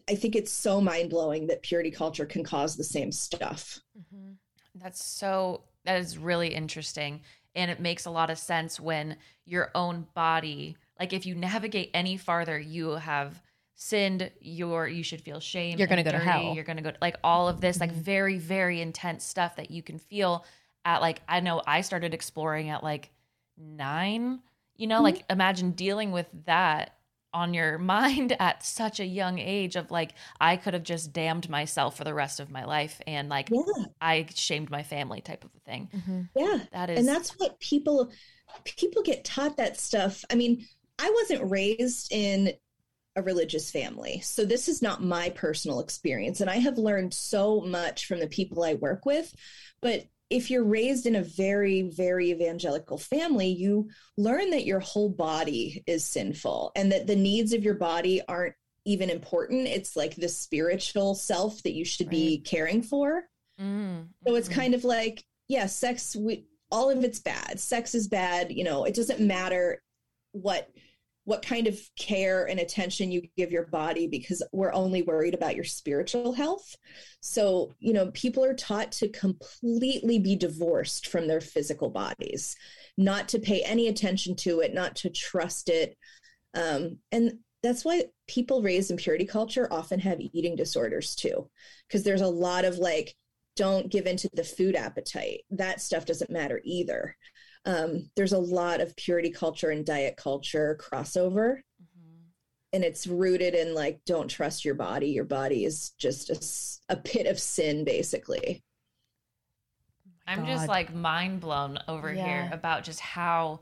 I 0.10 0.16
think 0.16 0.36
it's 0.36 0.52
so 0.52 0.82
mind 0.82 1.10
blowing 1.10 1.48
that 1.48 1.62
purity 1.62 1.92
culture 1.92 2.26
can 2.26 2.44
cause 2.44 2.76
the 2.76 2.84
same 2.84 3.12
stuff. 3.12 3.80
Mm-hmm. 3.98 4.32
That's 4.76 5.04
so 5.04 5.64
that 5.86 6.00
is 6.00 6.18
really 6.18 6.50
interesting 6.54 7.22
and 7.56 7.72
it 7.72 7.80
makes 7.80 8.06
a 8.06 8.12
lot 8.12 8.30
of 8.30 8.38
sense 8.38 8.80
when 8.80 9.18
your 9.46 9.72
own 9.74 10.06
body 10.14 10.78
like 11.00 11.14
if 11.14 11.26
you 11.26 11.34
navigate 11.36 11.90
any 11.94 12.16
farther 12.18 12.60
you 12.60 12.92
have 12.92 13.42
sinned 13.76 14.30
your 14.42 14.88
you 14.88 15.04
should 15.04 15.22
feel 15.22 15.40
shame 15.40 15.78
You're 15.80 15.88
gonna 15.88 16.02
and 16.02 16.12
go 16.12 16.12
to 16.12 16.20
hell. 16.24 16.54
you're 16.54 16.64
gonna 16.64 16.82
go 16.82 16.92
like 17.02 17.16
all 17.24 17.48
of 17.48 17.60
this 17.62 17.80
like 17.80 17.92
Mhm. 17.92 17.96
very 18.04 18.38
very 18.38 18.82
intense 18.82 19.24
stuff 19.24 19.56
that 19.56 19.72
you 19.72 19.82
can 19.82 19.98
feel 19.98 20.46
at 20.96 21.02
like 21.02 21.22
i 21.28 21.40
know 21.40 21.62
i 21.68 21.82
started 21.82 22.14
exploring 22.14 22.70
at 22.70 22.84
like 22.84 23.12
nine 23.58 24.40
you 24.76 24.88
know 24.88 25.02
like 25.02 25.24
imagine 25.30 25.72
dealing 25.72 26.12
with 26.12 26.28
that 26.46 26.96
on 27.34 27.54
your 27.54 27.78
mind 27.96 28.36
at 28.40 28.64
such 28.66 29.00
a 29.00 29.06
young 29.06 29.38
age 29.38 29.76
of 29.76 29.92
like 29.92 30.14
I 30.40 30.58
could 30.58 30.74
have 30.74 30.82
just 30.82 31.14
damned 31.14 31.48
myself 31.48 31.96
for 31.96 32.04
the 32.04 32.14
rest 32.14 32.40
of 32.40 32.50
my 32.50 32.66
life 32.66 33.00
and 33.06 33.30
like 33.30 33.50
Yeah. 33.52 33.86
I 34.02 34.26
shamed 34.34 34.72
my 34.72 34.82
family 34.82 35.22
type 35.22 35.44
of 35.44 35.52
a 35.56 35.60
thing. 35.60 35.90
Mm-hmm. 35.96 36.22
Yeah. 36.36 36.60
That 36.72 36.90
is 36.90 36.98
and 36.98 37.08
that's 37.08 37.38
what 37.38 37.60
people 37.60 38.12
people 38.64 39.04
get 39.04 39.24
taught 39.24 39.58
that 39.58 39.80
stuff 39.80 40.24
i 40.32 40.36
mean 40.36 40.66
i 40.98 41.12
wasn't 41.16 41.50
raised 41.50 42.12
in 42.12 42.52
a 43.16 43.22
religious 43.22 43.72
family 43.72 44.20
so 44.22 44.46
this 44.46 44.68
is 44.68 44.82
not 44.82 45.04
my 45.04 45.30
personal 45.30 45.80
experience 45.80 46.42
and 46.42 46.50
i 46.50 46.56
have 46.56 46.78
learned 46.78 47.14
so 47.14 47.62
much 47.62 48.06
from 48.06 48.20
the 48.20 48.28
people 48.28 48.64
i 48.64 48.74
work 48.76 49.06
with 49.06 49.34
but 49.82 50.04
if 50.30 50.52
you're 50.52 50.64
raised 50.64 51.06
in 51.06 51.16
a 51.16 51.24
very 51.24 51.84
very 51.84 52.32
evangelical 52.32 52.98
family 52.98 53.48
you 53.48 53.90
learn 54.18 54.50
that 54.50 54.66
your 54.66 54.80
whole 54.80 55.10
body 55.10 55.84
is 55.88 56.06
sinful 56.06 56.72
and 56.76 56.92
that 56.92 57.08
the 57.08 57.16
needs 57.16 57.54
of 57.54 57.64
your 57.64 57.76
body 57.76 58.22
aren't 58.28 58.56
even 58.86 59.10
important 59.10 59.68
it's 59.68 59.96
like 59.96 60.16
the 60.16 60.30
spiritual 60.30 61.14
self 61.14 61.62
that 61.64 61.74
you 61.74 61.86
should 61.86 62.10
be 62.10 62.40
caring 62.40 62.82
for 62.82 63.24
Mm, 63.60 64.08
so 64.26 64.36
it's 64.36 64.50
mhm. 64.50 64.54
kind 64.54 64.74
of 64.74 64.84
like, 64.84 65.24
yeah, 65.48 65.66
sex, 65.66 66.16
we, 66.16 66.46
all 66.72 66.90
of 66.90 67.04
it's 67.04 67.20
bad. 67.20 67.60
Sex 67.60 67.94
is 67.94 68.08
bad. 68.08 68.52
You 68.52 68.64
know, 68.64 68.86
it 68.86 68.96
doesn't 68.96 69.20
matter 69.20 69.82
what 70.32 70.70
what 71.30 71.46
kind 71.46 71.68
of 71.68 71.80
care 71.96 72.46
and 72.50 72.60
attention 72.60 73.12
you 73.12 73.22
give 73.38 73.52
your 73.52 73.68
body 73.68 74.08
because 74.08 74.42
we're 74.52 74.74
only 74.74 75.04
worried 75.04 75.36
about 75.36 75.56
your 75.56 75.64
spiritual 75.64 76.34
health. 76.34 76.76
So, 77.22 77.76
you 77.78 77.94
know, 77.94 78.10
people 78.16 78.44
are 78.44 78.56
taught 78.56 78.92
to 78.94 79.10
completely 79.10 80.18
be 80.18 80.36
divorced 80.36 81.08
from 81.08 81.28
their 81.28 81.40
physical 81.40 81.92
bodies, 81.92 82.56
not 82.98 83.30
to 83.30 83.38
pay 83.38 83.62
any 83.62 83.90
attention 83.90 84.36
to 84.38 84.62
it, 84.62 84.74
not 84.74 84.96
to 84.98 85.12
trust 85.12 85.70
it. 85.70 85.96
Um, 86.56 86.98
and 87.12 87.34
that's 87.62 87.86
why 87.86 88.06
people 88.28 88.64
raised 88.64 88.90
in 88.90 88.98
purity 88.98 89.26
culture 89.26 89.72
often 89.72 90.00
have 90.00 90.20
eating 90.20 90.56
disorders 90.56 91.14
too, 91.14 91.48
because 91.88 92.04
there's 92.04 92.22
a 92.22 92.28
lot 92.28 92.66
of 92.66 92.80
like, 92.80 93.14
don't 93.56 93.92
give 93.92 94.08
into 94.08 94.28
the 94.34 94.44
food 94.44 94.76
appetite. 94.76 95.42
That 95.52 95.80
stuff 95.80 96.06
doesn't 96.06 96.32
matter 96.32 96.60
either. 96.64 97.16
Um, 97.70 98.10
there's 98.16 98.34
a 98.34 98.40
lot 98.40 98.82
of 98.82 98.96
purity 98.96 99.30
culture 99.30 99.70
and 99.70 99.86
diet 99.86 100.18
culture 100.18 100.76
crossover, 100.82 101.62
Mhm. 101.80 102.32
and 102.74 102.84
it's 102.84 103.06
rooted 103.06 103.54
in 103.54 103.76
like, 103.76 104.04
don't 104.06 104.28
trust 104.28 104.66
your 104.66 104.74
body. 104.74 105.10
Your 105.10 105.26
body 105.26 105.66
is 105.66 105.92
just 105.92 106.82
a 106.90 106.96
pit 106.98 107.28
of 107.28 107.40
sin, 107.40 107.84
basically. 107.84 108.64
I'm 110.26 110.46
just 110.48 110.68
like 110.68 110.94
mind 110.94 111.42
blown 111.42 111.78
over 111.88 112.12
here 112.12 112.50
about 112.52 112.84
just 112.84 113.00
how 113.00 113.60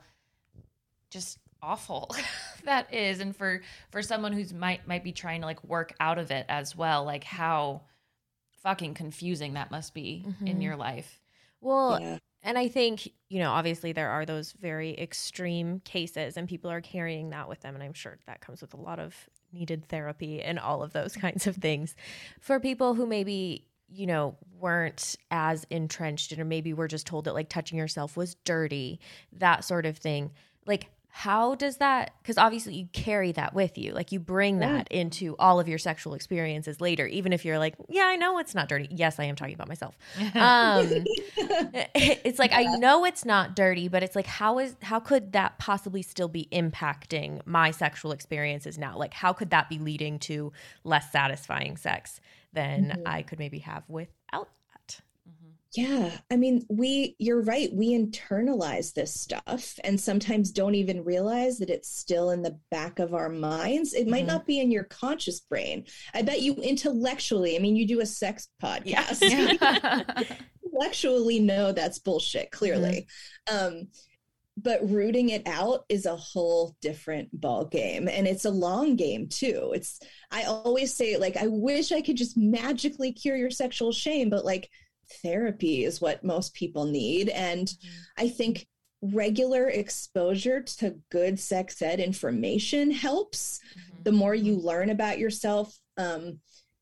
just 1.10 1.39
awful 1.62 2.14
that 2.66 2.93
is 2.93 3.20
and 3.20 3.36
for 3.36 3.62
for 3.89 4.01
someone 4.01 4.32
who's 4.34 4.53
might 4.53 4.88
might 4.88 5.03
be 5.03 5.12
trying 5.12 5.41
to 5.41 5.47
like 5.47 5.64
work 5.64 5.93
out 5.99 6.20
of 6.20 6.30
it 6.32 6.45
as 6.49 6.76
well 6.76 7.03
like 7.05 7.24
how 7.24 7.82
fucking 8.62 8.93
confusing 8.93 9.53
that 9.53 9.72
must 9.72 9.93
be 9.93 10.24
in 10.45 10.60
Mhm. 10.60 10.64
your 10.64 10.76
life 10.76 11.20
Well, 11.62 11.99
yeah. 12.01 12.20
And 12.47 12.57
I 12.57 12.69
think, 12.69 13.11
you 13.27 13.39
know, 13.39 13.51
obviously 13.51 13.91
there 13.91 14.09
are 14.09 14.25
those 14.25 14.53
very 14.53 14.97
extreme 14.97 15.81
cases 15.81 16.37
and 16.37 16.47
people 16.47 16.71
are 16.71 16.79
carrying 16.79 17.31
that 17.31 17.49
with 17.49 17.59
them. 17.59 17.75
And 17.75 17.83
I'm 17.83 17.91
sure 17.91 18.17
that 18.25 18.39
comes 18.39 18.61
with 18.61 18.73
a 18.73 18.77
lot 18.77 18.99
of 18.99 19.13
needed 19.51 19.89
therapy 19.89 20.41
and 20.41 20.57
all 20.57 20.81
of 20.81 20.93
those 20.93 21.13
kinds 21.17 21.45
of 21.45 21.57
things. 21.57 21.93
For 22.39 22.57
people 22.61 22.93
who 22.93 23.05
maybe, 23.05 23.67
you 23.89 24.05
know, 24.05 24.37
weren't 24.57 25.17
as 25.29 25.65
entrenched 25.69 26.39
or 26.39 26.45
maybe 26.45 26.71
were 26.73 26.87
just 26.87 27.05
told 27.05 27.25
that 27.25 27.33
like 27.33 27.49
touching 27.49 27.77
yourself 27.77 28.15
was 28.15 28.35
dirty, 28.45 29.01
that 29.33 29.65
sort 29.65 29.85
of 29.85 29.97
thing. 29.97 30.31
Like, 30.65 30.89
how 31.22 31.55
does 31.55 31.78
that 31.78 32.11
because 32.22 32.38
obviously 32.38 32.76
you 32.76 32.88
carry 32.93 33.32
that 33.32 33.53
with 33.55 33.76
you 33.76 33.91
like 33.91 34.11
you 34.11 34.20
bring 34.20 34.59
Yeah. 34.59 34.68
that 34.78 34.88
into 34.91 35.36
all 35.39 35.59
of 35.59 35.68
your 35.68 35.80
sexual 35.80 36.13
experiences 36.13 36.80
later 36.80 37.07
even 37.07 37.34
if 37.34 37.43
you're 37.43 37.57
like 37.57 37.74
yeah 37.89 38.03
i 38.05 38.15
know 38.15 38.38
it's 38.38 38.53
not 38.53 38.70
dirty 38.70 38.88
yes 38.91 39.18
i 39.20 39.24
am 39.24 39.36
talking 39.36 39.55
about 39.55 39.68
myself 39.68 39.97
um 40.36 40.88
it's 41.95 42.38
like 42.38 42.53
i 42.53 42.63
know 42.78 43.03
it's 43.03 43.26
not 43.26 43.55
dirty 43.55 43.88
but 43.88 44.03
it's 44.03 44.15
like 44.15 44.28
how 44.28 44.59
is 44.59 44.76
how 44.84 44.99
could 44.99 45.32
that 45.34 45.57
possibly 45.57 46.03
still 46.03 46.28
be 46.28 46.47
impacting 46.51 47.41
my 47.45 47.72
sexual 47.72 48.11
experiences 48.11 48.78
now 48.78 48.95
like 48.95 49.13
how 49.13 49.34
could 49.34 49.49
that 49.49 49.70
be 49.70 49.80
leading 49.80 50.20
to 50.20 50.51
less 50.84 51.11
satisfying 51.11 51.78
sex 51.78 52.22
than 52.53 52.89
Mhm. 52.95 53.01
i 53.07 53.22
could 53.24 53.39
maybe 53.39 53.59
have 53.59 53.84
without 53.88 54.49
Yeah, 55.76 56.11
I 56.32 56.38
mean, 56.38 56.65
we, 56.70 57.15
you're 57.20 57.41
right. 57.41 57.70
We 57.74 57.89
internalize 57.91 58.93
this 58.93 59.13
stuff 59.13 59.78
and 59.84 59.99
sometimes 59.99 60.51
don't 60.51 60.76
even 60.76 61.03
realize 61.03 61.57
that 61.59 61.70
it's 61.70 61.89
still 61.89 62.32
in 62.32 62.41
the 62.41 62.57
back 62.72 62.99
of 62.99 63.13
our 63.13 63.30
minds. 63.30 63.93
It 63.93 64.07
might 64.07 64.24
Mhm. 64.24 64.28
not 64.28 64.47
be 64.47 64.59
in 64.59 64.72
your 64.72 64.86
conscious 64.86 65.41
brain. 65.41 65.86
I 66.13 66.22
bet 66.22 66.41
you 66.41 66.53
intellectually, 66.55 67.55
I 67.55 67.59
mean, 67.59 67.76
you 67.76 67.86
do 67.86 67.99
a 67.99 68.05
sex 68.05 68.47
podcast, 68.63 69.22
intellectually 70.63 71.39
know 71.39 71.72
that's 71.72 71.99
bullshit, 71.99 72.51
clearly. 72.51 73.07
Um, 73.51 73.89
but 74.59 74.89
rooting 74.89 75.30
it 75.30 75.43
out 75.47 75.86
is 75.88 76.05
a 76.07 76.15
whole 76.15 76.76
different 76.82 77.30
ball 77.39 77.65
game 77.65 78.07
and 78.07 78.26
it's 78.28 78.45
a 78.45 78.49
long 78.49 78.95
game 78.95 79.28
too 79.30 79.72
it's 79.76 79.99
i 80.32 80.45
always 80.45 80.95
say 80.95 81.15
like 81.15 81.38
i 81.38 81.45
wish 81.45 81.91
i 81.91 82.01
could 82.01 82.15
just 82.18 82.36
magically 82.38 83.11
cure 83.11 83.38
your 83.38 83.51
sexual 83.51 83.91
shame 83.91 84.32
but 84.32 84.43
like 84.43 84.68
therapy 85.22 85.84
is 85.84 86.01
what 86.01 86.24
most 86.24 86.53
people 86.53 86.86
need. 86.86 87.30
And 87.30 87.68
mm-hmm. 87.68 88.26
i 88.26 88.30
think 88.30 88.68
regular 89.01 89.68
exposure 89.68 90.62
to 90.62 90.97
good 91.12 91.39
sex 91.39 91.82
ed 91.82 91.99
information 91.99 92.91
helps. 92.91 93.60
Mm-hmm. 93.60 94.03
The 94.03 94.12
more 94.12 94.36
you 94.36 94.58
mm-hmm. 94.58 94.68
learn 94.68 94.89
about 94.89 95.20
yourself 95.20 95.78
um, 95.97 96.39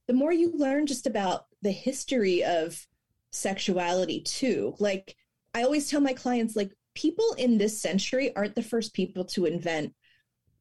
the 0.08 0.14
more 0.14 0.32
you 0.32 0.52
learn 0.56 0.86
just 0.86 1.08
about 1.08 1.46
the 1.64 1.72
history 1.72 2.44
of 2.44 2.86
sexuality 3.32 4.22
too. 4.22 4.76
Like 4.80 5.16
i 5.54 5.64
always 5.64 5.90
tell 5.90 6.02
my 6.02 6.14
clients 6.14 6.56
like 6.56 6.72
people 6.96 7.36
in 7.38 7.58
this 7.58 7.82
century 7.82 8.36
aren't 8.36 8.56
the 8.56 8.64
first 8.64 8.94
people 8.94 9.26
to 9.26 9.46
invent 9.46 9.94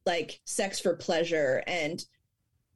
like 0.05 0.39
sex 0.45 0.79
for 0.79 0.95
pleasure 0.95 1.63
and 1.67 2.05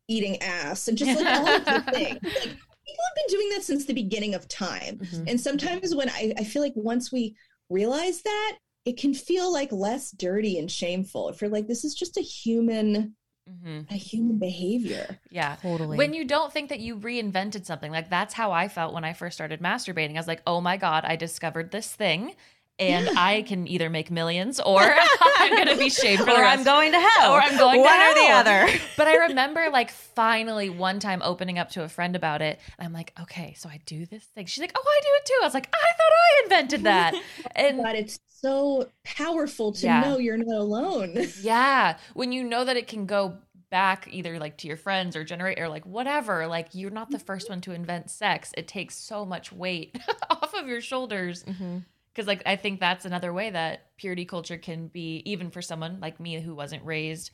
eating 0.07 0.41
ass 0.41 0.87
and 0.87 0.97
just 0.97 1.19
like 1.19 1.39
all 1.39 1.47
of 1.47 1.65
the 1.65 1.81
things. 1.91 2.19
Like 2.23 2.57
people 2.89 3.03
have 3.07 3.15
been 3.27 3.37
doing 3.37 3.49
that 3.51 3.63
since 3.63 3.85
the 3.85 3.93
beginning 3.93 4.33
of 4.35 4.47
time. 4.47 4.97
Mhm. 4.99 5.29
and 5.29 5.39
sometimes 5.41 5.93
when 5.95 6.09
I, 6.09 6.33
I 6.37 6.43
feel 6.43 6.61
like 6.61 6.73
once 6.75 7.11
we 7.11 7.35
realize 7.69 8.21
that 8.23 8.57
it 8.85 8.97
can 8.97 9.13
feel 9.13 9.51
like 9.53 9.71
less 9.71 10.11
dirty 10.11 10.57
and 10.57 10.71
shameful 10.71 11.29
if 11.29 11.41
you're 11.41 11.49
like 11.49 11.67
this 11.67 11.83
is 11.85 11.93
just 11.93 12.17
a 12.17 12.21
human 12.21 13.15
Mhm. 13.49 13.89
a 13.89 13.95
human 13.95 14.37
behavior. 14.37 15.19
Yeah. 15.31 15.55
Totally. 15.61 15.97
When 15.97 16.13
you 16.13 16.23
don't 16.23 16.53
think 16.53 16.69
that 16.69 16.79
you 16.81 16.97
reinvented 16.97 17.65
something 17.65 17.91
like 17.91 18.07
that's 18.09 18.35
how 18.35 18.51
i 18.51 18.67
felt 18.67 18.93
when 18.93 19.03
i 19.03 19.13
first 19.13 19.35
started 19.35 19.59
masturbating. 19.59 20.11
I 20.15 20.19
was 20.19 20.27
like 20.27 20.43
oh 20.45 20.61
my 20.61 20.77
god 20.77 21.03
i 21.05 21.15
discovered 21.15 21.71
this 21.71 21.91
thing 21.93 22.35
and 22.79 23.05
Yeah. 23.07 23.13
i 23.17 23.41
can 23.43 23.67
either 23.67 23.89
make 23.89 24.09
millions 24.09 24.59
or 24.59 24.79
i'm 25.37 25.55
gonna 25.55 25.77
be 25.77 25.89
shamed 25.89 26.19
for 26.19 26.25
the 26.25 26.31
or 26.39 26.43
i'm 26.43 26.63
going 26.63 26.91
to 26.91 26.99
hell 26.99 27.33
or 27.33 27.41
I'm 27.41 27.57
going 27.57 27.79
to 27.79 27.83
one 27.83 27.99
or 27.99 28.13
the 28.15 28.29
other 28.31 28.67
but 28.97 29.07
I 29.07 29.15
remember 29.27 29.67
like 29.71 29.91
finally 29.91 30.69
one 30.69 30.99
time 30.99 31.21
opening 31.23 31.57
up 31.59 31.69
to 31.71 31.83
a 31.83 31.89
friend 31.89 32.15
about 32.15 32.41
it. 32.41 32.59
And 32.77 32.85
I'm 32.85 32.93
like, 32.93 33.13
okay, 33.21 33.53
so 33.57 33.69
I 33.69 33.79
do 33.85 34.05
this 34.05 34.23
thing. 34.23 34.45
She's 34.45 34.59
like, 34.61 34.73
oh, 34.75 34.83
I 34.85 34.99
do 35.01 35.07
it 35.15 35.25
too. 35.25 35.37
I 35.41 35.45
was 35.45 35.53
like, 35.53 35.69
I 35.73 35.93
thought 35.97 36.13
I 36.13 36.43
invented 36.43 36.83
that. 36.83 37.13
And 37.55 37.77
but 37.77 37.95
it's 37.95 38.19
so 38.27 38.89
powerful 39.05 39.71
to 39.73 39.85
Yeah. 39.85 40.01
know 40.01 40.17
you're 40.17 40.37
not 40.37 40.57
alone 40.59 41.27
yeah, 41.41 41.97
when 42.13 42.31
you 42.31 42.43
know 42.43 42.65
that 42.65 42.77
it 42.77 42.87
can 42.87 43.05
go 43.05 43.37
back 43.71 44.07
either 44.11 44.39
like 44.39 44.57
to 44.59 44.67
your 44.67 44.77
friends 44.77 45.15
or 45.15 45.23
generate 45.23 45.59
or 45.59 45.69
like 45.69 45.85
whatever, 45.85 46.47
like 46.47 46.69
you're 46.73 46.91
not 46.91 47.09
the 47.11 47.19
first 47.19 47.49
one 47.49 47.61
to 47.61 47.71
invent 47.71 48.09
sex. 48.09 48.51
It 48.57 48.67
takes 48.67 48.95
so 48.95 49.25
much 49.25 49.51
weight 49.51 49.97
off 50.29 50.53
of 50.53 50.67
your 50.67 50.81
shoulders. 50.81 51.43
Mhm. 51.43 51.85
Because 52.19 52.27
like 52.27 52.43
I 52.45 52.57
think 52.57 52.81
that's 52.81 53.05
another 53.05 53.31
way 53.31 53.49
that 53.49 53.95
purity 53.95 54.25
culture 54.25 54.57
can 54.57 54.87
be 54.87 55.23
even 55.25 55.49
for 55.51 55.61
someone 55.61 55.99
like 56.01 56.19
me 56.19 56.37
who 56.41 56.53
wasn't 56.53 56.83
raised 56.83 57.31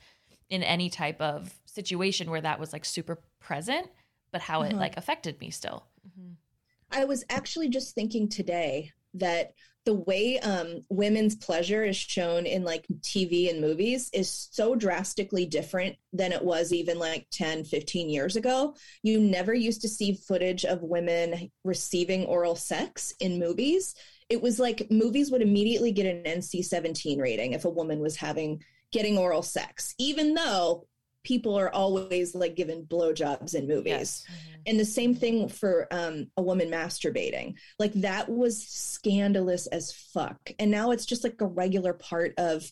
in 0.48 0.62
any 0.62 0.90
type 0.90 1.20
of 1.20 1.52
situation 1.64 2.30
where 2.30 2.40
that 2.42 2.60
was 2.60 2.72
like 2.72 2.84
super 2.84 3.20
present, 3.40 3.88
but 4.30 4.42
how 4.42 4.62
it 4.62 4.68
Uh-huh. 4.68 4.76
like 4.82 4.96
affected 4.96 5.40
me 5.40 5.50
still. 5.50 5.88
I 6.92 7.04
was 7.04 7.24
actually 7.28 7.68
just 7.68 7.96
thinking 7.96 8.28
today 8.28 8.92
that 9.14 9.54
the 9.86 9.94
way 9.94 10.38
um, 10.38 10.84
women's 10.88 11.34
pleasure 11.34 11.82
is 11.82 11.96
shown 11.96 12.46
in 12.46 12.62
like 12.62 12.86
TV 13.00 13.50
and 13.50 13.60
movies 13.60 14.08
is 14.12 14.48
so 14.52 14.76
drastically 14.76 15.46
different 15.46 15.96
than 16.12 16.30
it 16.30 16.44
was 16.44 16.72
even 16.72 17.00
like 17.00 17.26
10, 17.32 17.64
15 17.64 18.08
years 18.08 18.36
ago. 18.36 18.76
You 19.02 19.18
never 19.18 19.52
used 19.52 19.80
to 19.82 19.88
see 19.88 20.14
footage 20.28 20.64
of 20.64 20.82
women 20.84 21.50
receiving 21.64 22.24
oral 22.26 22.54
sex 22.54 23.12
in 23.18 23.40
movies. 23.40 23.96
It 24.28 24.42
was 24.42 24.58
like 24.58 24.90
movies 24.90 25.30
would 25.30 25.42
immediately 25.42 25.92
get 25.92 26.06
an 26.06 26.22
NC 26.24 26.64
17 26.64 27.20
rating 27.20 27.52
if 27.52 27.64
a 27.64 27.70
woman 27.70 28.00
was 28.00 28.16
having 28.16 28.62
getting 28.92 29.18
oral 29.18 29.42
sex, 29.42 29.94
even 29.98 30.34
though 30.34 30.86
people 31.26 31.58
are 31.58 31.72
always 31.72 32.36
like 32.36 32.54
given 32.54 32.84
blowjobs 32.84 33.54
in 33.54 33.66
movies. 33.66 34.24
And 34.64 34.78
the 34.78 34.84
same 34.84 35.14
thing 35.14 35.48
for 35.48 35.88
um, 35.90 36.28
a 36.36 36.42
woman 36.42 36.68
masturbating. 36.70 37.54
Like 37.80 37.92
that 37.94 38.28
was 38.28 38.64
scandalous 38.66 39.66
as 39.68 39.92
fuck. 39.92 40.38
And 40.60 40.70
now 40.70 40.92
it's 40.92 41.04
just 41.04 41.24
like 41.24 41.40
a 41.40 41.46
regular 41.46 41.92
part 41.92 42.34
of 42.38 42.70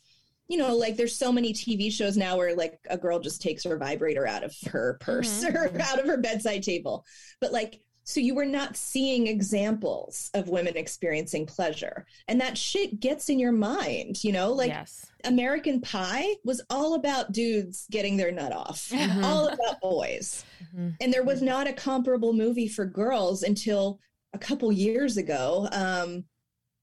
you 0.48 0.58
know, 0.58 0.76
like 0.76 0.96
there's 0.96 1.16
so 1.16 1.32
many 1.32 1.52
TV 1.52 1.90
shows 1.90 2.16
now 2.16 2.36
where 2.36 2.54
like 2.54 2.78
a 2.90 2.98
girl 2.98 3.18
just 3.18 3.40
takes 3.40 3.64
her 3.64 3.78
vibrator 3.78 4.26
out 4.26 4.44
of 4.44 4.54
her 4.70 4.98
purse 5.00 5.42
or 5.48 5.70
out 5.80 5.98
of 5.98 6.06
her 6.06 6.18
bedside 6.18 6.62
table. 6.62 7.04
But 7.40 7.52
like, 7.52 7.80
so 8.04 8.20
you 8.20 8.34
were 8.34 8.44
not 8.44 8.76
seeing 8.76 9.26
examples 9.26 10.30
of 10.34 10.48
women 10.48 10.76
experiencing 10.76 11.46
pleasure. 11.46 12.06
And 12.28 12.40
that 12.40 12.58
shit 12.58 13.00
gets 13.00 13.30
in 13.30 13.38
your 13.38 13.52
mind, 13.52 14.22
you 14.22 14.30
know, 14.30 14.52
like 14.52 14.68
yes. 14.68 15.06
American 15.24 15.80
Pie 15.80 16.34
was 16.44 16.62
all 16.68 16.94
about 16.94 17.32
dudes 17.32 17.86
getting 17.90 18.16
their 18.16 18.30
nut 18.30 18.52
off, 18.52 18.92
all 19.22 19.48
about 19.48 19.80
boys. 19.80 20.44
Mhm. 20.74 20.96
And 21.00 21.12
there 21.12 21.24
was 21.24 21.40
not 21.40 21.66
a 21.66 21.72
comparable 21.72 22.34
movie 22.34 22.68
for 22.68 22.84
girls 22.84 23.42
until 23.42 23.98
a 24.34 24.38
couple 24.38 24.70
years 24.70 25.16
ago. 25.16 25.66
Um, 25.72 26.24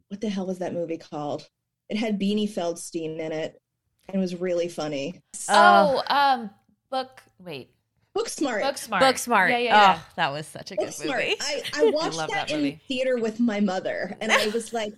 what 0.08 0.22
the 0.22 0.30
hell 0.30 0.48
was 0.48 0.58
that 0.60 0.74
movie 0.74 0.98
called? 0.98 1.48
It 1.88 1.98
had 1.98 2.20
Beanie 2.20 2.50
Feldstein 2.52 3.20
in 3.20 3.32
it 3.32 3.62
and 4.08 4.16
it 4.16 4.20
was 4.20 4.36
really 4.36 4.68
funny. 4.68 5.22
Oh, 5.50 6.02
um, 6.08 6.50
book. 6.90 7.22
Wait, 7.40 7.70
Booksmart. 8.18 8.62
Booksmart. 8.62 9.02
Booksmart. 9.02 9.50
Yeah, 9.50 9.58
yeah, 9.58 9.74
yeah. 9.74 10.00
Oh, 10.00 10.08
that 10.18 10.32
was 10.32 10.48
such 10.48 10.72
a 10.72 10.76
good 10.76 10.90
Booksmart. 10.90 11.18
movie. 11.18 11.36
I, 11.42 11.64
I 11.76 11.90
watched 11.92 12.18
love 12.18 12.30
that, 12.30 12.50
that 12.50 12.58
in 12.58 12.80
theater 12.88 13.18
with 13.18 13.40
my 13.40 13.60
mother 13.60 14.18
and 14.20 14.32
I 14.32 14.48
was 14.50 14.74
like, 14.74 14.94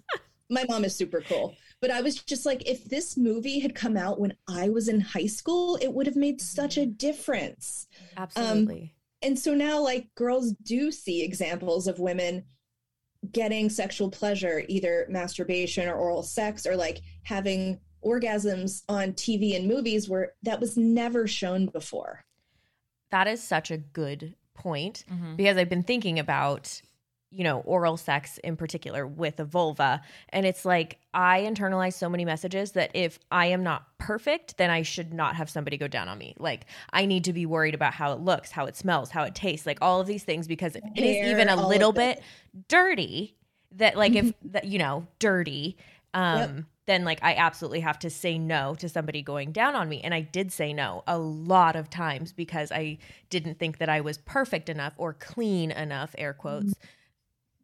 my 0.50 0.66
mom 0.68 0.86
is 0.86 0.96
super 0.96 1.22
cool. 1.22 1.56
But 1.80 1.92
I 1.92 2.02
was 2.02 2.16
just 2.16 2.46
like, 2.46 2.68
if 2.68 2.86
this 2.86 3.18
movie 3.18 3.60
had 3.60 3.76
come 3.76 3.98
out 3.98 4.20
when 4.20 4.34
I 4.48 4.70
was 4.70 4.88
in 4.88 5.02
high 5.02 5.28
school, 5.28 5.78
it 5.82 5.92
would 5.94 6.08
have 6.08 6.16
made 6.16 6.42
such 6.42 6.78
a 6.78 6.82
mm-hmm. 6.82 6.94
difference. 6.94 7.88
Um, 8.18 8.24
Absolutely. 8.24 8.96
and 9.22 9.38
so 9.38 9.54
now 9.54 9.82
like 9.82 10.08
girls 10.16 10.54
do 10.64 10.92
see 10.92 11.24
examples 11.24 11.88
of 11.88 12.00
women 12.00 12.46
getting 13.32 13.70
sexual 13.70 14.10
pleasure 14.10 14.64
either 14.68 15.06
masturbation 15.10 15.88
or 15.88 15.96
oral 15.96 16.24
sex 16.24 16.66
or 16.66 16.76
like 16.76 17.02
having 17.24 17.80
orgasms 18.04 18.84
on 18.90 19.14
TV 19.14 19.56
and 19.56 19.68
movies 19.68 20.10
where 20.10 20.34
that 20.44 20.60
was 20.60 20.78
never 20.78 21.28
shown 21.28 21.68
before. 21.68 22.26
That 23.14 23.28
is 23.28 23.42
such 23.44 23.70
a 23.72 23.78
good 23.78 24.36
point 24.56 25.06
Mhm. 25.12 25.38
because 25.38 25.56
I've 25.58 25.70
been 25.70 25.84
thinking 25.84 26.18
about, 26.20 26.82
you 27.30 27.44
know, 27.44 27.60
oral 27.62 27.96
sex 27.98 28.40
in 28.40 28.56
particular 28.58 29.06
with 29.08 29.40
a 29.40 29.46
vulva. 29.46 30.02
And 30.30 30.46
it's 30.46 30.66
like 30.66 30.98
I 31.14 31.42
internalize 31.42 31.94
so 31.94 32.10
many 32.10 32.26
messages 32.26 32.72
that 32.74 32.90
if 32.96 33.20
I 33.32 33.46
am 33.48 33.62
not 33.64 33.82
perfect, 34.00 34.58
then 34.58 34.70
I 34.70 34.82
should 34.82 35.14
not 35.14 35.36
have 35.36 35.50
somebody 35.50 35.78
go 35.78 35.88
down 35.88 36.08
on 36.10 36.18
me. 36.18 36.34
Like 36.40 36.66
I 36.92 37.06
need 37.06 37.24
to 37.26 37.34
be 37.34 37.46
worried 37.46 37.76
about 37.76 37.94
how 37.94 38.14
it 38.14 38.20
looks, 38.20 38.52
how 38.52 38.66
it 38.66 38.76
smells, 38.76 39.12
how 39.12 39.24
it 39.24 39.36
tastes, 39.36 39.66
like 39.66 39.78
all 39.82 40.02
of 40.02 40.08
these 40.08 40.24
things 40.24 40.48
because 40.48 40.76
it 40.76 40.84
is 41.04 41.18
even 41.22 41.50
a 41.50 41.56
little 41.56 41.92
bit 41.94 42.22
dirty 42.68 43.36
that 43.74 43.96
like 43.96 44.16
if 44.16 44.34
that 44.44 44.66
you 44.66 44.80
know, 44.80 45.06
dirty 45.20 45.78
um 46.14 46.66
then 46.86 47.06
like 47.06 47.20
I 47.22 47.36
absolutely 47.36 47.80
have 47.80 48.00
to 48.00 48.10
say 48.10 48.38
no 48.38 48.76
to 48.76 48.90
somebody 48.90 49.22
going 49.22 49.52
down 49.52 49.76
on 49.76 49.88
me. 49.88 50.02
And 50.02 50.14
I 50.14 50.22
did 50.22 50.52
say 50.52 50.74
no 50.74 51.04
a 51.08 51.18
lot 51.18 51.76
of 51.76 51.90
times 51.90 52.34
because 52.34 52.72
I 52.72 52.98
didn't 53.30 53.60
think 53.60 53.78
that 53.78 53.90
I 53.90 54.02
was 54.02 54.18
perfect 54.18 54.70
enough 54.70 54.94
or 54.98 55.14
clean 55.14 55.72
enough, 55.72 56.14
air 56.18 56.34
quotes, 56.34 56.74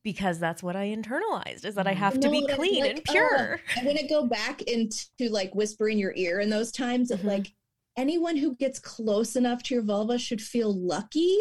because 0.03 0.39
that's 0.39 0.63
what 0.63 0.76
I 0.76 0.88
internalized 0.88 1.65
is 1.65 1.76
that 1.76 1.88
I 1.88 1.93
have 1.93 2.20
to 2.22 2.30
be 2.30 2.45
clean 2.47 2.84
like, 2.84 2.91
and 2.91 2.99
uh, 2.99 3.11
pure. 3.11 3.61
I 3.78 3.84
want 3.84 3.97
to 3.97 4.07
go 4.07 4.26
back 4.26 4.61
into 4.61 5.05
like 5.30 5.53
whisper 5.53 5.89
in 5.89 5.97
your 5.97 6.13
ear 6.15 6.39
in 6.39 6.49
those 6.49 6.72
times 6.72 7.11
of 7.11 7.20
Mhm. 7.22 7.26
like 7.26 7.53
anyone 7.97 8.38
who 8.38 8.55
gets 8.55 8.80
close 8.80 9.36
enough 9.36 9.63
to 9.63 9.74
your 9.76 9.84
vulva 9.84 10.17
should 10.17 10.41
feel 10.41 10.74
lucky 10.74 11.38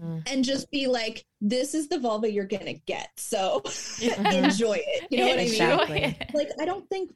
Mhm. 0.00 0.22
and 0.30 0.44
just 0.44 0.70
be 0.70 0.86
like, 0.86 1.24
this 1.40 1.74
is 1.74 1.88
the 1.88 1.98
vulva 1.98 2.30
you're 2.30 2.44
gonna 2.46 2.74
get. 2.74 3.08
So 3.16 3.62
enjoy 4.02 4.78
it. 4.80 5.06
You 5.10 5.18
know 5.18 5.28
what 5.28 5.38
I 5.38 5.44
mean? 5.88 6.16
Like 6.34 6.50
I 6.60 6.64
don't 6.64 6.88
think 6.88 7.12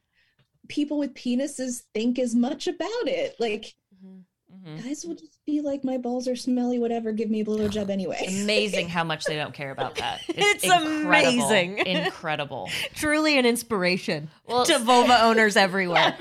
people 0.69 0.99
with 0.99 1.15
penises 1.15 1.83
think 1.95 2.19
as 2.19 2.35
much 2.35 2.67
about 2.67 3.07
it. 3.09 3.37
Like 3.39 3.75
Mhm. 4.05 4.83
guys 4.85 5.05
will 5.05 5.15
just 5.15 5.39
be 5.47 5.61
like, 5.61 5.85
my 5.85 5.97
balls 5.97 6.27
are 6.29 6.35
smelly, 6.37 6.79
whatever, 6.79 7.13
give 7.13 7.31
me 7.31 7.41
a 7.41 7.45
blowjob 7.45 7.89
anyway. 7.89 8.25
Amazing 8.43 8.89
how 8.89 9.05
much 9.05 9.25
they 9.25 9.37
don't 9.37 9.55
care 9.55 9.71
about 9.71 9.95
that. 9.97 10.21
It's 10.29 10.65
incredible. 10.65 11.07
amazing. 11.47 11.79
Incredible. 11.79 12.69
Truly 12.95 13.39
an 13.39 13.47
inspiration 13.47 14.29
Well, 14.47 14.65
to 14.67 14.79
vulva 14.81 15.23
owners 15.23 15.57
everywhere. 15.57 16.17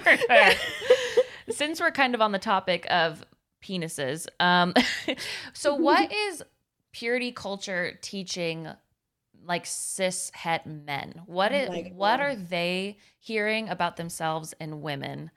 Since 1.49 1.79
we're 1.79 1.91
kind 1.91 2.15
of 2.15 2.21
on 2.21 2.31
the 2.31 2.39
topic 2.39 2.85
of 2.89 3.23
penises, 3.65 4.27
um, 4.39 4.73
so 5.53 5.75
what 5.75 6.11
is 6.27 6.43
purity 6.91 7.31
culture 7.31 7.97
teaching 8.01 8.67
like 9.45 9.65
cis 9.65 10.31
het 10.33 10.65
men? 10.65 11.21
What 11.25 11.51
is 11.51 11.69
my 11.69 11.91
what 11.93 12.19
are 12.21 12.35
they 12.35 12.97
hearing 13.19 13.69
about 13.69 13.95
themselves 13.97 14.53
and 14.59 14.81
women 14.81 15.31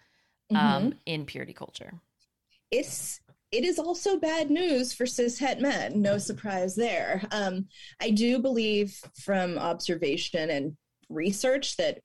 um, 0.50 0.56
Mhm. 0.56 0.92
in 1.06 1.24
purity 1.26 1.52
culture? 1.52 1.92
it's 2.70 3.20
it 3.50 3.64
is 3.64 3.78
also 3.78 4.18
bad 4.18 4.50
news 4.50 4.92
for 4.92 5.06
cis 5.06 5.38
het 5.38 5.58
men. 5.60 6.02
No 6.02 6.18
surprise 6.18 6.74
there. 6.76 7.22
Um, 7.32 7.68
I 7.98 8.10
do 8.10 8.38
believe 8.40 9.00
from 9.24 9.56
observation 9.58 10.50
and 10.50 10.76
research 11.08 11.76
that 11.78 11.98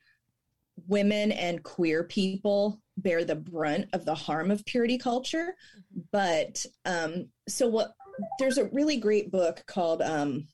women 0.88 1.32
and 1.32 1.64
queer 1.64 2.04
people 2.04 2.82
bear 2.98 3.24
the 3.26 3.36
brunt 3.36 3.90
of 3.94 4.06
the 4.06 4.16
harm 4.16 4.52
of 4.52 4.66
purity 4.66 4.98
culture. 4.98 5.56
But 6.12 6.66
um, 6.86 7.30
so 7.48 7.68
what? 7.68 7.94
There's 8.38 8.60
a 8.60 8.66
really 8.66 8.98
great 8.98 9.32
book 9.32 9.64
called 9.66 10.02
um, 10.02 10.48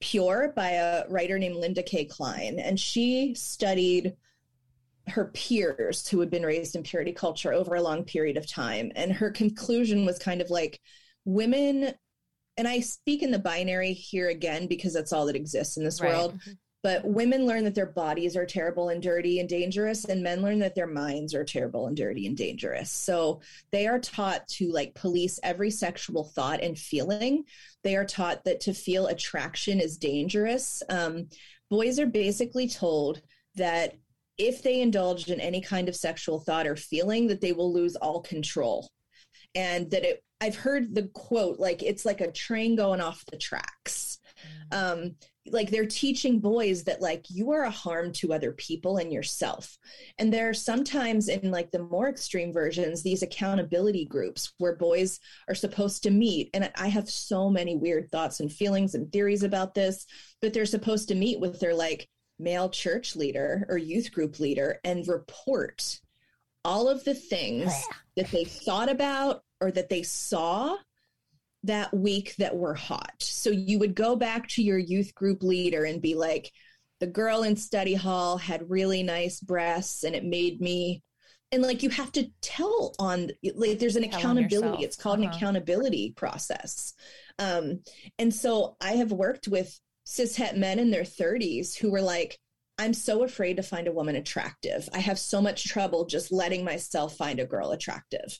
Pure 0.00 0.52
by 0.54 0.70
a 0.70 1.08
writer 1.08 1.38
named 1.38 1.56
Linda 1.56 1.82
Kay 1.82 2.04
Klein, 2.04 2.58
and 2.58 2.78
she 2.78 3.34
studied 3.34 4.14
her 5.08 5.26
peers 5.34 6.06
who 6.06 6.20
had 6.20 6.30
been 6.30 6.44
raised 6.44 6.76
in 6.76 6.82
purity 6.84 7.12
culture 7.12 7.52
over 7.52 7.74
a 7.74 7.82
long 7.82 8.04
period 8.04 8.36
of 8.36 8.48
time. 8.48 8.92
And 8.94 9.12
her 9.12 9.30
conclusion 9.30 10.06
was 10.06 10.18
kind 10.18 10.40
of 10.40 10.50
like 10.50 10.80
women, 11.24 11.92
and 12.56 12.68
I 12.68 12.80
speak 12.80 13.22
in 13.22 13.32
the 13.32 13.38
binary 13.38 13.92
here 13.92 14.28
again 14.28 14.68
because 14.68 14.92
that's 14.92 15.12
all 15.12 15.26
that 15.26 15.36
exists 15.36 15.76
in 15.76 15.84
this 15.84 16.00
Right. 16.00 16.10
world. 16.10 16.38
But 16.82 17.04
women 17.04 17.46
learn 17.46 17.62
that 17.64 17.76
their 17.76 17.86
bodies 17.86 18.36
are 18.36 18.44
terrible 18.44 18.88
and 18.88 19.00
dirty 19.00 19.38
and 19.38 19.48
dangerous, 19.48 20.04
and 20.04 20.22
men 20.22 20.42
learn 20.42 20.58
that 20.58 20.74
their 20.74 20.86
minds 20.86 21.32
are 21.32 21.44
terrible 21.44 21.86
and 21.86 21.96
dirty 21.96 22.26
and 22.26 22.36
dangerous. 22.36 22.90
So 22.90 23.40
they 23.70 23.86
are 23.86 24.00
taught 24.00 24.48
to 24.48 24.72
like 24.72 24.94
police 24.94 25.38
every 25.44 25.70
sexual 25.70 26.24
thought 26.24 26.60
and 26.60 26.76
feeling. 26.76 27.44
They 27.84 27.94
are 27.94 28.04
taught 28.04 28.44
that 28.44 28.60
to 28.62 28.74
feel 28.74 29.06
attraction 29.06 29.80
is 29.80 29.96
dangerous. 29.96 30.82
Um, 30.88 31.28
boys 31.70 32.00
are 32.00 32.06
basically 32.06 32.68
told 32.68 33.22
that 33.54 33.94
if 34.38 34.62
they 34.62 34.80
indulge 34.80 35.28
in 35.28 35.40
any 35.40 35.60
kind 35.60 35.88
of 35.88 35.94
sexual 35.94 36.40
thought 36.40 36.66
or 36.66 36.74
feeling, 36.74 37.28
that 37.28 37.40
they 37.40 37.52
will 37.52 37.72
lose 37.72 37.96
all 37.96 38.22
control. 38.22 38.88
And 39.54 39.90
that 39.90 40.04
it, 40.04 40.24
I've 40.40 40.56
heard 40.56 40.94
the 40.94 41.04
quote, 41.14 41.60
like 41.60 41.82
it's 41.82 42.04
like 42.04 42.20
a 42.20 42.32
train 42.32 42.74
going 42.74 43.00
off 43.00 43.24
the 43.26 43.36
tracks. 43.36 44.18
Um, 44.72 45.14
like 45.46 45.70
they're 45.70 45.86
teaching 45.86 46.38
boys 46.38 46.84
that 46.84 47.00
like 47.02 47.26
you 47.28 47.50
are 47.50 47.64
a 47.64 47.70
harm 47.70 48.12
to 48.12 48.32
other 48.32 48.52
people 48.52 48.98
and 48.98 49.12
yourself. 49.12 49.76
And 50.18 50.32
there 50.32 50.48
are 50.48 50.54
sometimes 50.54 51.28
in 51.28 51.50
like 51.50 51.70
the 51.70 51.82
more 51.82 52.08
extreme 52.08 52.52
versions 52.52 53.02
these 53.02 53.22
accountability 53.22 54.04
groups 54.04 54.52
where 54.58 54.76
boys 54.76 55.18
are 55.48 55.54
supposed 55.54 56.02
to 56.04 56.10
meet. 56.10 56.50
And 56.54 56.70
i 56.76 56.88
have 56.88 57.10
so 57.10 57.50
many 57.50 57.76
weird 57.76 58.10
thoughts 58.10 58.40
and 58.40 58.52
feelings 58.52 58.94
and 58.94 59.10
theories 59.10 59.42
about 59.42 59.74
this 59.74 60.06
but 60.40 60.52
they're 60.52 60.66
supposed 60.66 61.08
to 61.08 61.14
meet 61.14 61.40
with 61.40 61.60
their 61.60 61.74
like 61.74 62.08
male 62.38 62.68
church 62.68 63.16
leader 63.16 63.66
or 63.68 63.78
youth 63.78 64.12
group 64.12 64.40
leader 64.40 64.80
and 64.84 65.06
report 65.08 66.00
all 66.64 66.88
of 66.88 67.04
the 67.04 67.14
things 67.14 67.72
oh, 67.74 67.96
that 68.16 68.30
they 68.30 68.44
thought 68.44 68.90
about 68.90 69.42
or 69.60 69.70
that 69.70 69.88
they 69.88 70.02
saw 70.02 70.76
that 71.64 71.94
week 71.94 72.34
that 72.36 72.56
were 72.56 72.74
hot. 72.74 73.14
So 73.20 73.50
you 73.50 73.78
would 73.78 73.94
go 73.94 74.16
back 74.16 74.48
to 74.48 74.62
your 74.62 74.78
youth 74.78 75.14
group 75.14 75.42
leader 75.42 75.84
and 75.84 76.02
be 76.02 76.14
like, 76.14 76.50
the 77.00 77.06
girl 77.06 77.42
in 77.42 77.56
study 77.56 77.94
hall 77.94 78.36
had 78.38 78.70
really 78.70 79.02
nice 79.02 79.40
breasts 79.40 80.04
and 80.04 80.14
it 80.14 80.24
made 80.24 80.60
me 80.60 81.02
and 81.50 81.60
like 81.60 81.82
you 81.82 81.90
have 81.90 82.10
to 82.12 82.30
tell 82.40 82.94
on 82.98 83.30
like 83.56 83.78
there's 83.80 83.96
an 83.96 84.08
Tell 84.08 84.18
accountability. 84.20 84.84
it's 84.84 84.96
called 84.96 85.18
an 85.18 85.26
Uh-huh. 85.26 85.36
accountability 85.36 86.12
process. 86.16 86.94
Um 87.40 87.80
and 88.20 88.32
so 88.32 88.76
i 88.80 88.92
have 88.92 89.10
worked 89.10 89.48
with 89.48 89.78
cis 90.04 90.36
het 90.36 90.56
men 90.56 90.78
in 90.78 90.90
their 90.92 91.02
30s 91.02 91.76
who 91.76 91.90
were 91.90 92.00
like 92.00 92.38
i'm 92.78 92.94
so 92.94 93.24
afraid 93.24 93.56
to 93.56 93.62
find 93.64 93.88
a 93.88 93.92
woman 93.92 94.14
attractive. 94.16 94.88
I 94.94 95.00
have 95.00 95.18
so 95.18 95.42
much 95.42 95.64
trouble 95.64 96.06
just 96.06 96.30
letting 96.32 96.64
myself 96.64 97.16
find 97.16 97.40
a 97.40 97.46
girl 97.46 97.72
attractive. 97.72 98.38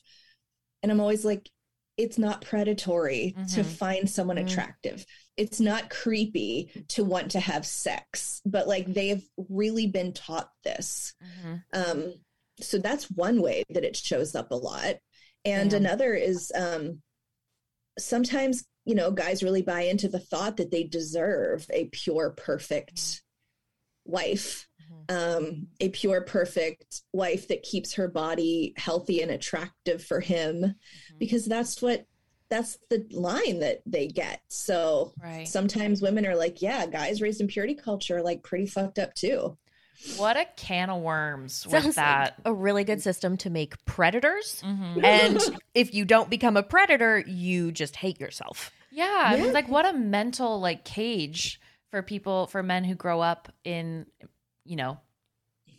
And 0.81 0.89
i'm 0.91 1.01
always 1.01 1.25
like 1.25 1.49
it's 1.97 2.17
not 2.17 2.41
predatory 2.41 3.33
to 3.53 3.61
Mhm. 3.61 3.65
find 3.65 4.09
someone 4.09 4.37
Mm. 4.37 4.43
attractive 4.45 5.05
it's 5.37 5.59
not 5.59 5.89
creepy 5.89 6.69
to 6.89 7.03
want 7.03 7.31
to 7.31 7.39
have 7.39 7.65
sex 7.65 8.41
but 8.45 8.67
like 8.67 8.91
they've 8.93 9.27
really 9.49 9.87
been 9.87 10.11
taught 10.13 10.49
this 10.63 11.13
Mhm. 11.23 11.63
um 11.73 12.13
so 12.59 12.77
that's 12.77 13.09
one 13.11 13.41
way 13.41 13.63
that 13.69 13.83
it 13.83 13.95
shows 13.95 14.35
up 14.35 14.51
a 14.51 14.55
lot 14.55 14.97
and 15.45 15.71
Yeah. 15.71 15.77
another 15.77 16.13
is 16.13 16.51
um 16.55 17.01
sometimes 17.99 18.63
you 18.85 18.95
know 18.95 19.11
guys 19.11 19.43
really 19.43 19.61
buy 19.61 19.81
into 19.81 20.07
the 20.07 20.19
thought 20.19 20.57
that 20.57 20.71
they 20.71 20.83
deserve 20.83 21.67
a 21.71 21.85
pure 21.85 22.31
perfect 22.31 23.21
wife 24.05 24.67
um, 25.09 25.67
a 25.81 25.89
pure, 25.89 26.21
perfect 26.21 27.01
wife 27.11 27.47
that 27.49 27.63
keeps 27.63 27.93
her 27.95 28.07
body 28.07 28.73
healthy 28.77 29.21
and 29.21 29.31
attractive 29.31 30.01
for 30.03 30.21
him, 30.21 30.75
because 31.23 31.45
that's 31.45 31.81
what 31.81 32.05
that's 32.49 32.77
the 32.89 33.05
line 33.11 33.59
that 33.59 33.81
they 33.85 34.07
get. 34.07 34.41
So 34.49 35.13
Right. 35.21 35.47
sometimes 35.47 36.01
women 36.01 36.25
are 36.27 36.35
like, 36.35 36.61
yeah, 36.61 36.85
guys 36.85 37.21
raised 37.21 37.41
in 37.41 37.47
purity 37.47 37.73
culture 37.73 38.17
are 38.17 38.21
like 38.21 38.43
pretty 38.43 38.67
fucked 38.67 38.99
up 38.99 39.15
too. 39.15 39.57
What 40.17 40.37
a 40.37 40.45
can 40.57 40.89
of 40.89 41.01
worms 41.01 41.65
with 41.65 41.95
that. 41.95 42.35
like 42.39 42.45
a 42.45 42.53
really 42.53 42.83
good 42.83 43.01
system 43.01 43.37
to 43.37 43.49
make 43.49 43.83
predators. 43.85 44.61
Mhm. 44.63 45.03
And 45.03 45.39
if 45.73 45.93
you 45.93 46.05
don't 46.05 46.29
become 46.29 46.57
a 46.57 46.63
predator, 46.63 47.19
you 47.25 47.71
just 47.71 47.95
hate 47.95 48.19
yourself. 48.19 48.71
Yeah, 48.91 49.05
I 49.25 49.35
mean, 49.37 49.45
Yeah. 49.45 49.51
like 49.51 49.69
what 49.69 49.85
a 49.87 49.93
mental 49.93 50.59
like 50.59 50.83
cage 50.85 51.59
for 51.89 52.03
people 52.03 52.47
for 52.47 52.61
men 52.61 52.83
who 52.83 52.93
grow 52.95 53.21
up 53.21 53.51
in 53.63 54.05
you 54.65 54.75
know 54.75 54.99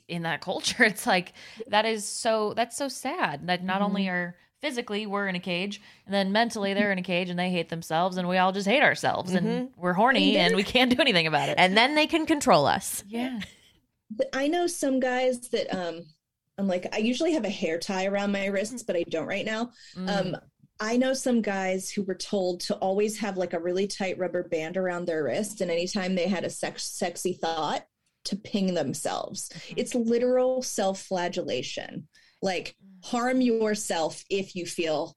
in 0.08 0.22
that 0.22 0.40
culture. 0.40 0.82
It's 0.84 1.06
like 1.06 1.34
that 1.68 1.84
is 1.84 2.08
so 2.08 2.52
that's 2.54 2.76
so 2.76 2.88
sad 2.88 3.46
that 3.46 3.62
not 3.62 3.80
only 3.82 4.08
are 4.08 4.36
physically 4.64 5.04
we're 5.04 5.28
in 5.28 5.34
a 5.34 5.40
cage 5.40 5.78
and 6.06 6.14
then 6.14 6.32
mentally 6.32 6.72
they're 6.72 6.90
in 6.90 6.98
a 6.98 7.02
cage 7.02 7.28
and 7.28 7.38
they 7.38 7.50
hate 7.50 7.68
themselves 7.68 8.16
and 8.16 8.26
we 8.26 8.38
all 8.38 8.50
just 8.50 8.66
hate 8.66 8.82
ourselves 8.82 9.34
and 9.34 9.68
we're 9.76 9.92
horny 9.92 10.38
and 10.38 10.56
we 10.56 10.62
can't 10.62 10.90
do 10.90 10.96
anything 11.02 11.26
about 11.26 11.50
it. 11.50 11.56
And 11.58 11.76
then 11.76 11.94
they 11.94 12.06
can 12.06 12.24
control 12.24 12.64
us. 12.66 13.04
yeah. 13.06 13.40
But 14.10 14.28
I 14.32 14.48
know 14.48 14.66
some 14.66 15.00
guys 15.00 15.48
that 15.50 15.74
um 15.74 16.06
I'm 16.56 16.66
like 16.66 16.86
I 16.94 16.98
usually 16.98 17.34
have 17.34 17.44
a 17.44 17.50
hair 17.50 17.78
tie 17.78 18.06
around 18.06 18.32
my 18.32 18.46
wrists, 18.46 18.82
but 18.82 18.96
I 18.96 19.02
don't 19.02 19.26
right 19.26 19.44
now. 19.44 19.70
Mm. 19.96 20.08
Um 20.08 20.36
I 20.80 20.96
know 20.96 21.12
some 21.12 21.42
guys 21.42 21.90
who 21.90 22.02
were 22.02 22.14
told 22.14 22.60
to 22.60 22.74
always 22.76 23.18
have 23.18 23.36
like 23.36 23.52
a 23.52 23.60
really 23.60 23.86
tight 23.86 24.18
rubber 24.18 24.48
band 24.48 24.78
around 24.78 25.06
their 25.06 25.24
wrist 25.24 25.60
and 25.60 25.70
anytime 25.70 26.14
they 26.14 26.26
had 26.26 26.44
a 26.44 26.50
sex 26.50 26.84
sexy 26.84 27.34
thought 27.34 27.84
to 28.24 28.36
ping 28.36 28.72
themselves. 28.72 29.50
It's 29.76 29.94
literal 29.94 30.62
self-flagellation. 30.62 32.08
Like 32.40 32.76
harm 33.04 33.42
yourself 33.42 34.24
if 34.30 34.56
you 34.56 34.64
feel 34.64 35.14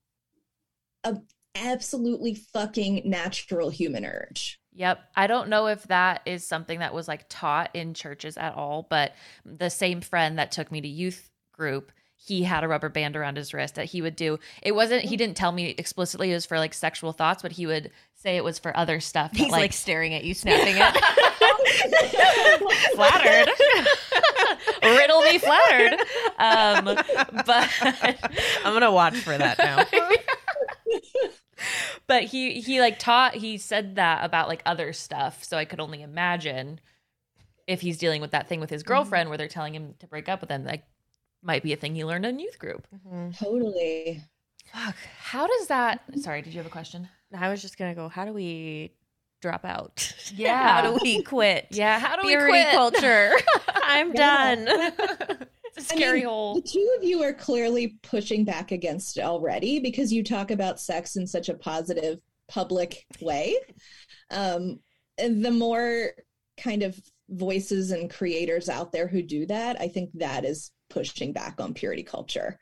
a 1.05 1.15
absolutely 1.55 2.35
fucking 2.35 3.01
natural 3.05 3.69
human 3.69 4.05
urge. 4.05 4.59
Yep. 4.73 4.99
I 5.15 5.25
don't 5.25 5.49
know 5.49 5.67
if 5.67 5.83
that 5.83 6.21
is 6.25 6.45
something 6.45 6.79
that 6.79 6.93
was 6.93 7.07
like 7.07 7.25
taught 7.29 7.71
in 7.73 7.93
churches 7.93 8.37
at 8.37 8.53
all, 8.53 8.85
but 8.89 9.13
the 9.43 9.69
same 9.69 10.01
friend 10.01 10.37
that 10.37 10.51
took 10.51 10.71
me 10.71 10.81
to 10.81 10.87
youth 10.87 11.31
group, 11.51 11.91
he 12.15 12.43
had 12.43 12.63
a 12.63 12.67
rubber 12.67 12.89
band 12.89 13.15
around 13.15 13.37
his 13.37 13.53
wrist 13.53 13.75
that 13.75 13.85
he 13.85 14.01
would 14.01 14.15
do. 14.15 14.37
It 14.61 14.75
wasn't, 14.75 15.05
he 15.05 15.15
mm. 15.15 15.19
didn't 15.19 15.37
tell 15.37 15.51
me 15.51 15.73
explicitly 15.77 16.29
it 16.31 16.35
was 16.35 16.45
for 16.45 16.59
like 16.59 16.73
sexual 16.73 17.13
thoughts, 17.13 17.41
but 17.41 17.53
he 17.53 17.65
would 17.65 17.89
say 18.17 18.35
it 18.35 18.43
was 18.43 18.59
for 18.59 18.75
other 18.75 18.99
stuff. 18.99 19.31
He's 19.33 19.51
like, 19.51 19.71
staring 19.73 20.13
at 20.13 20.23
you, 20.23 20.33
snapping 20.33 20.75
it. 20.77 20.97
flattered. 22.95 23.49
Riddle 24.83 25.21
me 25.21 25.37
flattered. 25.37 25.93
Um, 26.37 26.85
but 27.45 27.69
I'm 28.65 28.73
gonna 28.73 28.91
watch 28.91 29.17
for 29.17 29.37
that 29.37 29.57
now. 29.59 29.85
but 32.07 32.23
he 32.23 32.61
he 32.61 32.79
like 32.79 32.99
taught 32.99 33.35
he 33.35 33.57
said 33.57 33.95
that 33.95 34.23
about 34.23 34.47
like 34.47 34.61
other 34.63 34.93
stuff 34.93 35.43
so 35.43 35.57
i 35.57 35.65
could 35.65 35.79
only 35.79 36.03
imagine 36.03 36.79
if 37.65 37.81
he's 37.81 37.97
dealing 37.97 38.21
with 38.21 38.29
that 38.31 38.47
thing 38.47 38.59
with 38.59 38.69
his 38.69 38.83
girlfriend 38.83 39.29
where 39.29 39.39
they're 39.39 39.47
telling 39.47 39.73
him 39.73 39.95
to 39.99 40.05
break 40.07 40.29
up 40.29 40.39
with 40.39 40.49
them, 40.49 40.63
like 40.63 40.83
might 41.41 41.63
be 41.63 41.73
a 41.73 41.75
thing 41.75 41.95
he 41.95 42.05
learned 42.05 42.25
in 42.27 42.37
youth 42.39 42.59
group 42.59 42.87
Totally. 43.39 44.21
fuck 44.71 44.95
how 45.19 45.47
does 45.47 45.65
that 45.67 46.01
sorry 46.21 46.43
did 46.43 46.53
you 46.53 46.59
have 46.59 46.67
a 46.67 46.69
question 46.69 47.09
I 47.35 47.49
was 47.49 47.61
just 47.61 47.77
gonna 47.77 47.95
go. 47.95 48.09
How 48.09 48.25
do 48.25 48.33
we 48.33 48.93
drop 49.41 49.65
out? 49.65 50.13
Yeah. 50.35 50.81
how 50.81 50.91
do 50.91 50.99
we 51.01 51.21
quit? 51.21 51.67
yeah 51.71 51.99
how 51.99 52.15
do 52.15 52.25
we 52.25 52.33
Purity 52.35 52.51
quit 52.51 52.71
culture. 52.71 53.31
I'm 53.67 54.13
done. 54.13 54.67
it's 55.75 55.89
scary 55.89 56.19
I 56.19 56.21
mean, 56.21 56.25
hole 56.25 56.55
The 56.55 56.61
two 56.61 56.95
of 56.97 57.03
you 57.03 57.23
are 57.23 57.33
clearly 57.33 57.97
pushing 58.03 58.45
back 58.45 58.71
against 58.71 59.17
it 59.17 59.21
already 59.23 59.79
because 59.79 60.11
you 60.11 60.23
talk 60.23 60.51
about 60.51 60.79
sex 60.79 61.15
in 61.15 61.27
such 61.27 61.49
a 61.49 61.53
positive 61.53 62.19
public 62.47 63.05
way. 63.21 63.55
Um, 64.31 64.79
the 65.17 65.51
more 65.51 66.11
kind 66.57 66.83
of 66.83 66.99
voices 67.29 67.91
and 67.91 68.09
creators 68.09 68.69
out 68.69 68.91
there 68.91 69.07
who 69.07 69.21
do 69.21 69.45
that, 69.47 69.79
I 69.79 69.87
think 69.87 70.11
that 70.15 70.45
is 70.45 70.71
pushing 70.89 71.33
back 71.33 71.59
on 71.59 71.73
purity 71.73 72.03
culture. 72.03 72.59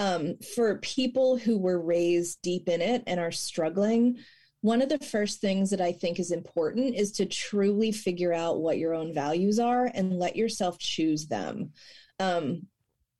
Um, 0.00 0.38
for 0.54 0.78
people 0.78 1.36
who 1.36 1.58
were 1.58 1.78
raised 1.78 2.40
deep 2.40 2.70
in 2.70 2.80
it 2.80 3.02
and 3.06 3.20
are 3.20 3.30
struggling, 3.30 4.16
one 4.62 4.80
of 4.80 4.88
the 4.88 4.98
first 4.98 5.42
things 5.42 5.68
that 5.70 5.82
I 5.82 5.92
think 5.92 6.18
is 6.18 6.30
important 6.30 6.94
is 6.94 7.12
to 7.12 7.26
truly 7.26 7.92
figure 7.92 8.32
out 8.32 8.62
what 8.62 8.78
your 8.78 8.94
own 8.94 9.12
values 9.12 9.58
are 9.58 9.90
and 9.92 10.18
let 10.18 10.36
yourself 10.36 10.78
choose 10.78 11.26
them. 11.26 11.72
Um, 12.18 12.62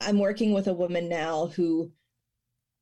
I'm 0.00 0.18
working 0.18 0.54
with 0.54 0.68
a 0.68 0.72
woman 0.72 1.06
now 1.06 1.48
who, 1.48 1.92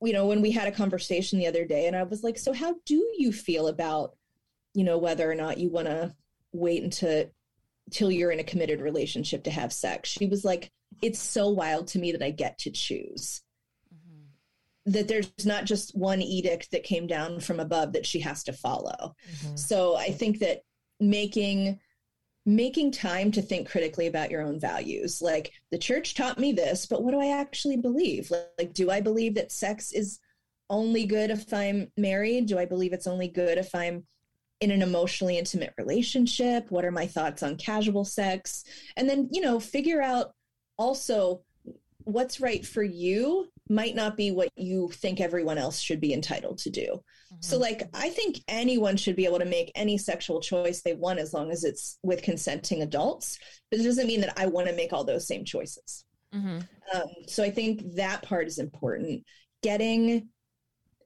you 0.01 0.12
know, 0.12 0.26
when 0.26 0.42
we 0.42 0.53
had 0.53 0.68
a 0.68 0.72
conversation 0.72 1.40
the 1.40 1.49
other 1.49 1.64
day, 1.64 1.88
and 1.88 1.96
I 1.96 2.05
was 2.05 2.22
like, 2.22 2.38
So, 2.38 2.53
how 2.53 2.76
do 2.86 3.05
you 3.18 3.32
feel 3.32 3.66
about, 3.66 4.16
you 4.74 4.84
know, 4.84 4.99
whether 4.99 5.28
or 5.28 5.34
not 5.34 5.59
you 5.59 5.70
want 5.70 5.88
to 5.88 6.14
wait 6.53 6.84
until 6.84 7.24
till 7.90 8.12
you're 8.12 8.30
in 8.30 8.38
a 8.38 8.44
committed 8.44 8.80
relationship 8.80 9.42
to 9.42 9.51
have 9.51 9.72
sex? 9.72 10.09
She 10.09 10.26
was 10.26 10.44
like, 10.44 10.70
It's 11.03 11.18
so 11.18 11.49
wild 11.49 11.88
to 11.88 11.99
me 11.99 12.12
that 12.12 12.22
I 12.22 12.30
get 12.30 12.59
to 12.59 12.70
choose 12.70 13.42
that 14.89 15.07
there's 15.07 15.30
not 15.45 15.64
just 15.64 15.97
one 15.97 16.22
edict 16.22 16.70
that 16.70 16.82
came 16.82 17.07
down 17.07 17.41
from 17.41 17.61
above 17.61 17.93
that 17.93 18.07
she 18.07 18.20
has 18.20 18.43
to 18.45 18.53
follow. 18.53 19.14
Mm-hmm. 19.30 19.57
So 19.57 19.97
I 19.97 20.11
think 20.11 20.39
that 20.41 20.62
making 20.99 21.78
making 22.47 22.91
time 22.91 23.30
to 23.30 23.43
think 23.43 23.68
critically 23.68 24.07
about 24.07 24.30
your 24.30 24.41
own 24.41 24.59
values. 24.59 25.20
Like 25.20 25.53
the 25.70 25.76
church 25.76 26.14
taught 26.14 26.39
me 26.39 26.53
this, 26.53 26.86
but 26.86 27.03
what 27.03 27.11
do 27.11 27.20
I 27.20 27.39
actually 27.39 27.76
believe? 27.76 28.30
Like, 28.30 28.49
like 28.57 28.72
do 28.72 28.91
I 28.91 29.03
believe 29.03 29.34
that 29.34 29.53
sex 29.53 29.93
is 29.93 30.18
only 30.70 31.05
good 31.05 31.30
if 31.30 31.53
I'm 31.53 31.93
married? 31.99 32.47
Do 32.47 32.59
I 32.59 32.64
believe 32.64 32.95
it's 32.95 33.07
only 33.07 33.28
good 33.28 33.59
if 33.59 33.74
I'm 33.74 34.07
in 34.61 34.70
an 34.70 34.80
emotionally 34.80 35.36
intimate 35.36 35.74
relationship? 35.76 36.70
What 36.70 36.86
are 36.86 36.91
my 36.91 37.07
thoughts 37.07 37.43
on 37.43 37.57
casual 37.57 38.07
sex? 38.07 38.64
And 38.97 39.07
then, 39.07 39.28
you 39.30 39.43
know, 39.43 39.61
figure 39.61 40.01
out 40.01 40.32
also 40.78 41.43
what's 42.05 42.41
right 42.41 42.64
for 42.64 42.82
you 42.82 43.51
might 43.69 43.95
not 43.95 44.16
be 44.16 44.31
what 44.31 44.49
you 44.57 44.89
think 44.89 45.21
everyone 45.21 45.59
else 45.59 45.79
should 45.79 46.01
be 46.01 46.12
entitled 46.12 46.59
to 46.59 46.71
do. 46.71 47.03
So, 47.41 47.59
like, 47.59 47.83
I 47.93 48.09
think 48.09 48.39
anyone 48.49 48.97
should 48.97 49.14
be 49.14 49.27
able 49.27 49.39
to 49.39 49.45
make 49.45 49.71
any 49.75 49.99
sexual 49.99 50.41
choice 50.41 50.81
they 50.81 50.95
want 50.95 51.19
as 51.19 51.35
long 51.35 51.51
as 51.51 51.62
it's 51.62 51.99
with 52.03 52.23
consenting 52.23 52.83
adults. 52.83 53.39
But 53.71 53.81
it 53.81 53.83
doesn't 53.83 54.07
mean 54.07 54.23
that 54.23 54.39
I 54.39 54.47
want 54.47 54.66
to 54.69 54.75
make 54.75 54.93
all 54.93 55.05
those 55.05 55.27
same 55.27 55.45
choices. 55.45 56.05
Mhm. 56.35 56.66
Um, 56.95 57.09
so, 57.27 57.45
I 57.45 57.51
think 57.51 57.97
that 57.97 58.23
part 58.23 58.47
is 58.47 58.59
important. 58.59 59.25
Getting 59.62 60.31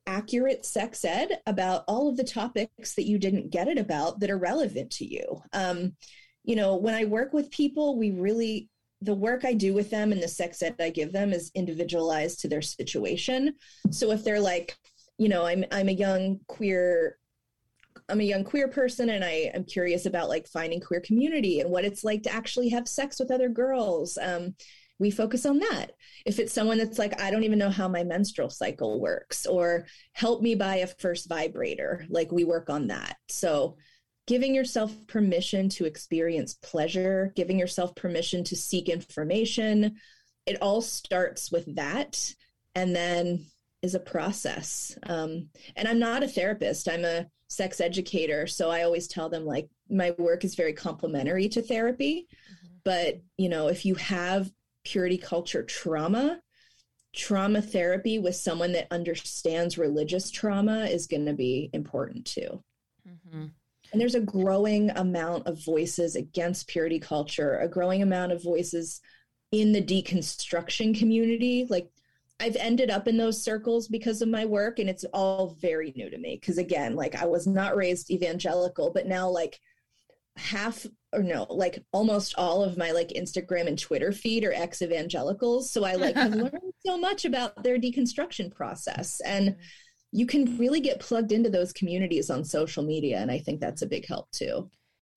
accurate 0.07 0.65
sex 0.65 1.05
ed 1.05 1.41
about 1.47 1.85
all 1.89 2.09
of 2.09 2.17
the 2.17 2.25
topics 2.25 2.95
that 2.95 3.07
you 3.07 3.19
didn't 3.19 3.51
get 3.51 3.69
it 3.69 3.79
about 3.79 4.21
that 4.21 4.31
are 4.31 4.39
relevant 4.39 4.91
to 4.93 5.05
you. 5.05 5.43
Um, 5.53 5.97
you 6.45 6.57
know, 6.57 6.77
when 6.77 6.95
I 6.95 7.05
work 7.05 7.33
with 7.33 7.51
people, 7.51 7.97
we 7.97 8.11
really 8.11 8.69
the 9.03 9.15
work 9.15 9.45
I 9.45 9.53
do 9.53 9.75
with 9.75 9.91
them 9.91 10.13
and 10.13 10.23
the 10.23 10.29
sex 10.29 10.63
ed 10.63 10.77
I 10.81 10.91
give 10.91 11.13
them 11.13 11.33
is 11.33 11.51
individualized 11.55 12.41
to 12.41 12.49
their 12.49 12.63
situation. 12.63 13.55
So 13.91 14.13
if 14.13 14.25
they're 14.25 14.41
like, 14.41 14.77
you 15.19 15.29
know, 15.29 15.45
I'm 15.45 15.65
I'm 15.71 15.89
a 15.89 15.93
young 15.93 16.41
queer 16.47 17.19
I'm 18.09 18.21
a 18.21 18.25
young 18.25 18.45
queer 18.45 18.69
person 18.69 19.11
and 19.11 19.25
I 19.25 19.51
am 19.55 19.65
curious 19.65 20.07
about 20.07 20.29
like 20.29 20.47
finding 20.49 20.81
queer 20.81 21.01
community 21.01 21.61
and 21.61 21.71
what 21.71 21.85
it's 21.85 22.05
like 22.05 22.23
to 22.25 22.33
actually 22.33 22.69
have 22.71 22.89
sex 22.89 23.19
with 23.19 23.31
other 23.31 23.49
girls. 23.49 24.19
Um, 24.21 24.55
we 24.99 25.11
focus 25.11 25.47
on 25.47 25.59
that. 25.59 25.93
If 26.27 26.39
it's 26.39 26.53
someone 26.53 26.79
that's 26.79 26.99
like, 26.99 27.21
I 27.21 27.31
don't 27.31 27.45
even 27.45 27.59
know 27.59 27.71
how 27.71 27.89
my 27.89 28.05
menstrual 28.05 28.51
cycle 28.51 29.01
works, 29.01 29.47
or 29.47 29.87
help 30.13 30.43
me 30.43 30.55
buy 30.55 30.77
a 30.77 30.87
first 30.87 31.29
vibrator, 31.29 32.07
like 32.09 32.31
we 32.31 32.45
work 32.45 32.71
on 32.71 32.87
that. 32.89 33.17
So 33.29 33.77
giving 34.27 34.55
yourself 34.55 34.95
permission 35.07 35.69
to 35.69 35.85
experience 35.85 36.55
pleasure, 36.55 37.33
giving 37.35 37.59
yourself 37.59 37.95
permission 37.95 38.45
to 38.45 38.57
seek 38.57 38.89
information, 38.89 39.97
it 40.47 40.61
all 40.63 40.81
starts 40.81 41.51
with 41.51 41.75
that. 41.77 42.33
And 42.75 42.95
then 42.95 43.47
is 43.83 43.95
a 43.95 44.01
process. 44.01 44.97
Um, 45.03 45.49
and 45.77 45.89
I'm 45.89 45.99
not 45.99 46.23
a 46.23 46.29
therapist, 46.29 46.89
I'm 46.89 47.05
a 47.05 47.27
sex 47.49 47.81
educator. 47.81 48.47
So 48.47 48.71
I 48.71 48.83
always 48.83 49.09
tell 49.09 49.29
them, 49.29 49.45
like, 49.45 49.69
my 49.91 50.13
work 50.19 50.45
is 50.45 50.55
very 50.55 50.73
complementary 50.73 51.49
to 51.51 51.61
therapy. 51.61 52.29
But, 52.85 53.21
you 53.37 53.49
know, 53.49 53.69
if 53.69 53.85
you 53.85 53.97
have 53.97 54.51
purity 54.85 55.19
culture 55.19 55.63
trauma, 55.63 56.41
trauma 57.15 57.61
therapy 57.61 58.19
with 58.19 58.37
someone 58.37 58.73
that 58.73 58.89
understands 58.91 59.77
religious 59.77 60.31
trauma 60.31 60.87
is 60.87 61.07
going 61.07 61.27
to 61.27 61.35
be 61.35 61.69
important 61.73 62.25
too. 62.25 62.63
Mhm. 63.07 63.51
And 63.93 64.01
there's 64.01 64.15
a 64.15 64.21
growing 64.21 64.91
amount 64.91 65.47
of 65.47 65.63
voices 65.65 66.17
against 66.17 66.69
purity 66.69 66.99
culture, 66.99 67.59
a 67.59 67.69
growing 67.69 68.03
amount 68.03 68.33
of 68.33 68.43
voices 68.43 69.01
in 69.51 69.73
the 69.73 69.83
deconstruction 69.83 70.99
community. 70.99 71.67
Like 71.69 71.91
I've 72.41 72.57
ended 72.57 72.91
up 72.91 73.07
in 73.07 73.19
those 73.19 73.45
circles 73.45 73.87
because 73.89 74.23
of 74.23 74.29
my 74.29 74.45
work, 74.45 74.79
and 74.79 74.89
it's 74.89 75.05
all 75.13 75.57
very 75.61 75.93
new 75.95 76.11
to 76.11 76.19
me. 76.19 76.39
Because 76.41 76.59
again, 76.59 76.97
like 76.97 77.15
I 77.15 77.27
was 77.27 77.47
not 77.47 77.77
raised 77.77 78.11
evangelical, 78.11 78.91
but 78.91 79.07
now 79.07 79.29
like 79.29 79.61
half 80.37 80.87
or 81.13 81.23
no, 81.23 81.47
like 81.51 81.85
almost 81.93 82.35
all 82.39 82.65
of 82.65 82.79
my 82.79 82.91
like 82.91 83.09
Instagram 83.11 83.67
and 83.67 83.79
Twitter 83.79 84.13
feed 84.13 84.45
are 84.45 84.53
ex 84.53 84.81
evangelicals. 84.81 85.71
So 85.71 85.85
I 85.85 85.95
like 85.95 86.17
have 86.17 86.35
learned 86.35 86.73
so 86.85 86.97
much 86.97 87.25
about 87.25 87.63
their 87.63 87.79
deconstruction 87.79 88.53
process. 88.55 89.21
And 89.25 89.51
mm. 89.51 89.57
You 90.13 90.27
can 90.27 90.59
really 90.59 90.81
get 90.81 91.01
plugged 91.01 91.33
into 91.33 91.51
those 91.51 91.73
communities 91.73 92.31
on 92.31 92.45
social 92.45 92.83
media. 92.83 93.19
And 93.19 93.31
I 93.31 93.39
think 93.39 93.61
that's 93.61 93.83
a 93.83 93.87
big 93.87 94.07
help 94.07 94.31
too. 94.31 94.71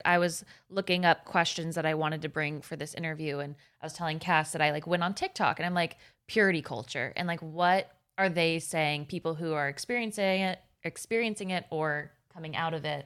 I 0.04 0.18
was 0.18 0.44
looking 0.70 1.06
up 1.06 1.26
questions 1.26 1.76
that 1.76 1.86
I 1.86 1.94
wanted 1.94 2.22
to 2.24 2.30
bring 2.30 2.62
for 2.62 2.76
this 2.76 2.94
interview 2.94 3.40
and 3.40 3.56
I 3.82 3.86
was 3.86 3.94
telling 3.94 4.20
Cass 4.20 4.52
that 4.52 4.62
I 4.62 4.72
like 4.72 4.88
went 4.88 5.04
on 5.04 5.14
TikTok 5.14 5.60
and 5.60 5.66
I'm 5.66 5.74
like 5.74 5.98
purity 6.28 6.62
culture 6.62 7.14
and 7.16 7.28
like 7.28 7.40
what 7.42 7.92
are 8.18 8.30
they 8.30 8.60
saying 8.60 9.06
people 9.06 9.36
who 9.36 9.54
are 9.54 9.68
experiencing 9.68 10.42
it 10.42 10.60
experiencing 10.84 11.50
it 11.50 11.66
or 11.70 12.12
coming 12.34 12.56
out 12.56 12.74
of 12.74 12.86
it 12.86 13.06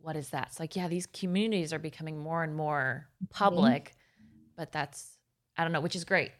what 0.00 0.16
is 0.16 0.30
that? 0.30 0.48
It's 0.48 0.60
like 0.60 0.76
yeah 0.76 0.88
these 0.88 1.06
communities 1.06 1.72
are 1.72 1.78
becoming 1.78 2.18
more 2.18 2.42
and 2.42 2.54
more 2.54 3.08
mm-hmm. 3.16 3.26
public 3.30 3.94
but 4.56 4.72
that's 4.72 5.18
I 5.56 5.62
don't 5.62 5.72
know 5.72 5.80
which 5.80 5.96
is 5.96 6.04
great. 6.04 6.30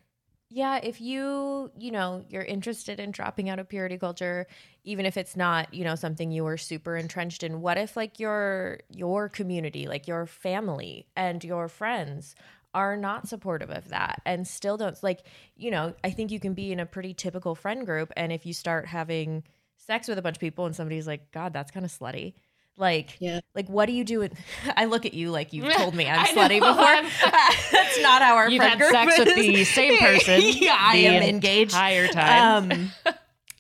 Yeah, 0.51 0.79
if 0.83 1.01
you, 1.01 1.71
you 1.77 1.91
know, 1.91 2.25
you're 2.29 2.43
interested 2.43 3.01
in 3.01 3.11
dropping 3.11 3.49
out 3.49 3.59
of 3.59 3.69
purity 3.69 3.99
culture, 3.99 4.47
even 4.85 5.05
if 5.07 5.17
it's 5.17 5.37
not, 5.37 5.73
you 5.75 5.85
know, 5.85 5.97
something 5.97 6.31
you 6.31 6.47
are 6.47 6.57
super 6.57 6.97
entrenched 6.97 7.43
in, 7.43 7.61
what 7.61 7.77
if 7.79 7.97
like 7.97 8.21
your 8.21 8.81
your 8.91 9.29
community, 9.29 9.89
like 9.89 10.07
your 10.07 10.27
family 10.27 11.07
and 11.17 11.43
your 11.43 11.69
friends 11.69 12.37
are 12.73 12.97
not 12.97 13.27
supportive 13.29 13.71
of 13.71 13.89
that 13.89 14.21
and 14.27 14.47
still 14.47 14.77
don't 14.77 15.01
like, 15.03 15.27
you 15.57 15.71
know, 15.71 15.95
I 16.05 16.11
think 16.11 16.31
you 16.31 16.39
can 16.41 16.55
be 16.55 16.71
in 16.73 16.81
a 16.81 16.87
pretty 16.87 17.15
typical 17.15 17.55
friend 17.55 17.85
group 17.87 18.13
and 18.17 18.33
if 18.33 18.47
you 18.47 18.53
start 18.53 18.87
having 18.87 19.45
sex 19.77 20.09
with 20.09 20.19
a 20.19 20.23
bunch 20.23 20.37
of 20.37 20.41
people 20.41 20.67
and 20.67 20.77
somebody's 20.77 21.07
like, 21.07 21.31
God, 21.33 21.53
that's 21.53 21.71
kind 21.71 21.87
of 21.87 21.93
slutty. 21.93 22.35
Like, 22.77 23.17
Yeah. 23.21 23.41
like 23.55 23.69
what 23.69 23.87
do 23.87 23.93
you 23.93 24.05
do? 24.05 24.19
With, 24.19 24.35
I 24.77 24.87
look 24.87 25.07
at 25.07 25.15
you 25.15 25.31
like 25.31 25.53
you've 25.53 25.73
told 25.73 25.95
me 25.95 26.07
I'm 26.11 26.27
slutty 26.27 26.61
before. 26.61 27.31
That's 27.73 28.03
not 28.03 28.23
how 28.23 28.37
our 28.37 28.49
You've 28.49 28.63
friend 28.63 28.81
had 28.81 28.91
sex 28.91 29.19
with 29.19 29.35
the 29.37 29.65
same 29.65 29.99
person 29.99 30.41
yeah, 30.43 30.77
I 30.79 30.97
am 30.97 31.23
engaged 31.23 31.73
entire 31.73 32.09
time. 32.09 32.71
Um, 32.73 33.15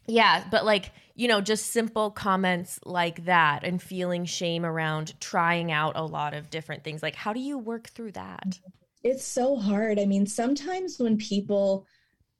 yeah, 0.06 0.44
but 0.50 0.64
like 0.64 0.90
you 1.16 1.28
know, 1.28 1.40
just 1.40 1.66
simple 1.66 2.10
comments 2.10 2.80
like 2.84 3.24
that, 3.26 3.62
and 3.62 3.80
feeling 3.80 4.24
shame 4.24 4.66
around 4.66 5.18
trying 5.20 5.70
out 5.70 5.96
a 5.96 6.02
lot 6.02 6.34
of 6.34 6.50
different 6.50 6.82
things. 6.82 7.02
Like, 7.02 7.14
how 7.14 7.32
do 7.32 7.38
you 7.38 7.56
work 7.56 7.88
through 7.88 8.12
that? 8.12 8.58
It's 9.04 9.24
so 9.24 9.56
hard. 9.56 10.00
I 10.00 10.06
mean, 10.06 10.26
sometimes 10.26 10.98
when 10.98 11.16
people 11.16 11.86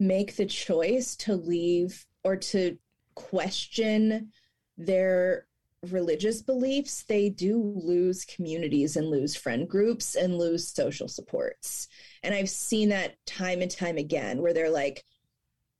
make 0.00 0.34
the 0.34 0.46
choice 0.46 1.14
to 1.16 1.36
leave 1.36 2.04
or 2.24 2.36
to 2.36 2.76
question 3.14 4.32
their 4.76 5.46
religious 5.92 6.42
beliefs, 6.42 7.04
they 7.08 7.28
do 7.28 7.60
lose 7.62 8.24
communities 8.24 8.96
and 8.96 9.08
lose 9.08 9.36
friend 9.36 9.68
groups 9.68 10.14
and 10.14 10.38
lose 10.38 10.68
social 10.68 11.08
supports. 11.08 11.88
And 12.22 12.34
I've 12.34 12.50
seen 12.50 12.88
that 12.90 13.16
time 13.26 13.60
and 13.60 13.70
time 13.70 13.96
again 13.96 14.40
where 14.40 14.54
they're 14.54 14.70
like, 14.70 15.04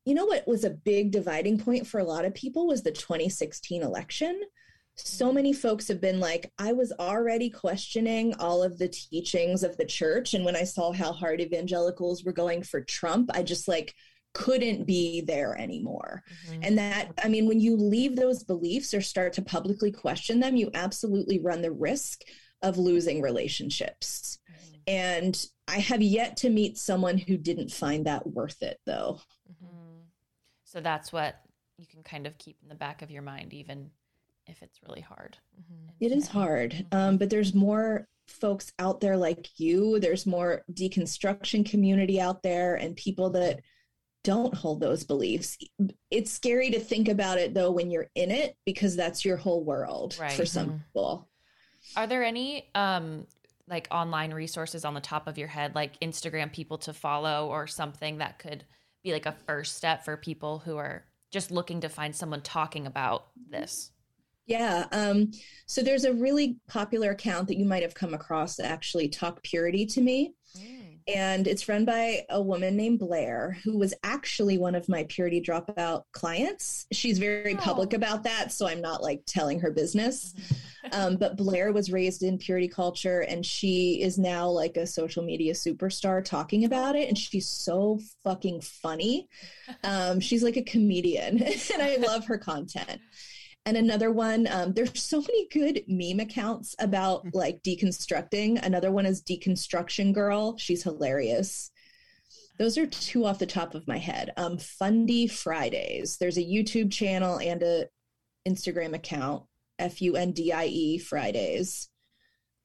you 0.05 0.14
know 0.14 0.26
what 0.26 0.46
was 0.46 0.64
a 0.64 0.70
big 0.70 1.11
dividing 1.11 1.59
point 1.59 1.86
for 1.86 1.98
a 1.98 2.05
lot 2.05 2.24
of 2.24 2.34
people 2.34 2.66
was 2.66 2.82
the 2.82 2.92
2016 2.92 3.82
election. 3.82 4.40
So 4.96 5.32
many 5.32 5.52
folks 5.52 5.88
have 5.88 6.00
been 6.00 6.20
like, 6.20 6.52
I 6.59 6.72
was 6.72 6.92
already 7.00 7.50
questioning 7.50 8.34
all 8.38 8.62
of 8.62 8.78
the 8.78 8.88
teachings 8.88 9.64
of 9.64 9.76
the 9.76 9.86
church. 9.86 10.34
And 10.34 10.44
when 10.44 10.55
I 10.55 10.62
saw 10.62 10.92
how 10.92 11.12
hard 11.12 11.40
evangelicals 11.40 12.22
were 12.22 12.32
going 12.32 12.62
for 12.62 12.80
Trump, 12.80 13.30
I 13.34 13.42
just 13.42 13.66
like 13.66 13.94
couldn't 14.35 14.85
be 14.85 15.22
there 15.22 15.57
anymore. 15.59 16.22
Mm-hmm. 16.49 16.61
And 16.62 16.78
that, 16.78 17.12
I 17.22 17.28
mean, 17.28 17.47
when 17.47 17.61
you 17.61 17.76
leave 17.76 18.16
those 18.16 18.43
beliefs 18.43 18.93
or 18.93 19.01
start 19.01 19.32
to 19.35 19.43
publicly 19.43 19.91
question 19.91 20.41
them, 20.41 20.57
you 20.57 20.70
absolutely 20.74 21.41
run 21.41 21.62
the 21.62 21.72
risk 21.72 22.22
of 22.62 22.76
losing 22.76 23.22
relationships. 23.22 24.39
Mm-hmm. 24.51 24.74
And 24.89 25.47
I 25.68 25.78
have 25.78 26.03
yet 26.03 26.37
to 26.39 26.51
meet 26.51 26.76
someone 26.76 27.16
who 27.16 27.37
didn't 27.37 27.72
find 27.72 28.07
that 28.07 28.26
worth 28.26 28.62
it, 28.62 28.80
though. 28.85 29.20
Mm-hmm. 29.51 30.03
So 30.64 30.80
that's 30.80 31.12
what 31.12 31.41
you 31.78 31.87
can 31.87 32.03
kind 32.03 32.26
of 32.26 32.37
keep 32.39 32.59
in 32.62 32.68
the 32.68 32.74
back 32.74 33.03
of 33.03 33.11
your 33.11 33.22
mind, 33.22 33.55
even 33.55 33.91
if 34.47 34.62
it's 34.62 34.80
really 34.87 35.01
hard. 35.01 35.39
It 36.01 36.12
is 36.12 36.28
hard, 36.28 36.87
um, 36.93 37.16
but 37.16 37.30
there's 37.30 37.55
more 37.55 38.09
folks 38.26 38.72
out 38.78 39.01
there 39.01 39.16
like 39.16 39.49
you. 39.59 39.99
There's 40.01 40.26
more 40.26 40.64
deconstruction 40.72 41.68
community 41.68 42.20
out 42.20 42.43
there 42.43 42.74
and 42.74 42.97
people 42.97 43.30
that 43.30 43.61
don't 44.24 44.54
hold 44.54 44.80
those 44.80 45.04
beliefs. 45.04 45.56
It's 46.10 46.32
scary 46.32 46.70
to 46.70 46.80
think 46.80 47.08
about 47.08 47.38
it 47.38 47.54
though 47.54 47.70
when 47.70 47.90
you're 47.90 48.08
in 48.16 48.30
it 48.32 48.56
because 48.66 48.96
that's 48.96 49.24
your 49.24 49.36
whole 49.36 49.62
world 49.62 50.16
Right. 50.18 50.32
for 50.32 50.44
some 50.46 50.80
people. 50.86 51.28
Are 51.96 52.06
there 52.06 52.24
any 52.24 52.68
um 52.74 53.26
like 53.68 53.86
online 53.90 54.34
resources 54.34 54.84
on 54.84 54.94
the 54.94 55.00
top 55.00 55.26
of 55.26 55.38
your 55.38 55.48
head, 55.48 55.74
like 55.74 55.98
Instagram 56.00 56.52
people 56.52 56.78
to 56.78 56.92
follow 56.92 57.48
or 57.48 57.66
something 57.66 58.18
that 58.18 58.38
could 58.38 58.64
be 59.02 59.12
like 59.12 59.26
a 59.26 59.32
first 59.46 59.76
step 59.76 60.04
for 60.04 60.16
people 60.16 60.58
who 60.58 60.76
are 60.76 61.04
just 61.30 61.50
looking 61.50 61.80
to 61.80 61.88
find 61.88 62.14
someone 62.16 62.40
talking 62.42 62.86
about 62.86 63.26
this? 63.50 63.90
Yeah. 64.46 64.86
Um, 64.92 65.30
so 65.66 65.82
there's 65.82 66.04
a 66.04 66.12
really 66.12 66.58
popular 66.68 67.10
account 67.12 67.48
that 67.48 67.56
you 67.56 67.64
might 67.64 67.82
have 67.82 67.94
come 67.94 68.12
across 68.12 68.56
that 68.56 68.66
actually 68.66 69.08
talk 69.08 69.42
purity 69.42 69.86
to 69.86 70.00
me. 70.02 70.34
And 71.07 71.46
it's 71.46 71.68
run 71.68 71.84
by 71.84 72.24
a 72.30 72.40
woman 72.40 72.76
named 72.76 72.98
Blair, 72.98 73.59
who 73.62 73.76
was 73.76 73.92
actually 74.02 74.57
one 74.57 74.74
of 74.74 74.88
my 74.88 75.05
purity 75.09 75.40
dropout 75.40 76.05
clients. 76.12 76.86
She's 76.92 77.18
very 77.18 77.55
public 77.57 77.92
about 77.92 78.22
that, 78.24 78.52
so 78.52 78.66
I'm 78.66 78.80
not 78.80 79.02
like 79.02 79.22
telling 79.26 79.61
her 79.61 79.70
business. 79.70 80.34
Um, 80.92 81.16
but 81.16 81.38
Blair 81.38 81.72
was 81.72 81.90
raised 81.90 82.22
in 82.22 82.36
purity 82.36 82.68
culture, 82.68 83.20
and 83.20 83.44
she 83.44 84.02
is 84.02 84.18
now 84.18 84.48
like 84.48 84.76
a 84.76 84.86
social 84.86 85.24
media 85.24 85.55
superstar 85.55 86.22
talking 86.22 86.66
about 86.66 86.94
it. 86.94 87.09
And 87.09 87.16
she's 87.16 87.48
so 87.48 88.00
fucking 88.22 88.61
funny. 88.61 89.28
Um, 89.82 90.20
she's 90.20 90.42
like 90.42 90.59
a 90.59 90.62
comedian, 90.62 91.42
and 91.72 91.82
I 91.82 91.96
love 91.96 92.26
her 92.26 92.36
content. 92.36 93.00
And 93.66 93.76
another 93.76 94.10
one, 94.10 94.46
um, 94.50 94.74
there's 94.74 95.02
so 95.02 95.20
many 95.20 95.48
good 95.48 95.84
meme 95.88 96.20
accounts 96.20 96.74
about 96.78 97.34
like 97.34 97.62
deconstructing. 97.62 98.62
Another 98.62 98.90
one 98.92 99.06
is 99.06 99.22
Deconstruction 99.22 100.12
Girl. 100.12 100.58
She's 100.58 100.82
hilarious. 100.82 101.70
Those 102.58 102.78
are 102.78 102.86
two 102.86 103.24
off 103.24 103.38
the 103.38 103.46
top 103.46 103.74
of 103.74 103.88
my 103.88 103.98
head. 103.98 104.32
Um, 104.36 104.58
Fundie 104.58 105.30
Fridays. 105.30 106.18
There's 106.18 106.36
a 106.36 106.44
YouTube 106.44 106.92
channel 106.92 107.38
and 107.38 107.62
a 107.62 107.86
Instagram 108.46 108.94
account. 108.94 109.44
F 109.78 110.00
U 110.02 110.14
N 110.14 110.32
D 110.32 110.52
I 110.52 110.66
E 110.66 110.98
Fridays. 110.98 111.88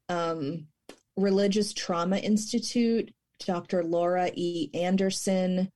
Um, 0.10 0.68
Religious 1.16 1.74
Trauma 1.74 2.18
Institute. 2.18 3.12
Dr. 3.46 3.84
Laura 3.84 4.32
E. 4.36 4.70
Anderson. 4.74 5.72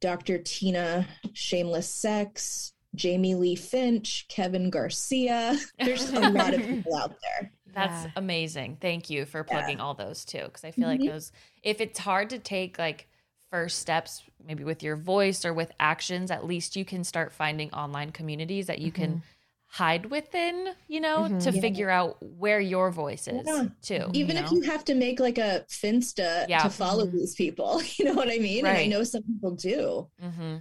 Dr. 0.00 0.38
Tina 0.38 1.08
Shameless 1.32 1.88
Sex. 1.88 2.71
Jamie 2.94 3.34
Lee 3.34 3.54
Finch, 3.56 4.26
Kevin 4.28 4.70
Garcia. 4.70 5.58
There's 5.78 6.10
a 6.10 6.20
lot 6.30 6.54
of 6.54 6.60
people 6.66 6.94
out 6.96 7.16
there. 7.22 7.52
That's 7.74 8.04
Yeah. 8.04 8.10
amazing. 8.16 8.76
Thank 8.80 9.08
you 9.08 9.24
for 9.24 9.44
plugging 9.44 9.80
all 9.80 9.94
those 9.94 10.24
too. 10.24 10.46
Cause 10.52 10.62
I 10.64 10.72
feel 10.72 10.88
like 10.88 11.00
Mhm. 11.00 11.10
those, 11.10 11.32
if 11.62 11.80
it's 11.80 11.98
hard 11.98 12.30
to 12.30 12.38
take 12.38 12.78
like 12.78 13.08
first 13.50 13.78
steps, 13.78 14.22
maybe 14.44 14.64
with 14.64 14.82
your 14.82 14.96
voice 14.96 15.44
or 15.44 15.52
with 15.54 15.72
actions, 15.80 16.30
at 16.30 16.44
least 16.46 16.76
you 16.76 16.84
can 16.84 17.02
start 17.04 17.32
finding 17.32 17.72
online 17.72 18.10
communities 18.12 18.66
that 18.66 18.78
you 18.80 18.92
can 18.92 19.22
hide 19.66 20.06
within, 20.06 20.74
you 20.86 21.00
know, 21.00 21.20
Mhm. 21.20 21.42
to 21.44 21.50
Yeah. 21.50 21.60
figure 21.62 21.88
out 21.88 22.22
where 22.22 22.60
your 22.60 22.90
voice 22.90 23.26
is 23.26 23.46
Yeah. 23.46 23.68
too. 23.80 24.10
Even 24.12 24.36
you 24.36 24.42
if 24.42 24.52
you 24.52 24.60
have 24.62 24.84
to 24.84 24.94
make 24.94 25.18
like 25.18 25.38
a 25.38 25.64
Finsta 25.70 26.46
Yeah. 26.46 26.62
to 26.62 26.68
follow 26.68 27.06
Mhm. 27.06 27.12
these 27.12 27.34
people, 27.34 27.80
you 27.98 28.04
know 28.04 28.12
what 28.12 28.28
I 28.30 28.36
mean? 28.38 28.66
And 28.66 28.76
I 28.76 28.84
know 28.86 29.02
some 29.02 29.22
people 29.22 29.52
do. 29.52 30.10
Mm-hmm. 30.22 30.56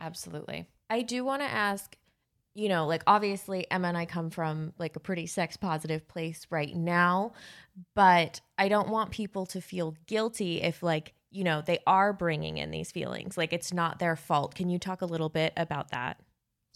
Absolutely. 0.00 0.66
I 0.90 1.02
do 1.02 1.24
want 1.24 1.40
to 1.42 1.48
ask, 1.48 1.96
you 2.54 2.68
know, 2.68 2.86
like 2.86 3.04
obviously 3.06 3.64
Emma 3.70 3.88
and 3.88 3.96
I 3.96 4.06
come 4.06 4.28
from 4.28 4.72
like 4.76 4.96
a 4.96 5.00
pretty 5.00 5.26
sex 5.26 5.56
positive 5.56 6.08
place 6.08 6.46
right 6.50 6.74
now, 6.74 7.32
but 7.94 8.40
I 8.58 8.68
don't 8.68 8.88
want 8.88 9.12
people 9.12 9.46
to 9.46 9.60
feel 9.60 9.94
guilty 10.06 10.60
if 10.60 10.82
like, 10.82 11.14
you 11.30 11.44
know, 11.44 11.62
they 11.64 11.78
are 11.86 12.12
bringing 12.12 12.58
in 12.58 12.72
these 12.72 12.90
feelings. 12.90 13.38
Like 13.38 13.52
it's 13.52 13.72
not 13.72 14.00
their 14.00 14.16
fault. 14.16 14.56
Can 14.56 14.68
you 14.68 14.80
talk 14.80 15.00
a 15.00 15.06
little 15.06 15.28
bit 15.28 15.52
about 15.56 15.92
that? 15.92 16.20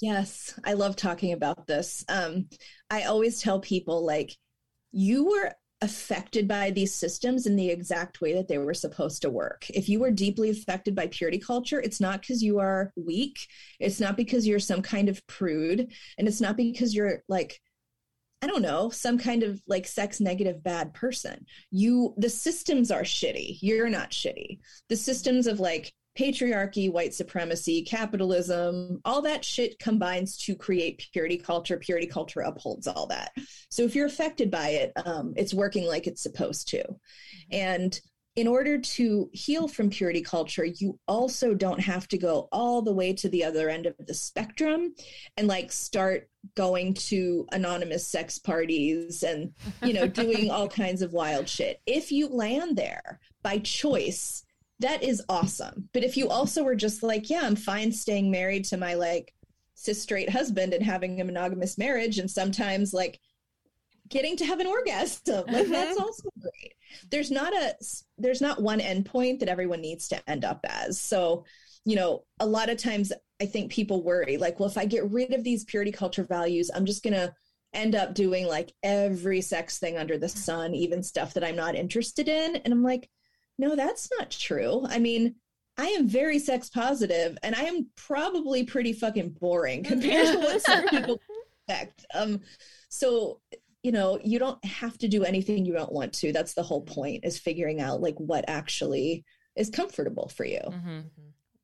Yes, 0.01 0.59
I 0.65 0.75
love 0.75 0.95
talking 0.95 1.33
about 1.33 1.67
this. 1.67 2.05
Um, 2.09 2.49
I 2.89 3.03
always 3.03 3.43
tell 3.43 3.61
people 3.61 4.07
like, 4.07 4.37
you 4.93 5.29
were 5.29 5.53
affected 5.85 6.49
by 6.49 6.71
these 6.71 6.95
systems 6.95 7.47
in 7.47 7.57
the 7.57 7.69
exact 7.69 8.23
way 8.23 8.33
that 8.33 8.49
they 8.49 8.57
were 8.57 8.73
supposed 8.73 9.21
to 9.21 9.29
work. 9.29 9.69
If 9.69 9.87
you 9.87 10.01
were 10.01 10.11
deeply 10.11 10.49
affected 10.49 10.95
by 10.95 11.09
purity 11.09 11.39
culture, 11.39 11.79
it's 11.79 12.01
not 12.01 12.23
because 12.23 12.43
you 12.43 12.59
are 12.59 12.91
weak, 12.97 13.39
it's 13.79 14.01
not 14.01 14.17
because 14.17 14.47
you're 14.47 14.59
some 14.59 14.81
kind 14.81 15.11
of 15.11 15.25
prude, 15.27 15.93
and 16.17 16.27
it's 16.27 16.41
not 16.41 16.57
because 16.57 16.95
you're 16.95 17.23
like, 17.29 17.61
I 18.41 18.47
don't 18.47 18.63
know, 18.63 18.89
some 18.89 19.19
kind 19.19 19.43
of 19.43 19.61
like 19.67 19.87
sex 19.87 20.21
negative 20.21 20.63
bad 20.63 20.95
person. 20.95 21.45
You, 21.71 22.15
the 22.17 22.31
systems 22.31 22.91
are 22.91 23.03
shitty. 23.03 23.59
You're 23.61 23.91
not 23.91 24.11
shitty. 24.11 24.61
The 24.89 24.97
systems 24.97 25.47
of 25.47 25.61
like 25.61 25.93
patriarchy, 26.19 26.91
white 26.91 27.15
supremacy, 27.15 27.83
capitalism, 27.83 29.01
all 29.05 29.23
that 29.23 29.45
shit 29.45 29.79
combines 29.79 30.37
to 30.39 30.55
create 30.55 31.09
purity 31.13 31.37
culture. 31.37 31.77
Purity 31.77 32.07
culture 32.07 32.41
upholds 32.41 32.87
all 32.87 33.07
that. 33.07 33.33
So 33.71 33.83
if 33.83 33.95
you're 33.95 34.07
affected 34.07 34.51
by 34.51 34.69
it, 34.71 34.93
um, 35.05 35.35
it's 35.37 35.55
working 35.55 35.87
like 35.87 36.07
it's 36.07 36.23
supposed 36.23 36.69
to. 36.69 36.85
And 37.51 37.99
in 38.37 38.49
order 38.49 38.79
to 38.79 39.31
heal 39.33 39.69
from 39.69 39.91
purity 39.91 40.21
culture, 40.21 40.65
you 40.65 40.99
also 41.07 41.55
don't 41.55 41.81
have 41.81 42.09
to 42.09 42.19
go 42.19 42.49
all 42.51 42.83
the 42.83 42.93
way 42.93 43.13
to 43.13 43.29
the 43.29 43.45
other 43.45 43.69
end 43.69 43.87
of 43.87 43.95
the 43.99 44.15
spectrum 44.15 44.93
and 45.37 45.47
like 45.47 45.71
start 45.71 46.29
going 46.57 46.95
to 46.95 47.47
anonymous 47.53 48.07
sex 48.07 48.39
parties 48.41 49.23
and, 49.23 49.53
you 49.85 49.93
know, 49.93 50.09
doing 50.09 50.51
all 50.51 50.69
kinds 50.83 51.01
of 51.01 51.13
wild 51.13 51.49
shit. 51.49 51.81
If 51.87 52.11
you 52.11 52.27
land 52.29 52.77
there 52.77 53.21
by 53.43 53.59
choice, 53.59 54.45
that 54.81 55.03
is 55.03 55.23
awesome. 55.29 55.89
But 55.93 56.05
if 56.05 56.17
you 56.17 56.29
also 56.29 56.63
were 56.63 56.75
just 56.75 57.03
like, 57.03 57.31
yeah, 57.31 57.43
I'm 57.43 57.57
fine 57.57 57.93
staying 57.93 58.31
married 58.31 58.65
to 58.67 58.77
my 58.77 58.95
like 58.95 59.33
cis 59.75 60.03
straight 60.03 60.31
husband 60.31 60.75
and 60.75 60.85
having 60.85 61.21
a 61.21 61.25
monogamous 61.25 61.79
marriage 61.79 62.19
and 62.19 62.31
sometimes 62.31 62.93
like 62.93 63.21
getting 64.09 64.37
to 64.37 64.45
have 64.45 64.61
an 64.61 64.67
orgasm, 64.67 65.45
like 65.47 65.69
that's 65.69 65.97
mm-hmm. 65.97 66.03
also 66.03 66.29
great. 66.41 66.75
There's 67.11 67.31
not 67.31 67.53
a 67.53 67.75
there's 68.19 68.41
not 68.41 68.63
one 68.63 68.81
endpoint 68.81 69.41
that 69.41 69.49
everyone 69.49 69.81
needs 69.81 70.09
to 70.09 70.31
end 70.31 70.45
up 70.45 70.61
as. 70.65 71.01
So, 71.01 71.45
you 71.85 71.97
know, 71.97 72.25
a 72.41 72.47
lot 72.47 72.71
of 72.71 72.77
times 72.79 73.13
I 73.41 73.47
think 73.47 73.73
people 73.73 74.03
worry 74.03 74.37
like, 74.37 74.59
well, 74.59 74.69
if 74.69 74.79
I 74.79 74.85
get 74.85 75.11
rid 75.11 75.33
of 75.35 75.45
these 75.45 75.65
purity 75.65 75.93
culture 75.93 76.25
values, 76.25 76.71
I'm 76.75 76.87
just 76.87 77.03
going 77.03 77.15
to 77.15 77.35
end 77.73 77.95
up 77.95 78.15
doing 78.15 78.47
like 78.47 78.73
every 78.83 79.41
sex 79.41 79.79
thing 79.79 79.99
under 79.99 80.17
the 80.17 80.29
sun, 80.29 80.75
even 80.75 81.03
stuff 81.03 81.35
that 81.35 81.45
I'm 81.45 81.57
not 81.57 81.75
interested 81.75 82.29
in. 82.29 82.57
And 82.57 82.73
I'm 82.73 82.83
like, 82.83 83.11
no, 83.59 83.77
that's 83.77 84.09
not 84.19 84.31
true. 84.31 84.85
I 84.89 84.99
mean, 84.99 85.37
I 85.77 85.87
am 85.89 86.07
very 86.09 86.39
sex 86.39 86.69
positive 86.71 87.37
and 87.43 87.55
I 87.55 87.63
am 87.65 87.89
probably 87.97 88.65
pretty 88.65 88.93
fucking 88.93 89.31
boring 89.41 89.83
compared 89.83 90.29
to 90.29 90.39
what 90.39 90.63
some 90.63 90.89
people 90.89 91.21
expect. 91.69 92.07
Um, 92.15 92.41
so 92.89 93.41
you 93.83 93.93
know, 93.93 94.19
you 94.25 94.39
don't 94.39 94.65
have 94.65 94.97
to 94.97 95.09
do 95.09 95.25
anything 95.25 95.67
you 95.67 95.75
don't 95.75 95.93
want 95.93 96.15
to. 96.15 96.33
That's 96.33 96.55
the 96.55 96.63
whole 96.63 96.81
point 96.81 97.23
is 97.23 97.39
figuring 97.39 97.83
out 97.83 98.01
like 98.01 98.15
what 98.17 98.45
actually 98.49 99.25
is 99.57 99.69
comfortable 99.69 100.29
for 100.35 100.47
you. 100.47 100.61
Mhm. 100.67 101.05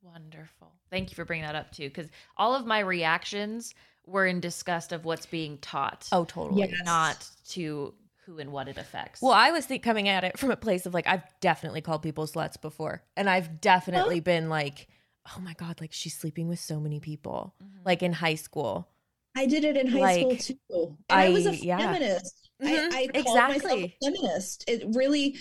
Wonderful. 0.03 0.73
Thank 0.91 1.11
you 1.11 1.15
for 1.15 1.25
bringing 1.25 1.47
that 1.47 1.55
up 1.55 1.73
too, 1.73 1.89
because 1.89 2.09
all 2.37 2.55
of 2.55 2.67
my 2.67 2.81
reactions 2.81 3.75
were 4.07 4.27
in 4.27 4.41
disgust 4.41 4.93
of 4.93 5.05
what's 5.05 5.25
being 5.27 5.57
taught, 5.59 6.09
Oh, 6.13 6.25
totally. 6.25 6.61
Yes. 6.63 6.73
not 6.85 7.27
to 7.51 7.95
who 8.27 8.39
and 8.39 8.53
what 8.53 8.69
it 8.69 8.79
affects. 8.79 9.21
Well, 9.23 9.33
I 9.33 9.51
was 9.51 9.67
think 9.67 9.83
coming 9.83 10.09
at 10.09 10.25
it 10.25 10.39
from 10.39 10.51
a 10.51 10.57
place 10.57 10.87
of 10.87 10.95
like 10.95 11.07
I've 11.07 11.25
definitely 11.41 11.81
called 11.81 12.03
people 12.03 12.27
sluts 12.27 12.61
before, 12.61 13.03
and 13.17 13.29
I've 13.29 13.61
definitely 13.61 14.21
been 14.21 14.49
like, 14.49 14.89
oh 15.37 15.41
my 15.41 15.55
god, 15.55 15.81
like 15.81 15.93
she's 15.93 16.17
sleeping 16.17 16.49
with 16.49 16.59
so 16.61 16.81
many 16.81 17.01
people, 17.01 17.55
Mhm. 17.63 17.85
like 17.85 18.03
in 18.03 18.13
high 18.13 18.35
school. 18.37 18.89
I 19.37 19.47
did 19.47 19.65
it 19.65 19.77
in 19.77 19.87
high 19.87 19.99
Like, 20.01 20.41
school 20.43 20.57
too. 20.71 20.97
And 21.09 21.21
I, 21.21 21.29
was 21.31 21.47
a 21.47 21.51
I- 21.51 21.55
yeah. 21.55 21.79
feminist. 21.79 22.51
Mhm, 22.63 22.93
I, 22.93 23.09
I 23.15 23.23
called 23.23 23.37
myself 23.39 23.57
exactly. 23.57 23.97
a 24.03 24.05
feminist. 24.05 24.65
It 24.69 24.85
really, 24.95 25.37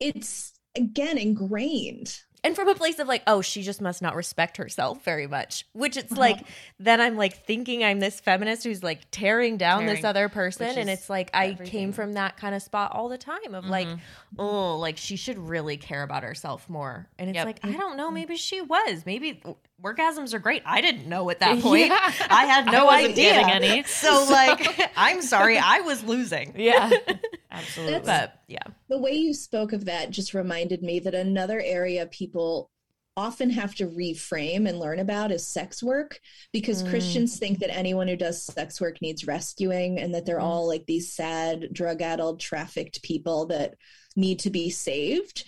it's 0.00 0.52
again 0.76 1.16
ingrained. 1.16 2.18
And 2.44 2.54
from 2.56 2.68
a 2.68 2.74
place 2.74 2.98
of 2.98 3.06
like, 3.08 3.22
oh, 3.26 3.42
she 3.42 3.62
just 3.62 3.80
must 3.80 4.00
not 4.02 4.14
respect 4.16 4.56
herself 4.56 5.02
very 5.04 5.26
much. 5.26 5.66
Which 5.72 5.96
it's 5.96 6.12
Uh-huh. 6.12 6.20
like, 6.20 6.46
then 6.78 7.00
I'm 7.00 7.16
like 7.16 7.44
thinking 7.44 7.84
I'm 7.84 8.00
this 8.00 8.20
feminist 8.20 8.64
who's 8.64 8.82
like 8.82 9.00
tearing 9.10 9.56
down 9.56 9.86
this 9.86 10.04
other 10.04 10.28
person, 10.28 10.66
and 10.78 10.88
it's 10.90 11.10
like 11.10 11.30
I 11.34 11.54
came 11.54 11.92
from 11.92 12.14
that 12.14 12.36
kind 12.36 12.54
of 12.54 12.62
spot 12.62 12.92
all 12.94 13.08
the 13.08 13.18
time 13.18 13.54
of 13.54 13.64
like, 13.66 13.88
Mhm. 13.88 14.00
oh, 14.38 14.76
like 14.78 14.96
she 14.96 15.16
should 15.16 15.38
really 15.38 15.76
care 15.76 16.02
about 16.02 16.22
herself 16.22 16.68
more. 16.68 17.08
And 17.18 17.28
it's 17.30 17.36
Yep. 17.36 17.46
like 17.46 17.60
I 17.64 17.72
don't 17.76 17.96
know, 17.96 18.10
maybe 18.10 18.36
she 18.36 18.60
was, 18.60 19.04
maybe 19.06 19.42
orgasms 19.82 20.34
are 20.34 20.38
great. 20.38 20.62
I 20.66 20.80
didn't 20.80 21.08
know 21.08 21.28
at 21.30 21.40
that 21.40 21.58
point. 21.62 21.86
Yeah. 21.88 22.12
I 22.30 22.46
had 22.46 22.66
no 22.66 22.86
wasn't 22.86 23.12
idea. 23.12 23.32
getting 23.34 23.50
any. 23.50 23.82
So 23.84 24.26
like, 24.30 24.90
I'm 24.96 25.22
sorry, 25.22 25.58
I 25.58 25.80
was 25.80 26.02
losing. 26.04 26.52
yeah, 26.56 26.90
absolutely. 27.50 28.00
That's- 28.00 28.06
But 28.30 28.42
yeah, 28.48 28.62
The 28.88 28.98
way 28.98 29.12
you 29.12 29.34
spoke 29.34 29.72
of 29.72 29.84
that 29.86 30.10
just 30.10 30.34
reminded 30.34 30.82
me 30.82 30.98
that 31.00 31.14
another 31.14 31.60
area 31.60 32.06
people 32.06 32.70
often 33.16 33.50
have 33.50 33.74
to 33.74 33.86
reframe 33.88 34.68
and 34.68 34.78
learn 34.78 35.00
about 35.00 35.32
is 35.32 35.46
sex 35.46 35.82
work 35.82 36.20
because 36.52 36.82
Mm. 36.82 36.90
Christians 36.90 37.38
think 37.38 37.58
that 37.58 37.74
anyone 37.76 38.06
who 38.08 38.16
does 38.16 38.42
sex 38.44 38.80
work 38.80 39.02
needs 39.02 39.26
rescuing 39.26 39.98
and 39.98 40.14
that 40.14 40.24
they're 40.24 40.38
Mm. 40.38 40.44
all 40.44 40.66
like 40.68 40.86
these 40.86 41.12
sad, 41.12 41.68
drug 41.72 42.00
addled, 42.02 42.40
trafficked 42.40 43.02
people 43.02 43.46
that 43.46 43.74
need 44.16 44.38
to 44.40 44.50
be 44.50 44.70
saved. 44.70 45.44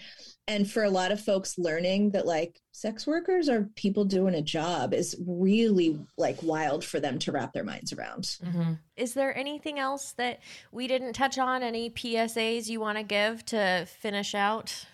And 0.48 0.68
for 0.68 0.82
a 0.82 0.90
lot 0.90 1.12
of 1.12 1.20
folks, 1.20 1.56
learning 1.56 2.10
that 2.10 2.26
like 2.26 2.60
sex 2.72 3.06
workers 3.06 3.48
are 3.48 3.68
people 3.76 4.04
doing 4.04 4.34
a 4.34 4.42
job 4.42 4.92
is 4.92 5.14
really 5.24 5.98
like 6.18 6.42
wild 6.42 6.84
for 6.84 6.98
them 6.98 7.18
to 7.20 7.32
wrap 7.32 7.52
their 7.52 7.62
minds 7.64 7.92
around. 7.92 8.24
Mhm. 8.44 8.78
is 8.96 9.14
there 9.14 9.36
anything 9.36 9.78
else 9.78 10.12
that 10.12 10.40
we 10.72 10.88
didn't 10.88 11.12
touch 11.12 11.38
on? 11.38 11.62
Any 11.62 11.90
PSAs 11.90 12.68
you 12.68 12.80
want 12.80 12.98
to 12.98 13.04
give 13.04 13.44
to 13.46 13.86
finish 14.00 14.34
out? 14.34 14.84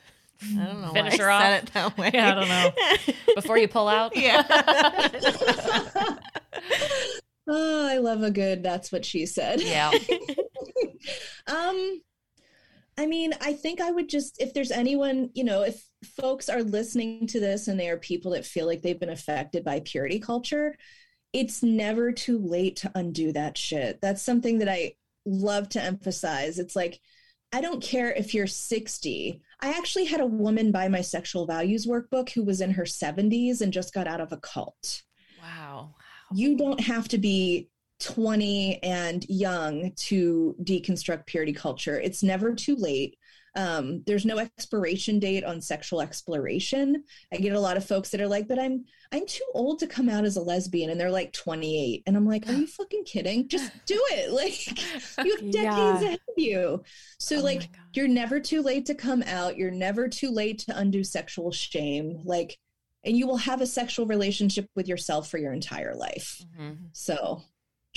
I 0.43 0.65
don't 0.67 0.83
know. 0.83 0.93
Finish 0.93 1.19
why 1.19 1.25
her 1.25 1.31
I 1.31 1.43
said 1.43 1.57
off? 1.57 1.63
it 1.63 1.73
that 1.75 1.99
way. 1.99 2.11
Yeah, 2.15 2.31
I 2.31 2.35
don't 2.35 2.49
know. 2.49 2.71
Before 3.35 3.59
you 3.59 3.67
pull 3.69 3.89
out, 3.89 4.17
yeah. 4.17 4.45
oh, 7.49 7.89
I 7.89 7.99
love 7.99 8.23
a 8.23 8.31
good 8.31 8.63
that's 8.63 8.93
what 8.93 9.05
she 9.05 9.27
said. 9.27 9.61
yeah. 9.61 9.91
um 11.47 12.01
I 12.99 13.07
mean, 13.07 13.33
I 13.41 13.53
think 13.55 13.81
I 13.81 13.93
would 13.93 14.09
just 14.09 14.41
if 14.41 14.53
there's 14.53 14.73
anyone, 14.73 15.31
you 15.35 15.45
know, 15.45 15.63
if 15.63 15.83
folks 16.05 16.49
are 16.49 16.63
listening 16.63 17.27
to 17.29 17.41
this 17.41 17.69
and 17.69 17.79
they 17.79 17.89
are 17.89 17.97
people 17.97 18.33
that 18.33 18.45
feel 18.45 18.67
like 18.67 18.83
they've 18.83 18.99
been 18.99 19.09
affected 19.09 19.65
by 19.65 19.81
purity 19.81 20.19
culture, 20.19 20.77
it's 21.33 21.63
never 21.63 22.11
too 22.13 22.39
late 22.39 22.77
to 22.77 22.91
undo 22.97 23.33
that 23.33 23.57
shit. 23.57 24.01
That's 24.03 24.23
something 24.23 24.59
that 24.59 24.69
I 24.69 24.95
love 25.25 25.69
to 25.71 25.83
emphasize. 25.83 26.59
It's 26.59 26.75
like 26.75 27.01
I 27.53 27.61
don't 27.61 27.83
care 27.83 28.11
if 28.13 28.35
you're 28.35 28.47
60. 28.47 29.41
I 29.61 29.71
actually 29.71 30.05
had 30.05 30.21
a 30.21 30.27
woman 30.27 30.73
buy 30.73 30.89
my 30.89 31.01
sexual 31.01 31.47
values 31.47 31.87
workbook 31.87 32.31
who 32.31 32.45
was 32.45 32.61
in 32.61 32.73
her 32.73 32.85
70s 32.85 33.61
and 33.61 33.73
just 33.73 33.95
got 33.95 34.07
out 34.09 34.21
of 34.21 34.33
a 34.33 34.37
cult 34.39 35.03
Wow. 35.41 35.95
you 36.35 36.57
don't 36.57 36.81
have 36.81 37.09
to 37.09 37.19
be 37.19 37.69
20 38.01 38.83
and 38.83 39.25
young 39.29 39.93
to 39.97 40.55
deconstruct 40.63 41.27
purity 41.27 41.53
culture. 41.53 41.99
It's 42.01 42.23
never 42.23 42.55
too 42.55 42.77
late. 42.77 43.19
Um, 43.57 44.03
there's 44.07 44.25
no 44.27 44.39
expiration 44.39 45.19
date 45.19 45.43
on 45.43 45.61
sexual 45.61 46.01
exploration. 46.01 47.03
I 47.33 47.39
get 47.39 47.55
a 47.57 47.61
lot 47.61 47.77
of 47.77 47.85
folks 47.85 48.11
that 48.11 48.21
are 48.21 48.29
like, 48.29 48.47
but 48.47 48.59
I'm 48.59 48.85
I'm 49.11 49.27
too 49.27 49.45
old 49.55 49.79
to 49.81 49.87
come 49.87 50.09
out 50.09 50.25
as 50.27 50.37
a 50.37 50.41
lesbian, 50.43 50.91
and 50.91 51.01
they're 51.01 51.11
like 51.11 51.33
28, 51.33 52.03
and 52.07 52.15
I'm 52.17 52.27
like, 52.27 52.47
are 52.49 52.53
you 52.53 52.67
fucking 52.79 53.05
kidding? 53.05 53.49
Just 53.49 53.73
do 53.87 54.01
it. 54.13 54.31
Like 54.33 54.79
you 55.27 55.35
have 55.37 55.51
decades 55.51 55.55
Yeah. 55.55 55.95
ahead 56.03 56.21
of 56.29 56.35
you. 56.37 56.83
So 57.19 57.39
Oh 57.39 57.43
like 57.43 57.71
you're 57.95 58.07
never 58.07 58.39
too 58.39 58.63
late 58.63 58.87
to 58.87 58.95
come 58.95 59.23
out. 59.27 59.57
You're 59.57 59.71
never 59.73 60.09
too 60.09 60.31
late 60.31 60.61
to 60.61 60.79
undo 60.79 61.03
sexual 61.03 61.51
shame. 61.51 62.21
Like, 62.25 62.59
and 63.03 63.17
you 63.17 63.27
will 63.27 63.39
have 63.39 63.61
a 63.61 63.67
sexual 63.67 64.07
relationship 64.07 64.69
with 64.77 64.87
yourself 64.87 65.29
for 65.31 65.39
your 65.39 65.53
entire 65.55 65.97
life. 65.97 66.45
Mhm. 66.61 66.77
So 66.93 67.43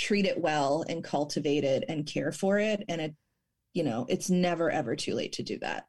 treat 0.02 0.26
it 0.26 0.40
well 0.42 0.84
and 0.90 1.04
cultivate 1.04 1.64
it 1.64 1.84
and 1.88 2.06
care 2.08 2.32
for 2.32 2.58
it. 2.60 2.84
And 2.90 3.00
it, 3.02 3.16
you 3.74 3.84
know, 3.84 4.06
it's 4.10 4.30
never 4.30 4.72
ever 4.72 4.96
too 4.96 5.14
late 5.14 5.34
to 5.34 5.44
do 5.44 5.60
that. 5.60 5.88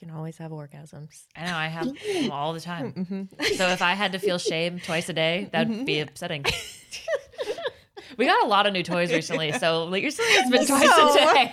You 0.00 0.06
can 0.08 0.16
always 0.16 0.38
have 0.38 0.50
orgasms. 0.50 1.24
I 1.36 1.44
know. 1.44 1.54
I 1.56 1.66
have 1.66 1.86
them 1.94 2.30
all 2.32 2.52
the 2.54 2.60
time. 2.60 2.92
Mhm. 3.38 3.56
So 3.56 3.68
if 3.68 3.82
I 3.82 3.92
had 3.92 4.12
to 4.12 4.18
feel 4.18 4.38
shame 4.38 4.78
twice 4.80 5.08
a 5.08 5.12
day, 5.12 5.48
that'd 5.52 5.70
Mhm. 5.72 5.84
be 5.84 6.00
upsetting. 6.00 6.44
we 8.16 8.26
got 8.26 8.44
a 8.44 8.48
lot 8.48 8.66
of 8.66 8.72
new 8.72 8.82
toys 8.82 9.12
recently, 9.12 9.52
so 9.52 9.94
usually 9.94 10.26
it's 10.28 10.50
been 10.50 10.66
twice 10.66 10.88
So- 10.88 11.12
a 11.12 11.34
day. 11.34 11.50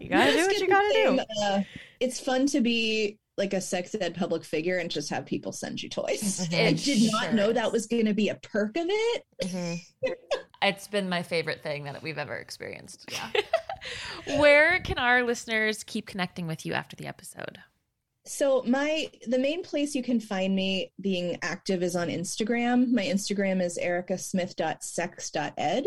You 0.00 0.08
gotta 0.08 0.32
do 0.32 0.46
what 0.46 0.58
you 0.58 0.68
gotta 0.68 0.92
do. 0.94 1.20
Uh, 1.42 1.62
it's 2.00 2.20
fun 2.20 2.46
to 2.48 2.60
be 2.60 3.18
like 3.36 3.52
a 3.52 3.60
sex 3.60 3.94
ed 4.00 4.14
public 4.14 4.44
figure 4.44 4.78
and 4.78 4.90
just 4.90 5.10
have 5.10 5.26
people 5.26 5.52
send 5.52 5.82
you 5.82 5.88
toys. 5.90 6.46
Mhm. 6.48 6.54
I 6.54 6.68
It 6.68 6.78
did 6.84 7.12
not 7.12 7.34
know 7.34 7.48
is. 7.50 7.54
that 7.56 7.70
was 7.72 7.86
going 7.86 8.06
to 8.06 8.14
be 8.14 8.28
a 8.30 8.36
perk 8.36 8.76
of 8.76 8.86
it. 8.88 9.24
Mhm. 9.42 9.80
it's 10.62 10.88
been 10.88 11.08
my 11.08 11.22
favorite 11.22 11.62
thing 11.62 11.84
that 11.84 12.02
we've 12.02 12.18
ever 12.18 12.34
experienced. 12.36 13.04
Yeah. 13.12 13.30
Where 14.38 14.80
can 14.80 14.98
our 14.98 15.22
listeners 15.22 15.84
keep 15.84 16.06
connecting 16.06 16.46
with 16.46 16.64
you 16.66 16.72
after 16.72 16.96
the 16.96 17.06
episode? 17.06 17.58
So 18.24 18.62
my 18.66 19.08
the 19.28 19.38
main 19.38 19.62
place 19.62 19.94
you 19.94 20.02
can 20.02 20.18
find 20.18 20.56
me 20.56 20.92
being 21.00 21.38
active 21.42 21.82
is 21.84 21.94
on 21.94 22.08
Instagram. 22.08 22.90
My 22.90 23.04
Instagram 23.04 23.62
is 23.62 23.78
ericasmith.sex.ed. 23.80 25.84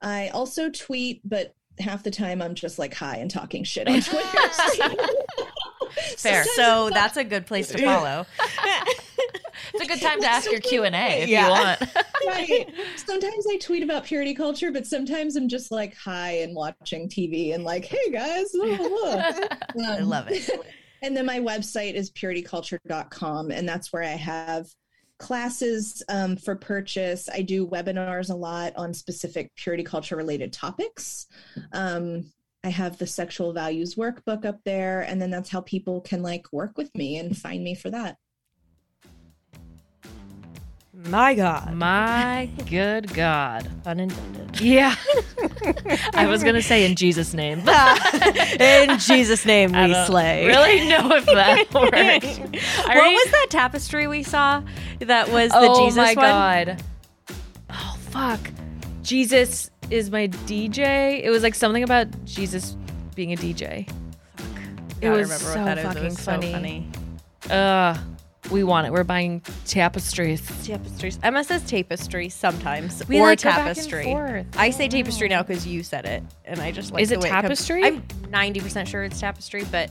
I 0.00 0.28
also 0.28 0.70
tweet, 0.70 1.20
but 1.24 1.54
half 1.80 2.02
the 2.04 2.10
time 2.10 2.40
I'm 2.40 2.54
just 2.54 2.78
like 2.78 2.94
hi 2.94 3.16
and 3.16 3.30
talking 3.30 3.64
shit 3.64 3.88
on 3.88 4.00
Twitter. 4.00 5.04
Fair. 6.16 6.44
Sometimes 6.44 6.56
So 6.56 6.90
that's 6.90 7.16
a 7.16 7.24
good 7.24 7.46
place 7.46 7.68
to 7.68 7.78
follow. 7.78 8.26
It's 9.74 9.84
a 9.84 9.86
good 9.88 10.00
time 10.00 10.20
to 10.20 10.26
ask 10.26 10.50
your 10.50 10.60
Q 10.60 10.84
and 10.84 10.94
A 10.94 11.22
if 11.22 11.28
Yeah. 11.28 11.44
you 11.44 11.50
want. 11.50 11.80
right. 12.26 12.66
Sometimes 12.96 13.44
I 13.50 13.58
tweet 13.58 13.82
about 13.82 14.04
purity 14.04 14.32
culture, 14.34 14.70
but 14.72 14.86
sometimes 14.86 15.36
I'm 15.36 15.48
just 15.48 15.70
like 15.70 15.94
hi 15.96 16.38
and 16.38 16.54
watching 16.54 17.08
TV 17.08 17.54
and 17.54 17.64
like, 17.64 17.84
hey 17.84 18.10
guys, 18.10 18.50
blah, 18.52 18.76
blah, 18.76 18.88
blah. 18.88 19.84
I 19.84 19.98
Um, 19.98 20.08
love 20.08 20.28
it. 20.30 20.48
And 21.02 21.14
then 21.16 21.26
my 21.26 21.38
website 21.38 21.94
is 21.94 22.10
purityculture.com, 22.12 23.50
and 23.50 23.68
that's 23.68 23.92
where 23.92 24.02
I 24.02 24.06
have 24.16 24.66
classes 25.18 26.02
um, 26.08 26.36
for 26.36 26.54
purchase. 26.56 27.28
I 27.32 27.42
do 27.42 27.66
webinars 27.66 28.30
a 28.30 28.34
lot 28.34 28.72
on 28.76 28.94
specific 28.94 29.54
purity 29.56 29.82
culture 29.82 30.16
related 30.16 30.52
topics. 30.52 31.26
Um, 31.72 32.32
I 32.64 32.70
have 32.70 32.98
the 32.98 33.06
sexual 33.06 33.52
values 33.52 33.94
workbook 33.94 34.44
up 34.44 34.60
there, 34.64 35.02
and 35.02 35.22
then 35.22 35.30
that's 35.30 35.48
how 35.50 35.60
people 35.60 36.00
can 36.00 36.22
like 36.22 36.52
work 36.52 36.76
with 36.76 36.94
me 36.96 37.16
and 37.16 37.36
find 37.36 37.62
me 37.62 37.74
for 37.74 37.90
that. 37.90 38.16
My 41.06 41.34
God. 41.34 41.72
My 41.74 42.50
good 42.68 43.14
God. 43.14 43.70
Unintended. 43.86 44.60
Yeah. 44.60 44.96
I 46.14 46.26
was 46.26 46.42
going 46.42 46.56
to 46.56 46.62
say 46.62 46.84
in 46.84 46.96
Jesus' 46.96 47.34
name. 47.34 47.60
In 48.60 48.98
Jesus' 48.98 49.46
name, 49.46 49.76
I 49.76 49.86
we 49.86 49.92
don't 49.92 50.06
slay. 50.06 50.46
Really 50.46 50.88
know 50.88 51.12
if 51.14 51.24
that 51.26 51.58
works. 51.72 52.38
What 52.78 52.96
already- 52.96 53.14
was 53.14 53.30
that 53.30 53.46
tapestry 53.48 54.08
we 54.08 54.24
saw? 54.24 54.60
That 54.98 55.28
was 55.28 55.52
the 55.52 55.58
oh 55.58 55.84
Jesus 55.84 55.96
my 55.96 56.14
one. 56.14 56.16
God. 56.16 56.84
Oh, 57.70 57.96
fuck. 58.10 58.40
Jesus 59.02 59.70
is 59.90 60.10
my 60.10 60.28
DJ. 60.28 61.22
It 61.22 61.30
was 61.30 61.42
like 61.42 61.54
something 61.54 61.82
about 61.82 62.08
Jesus 62.24 62.76
being 63.14 63.32
a 63.32 63.36
DJ. 63.36 63.88
It 63.88 63.88
God, 65.00 65.06
I 65.06 65.10
was 65.10 65.22
remember 65.22 65.34
so 65.34 65.58
what 65.58 65.64
that 65.64 65.78
is. 65.78 65.84
It 65.84 65.86
fucking 65.88 66.04
was 66.04 66.18
so 66.18 66.32
funny. 66.32 66.52
funny. 66.52 66.90
Ugh. 67.50 67.98
We 68.50 68.64
want 68.64 68.86
it. 68.86 68.92
We're 68.92 69.04
buying 69.04 69.42
tapestries. 69.66 70.40
Tapestries. 70.66 71.18
Emma 71.22 71.44
says 71.44 71.62
tapestry 71.64 72.30
sometimes, 72.30 73.06
We, 73.06 73.20
or 73.20 73.24
like, 73.24 73.42
go 73.42 73.50
back 73.50 73.58
and 73.58 73.76
tapestry. 73.76 74.04
forth. 74.04 74.46
I 74.56 74.70
say 74.70 74.88
tapestry 74.88 75.28
now 75.28 75.42
because 75.42 75.66
you 75.66 75.82
said 75.82 76.06
it, 76.06 76.22
and 76.46 76.58
I 76.58 76.70
just 76.72 76.90
like. 76.90 77.02
Is 77.02 77.10
the 77.10 77.16
it 77.16 77.22
tapestry? 77.22 77.84
I'm 77.84 78.02
ninety 78.30 78.60
percent 78.60 78.88
sure 78.88 79.04
it's 79.04 79.20
tapestry, 79.20 79.64
but 79.70 79.90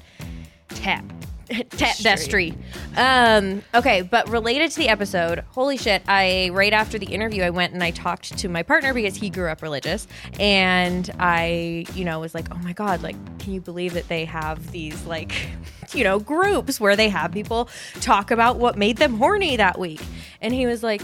Tap. 0.69 1.03
Tapestry. 1.47 2.53
Um, 2.95 3.63
okay, 3.73 4.01
but 4.01 4.29
related 4.29 4.71
to 4.71 4.79
the 4.79 4.89
episode, 4.89 5.43
holy 5.49 5.77
shit! 5.77 6.03
I 6.07 6.49
right 6.53 6.73
after 6.73 6.97
the 6.97 7.07
interview, 7.07 7.43
I 7.43 7.49
went 7.49 7.73
and 7.73 7.83
I 7.83 7.91
talked 7.91 8.37
to 8.37 8.49
my 8.49 8.63
partner 8.63 8.93
because 8.93 9.15
he 9.15 9.29
grew 9.29 9.49
up 9.49 9.61
religious, 9.61 10.07
and 10.39 11.09
I, 11.19 11.85
you 11.93 12.05
know, 12.05 12.19
was 12.19 12.33
like, 12.35 12.47
oh 12.51 12.57
my 12.59 12.73
god, 12.73 13.01
like, 13.01 13.15
can 13.39 13.53
you 13.53 13.61
believe 13.61 13.93
that 13.93 14.07
they 14.07 14.25
have 14.25 14.71
these 14.71 15.05
like, 15.05 15.33
you 15.93 16.03
know, 16.03 16.19
groups 16.19 16.79
where 16.79 16.95
they 16.95 17.09
have 17.09 17.31
people 17.31 17.69
talk 18.01 18.31
about 18.31 18.57
what 18.57 18.77
made 18.77 18.97
them 18.97 19.17
horny 19.17 19.57
that 19.57 19.79
week? 19.79 20.01
And 20.41 20.53
he 20.53 20.65
was 20.65 20.83
like, 20.83 21.01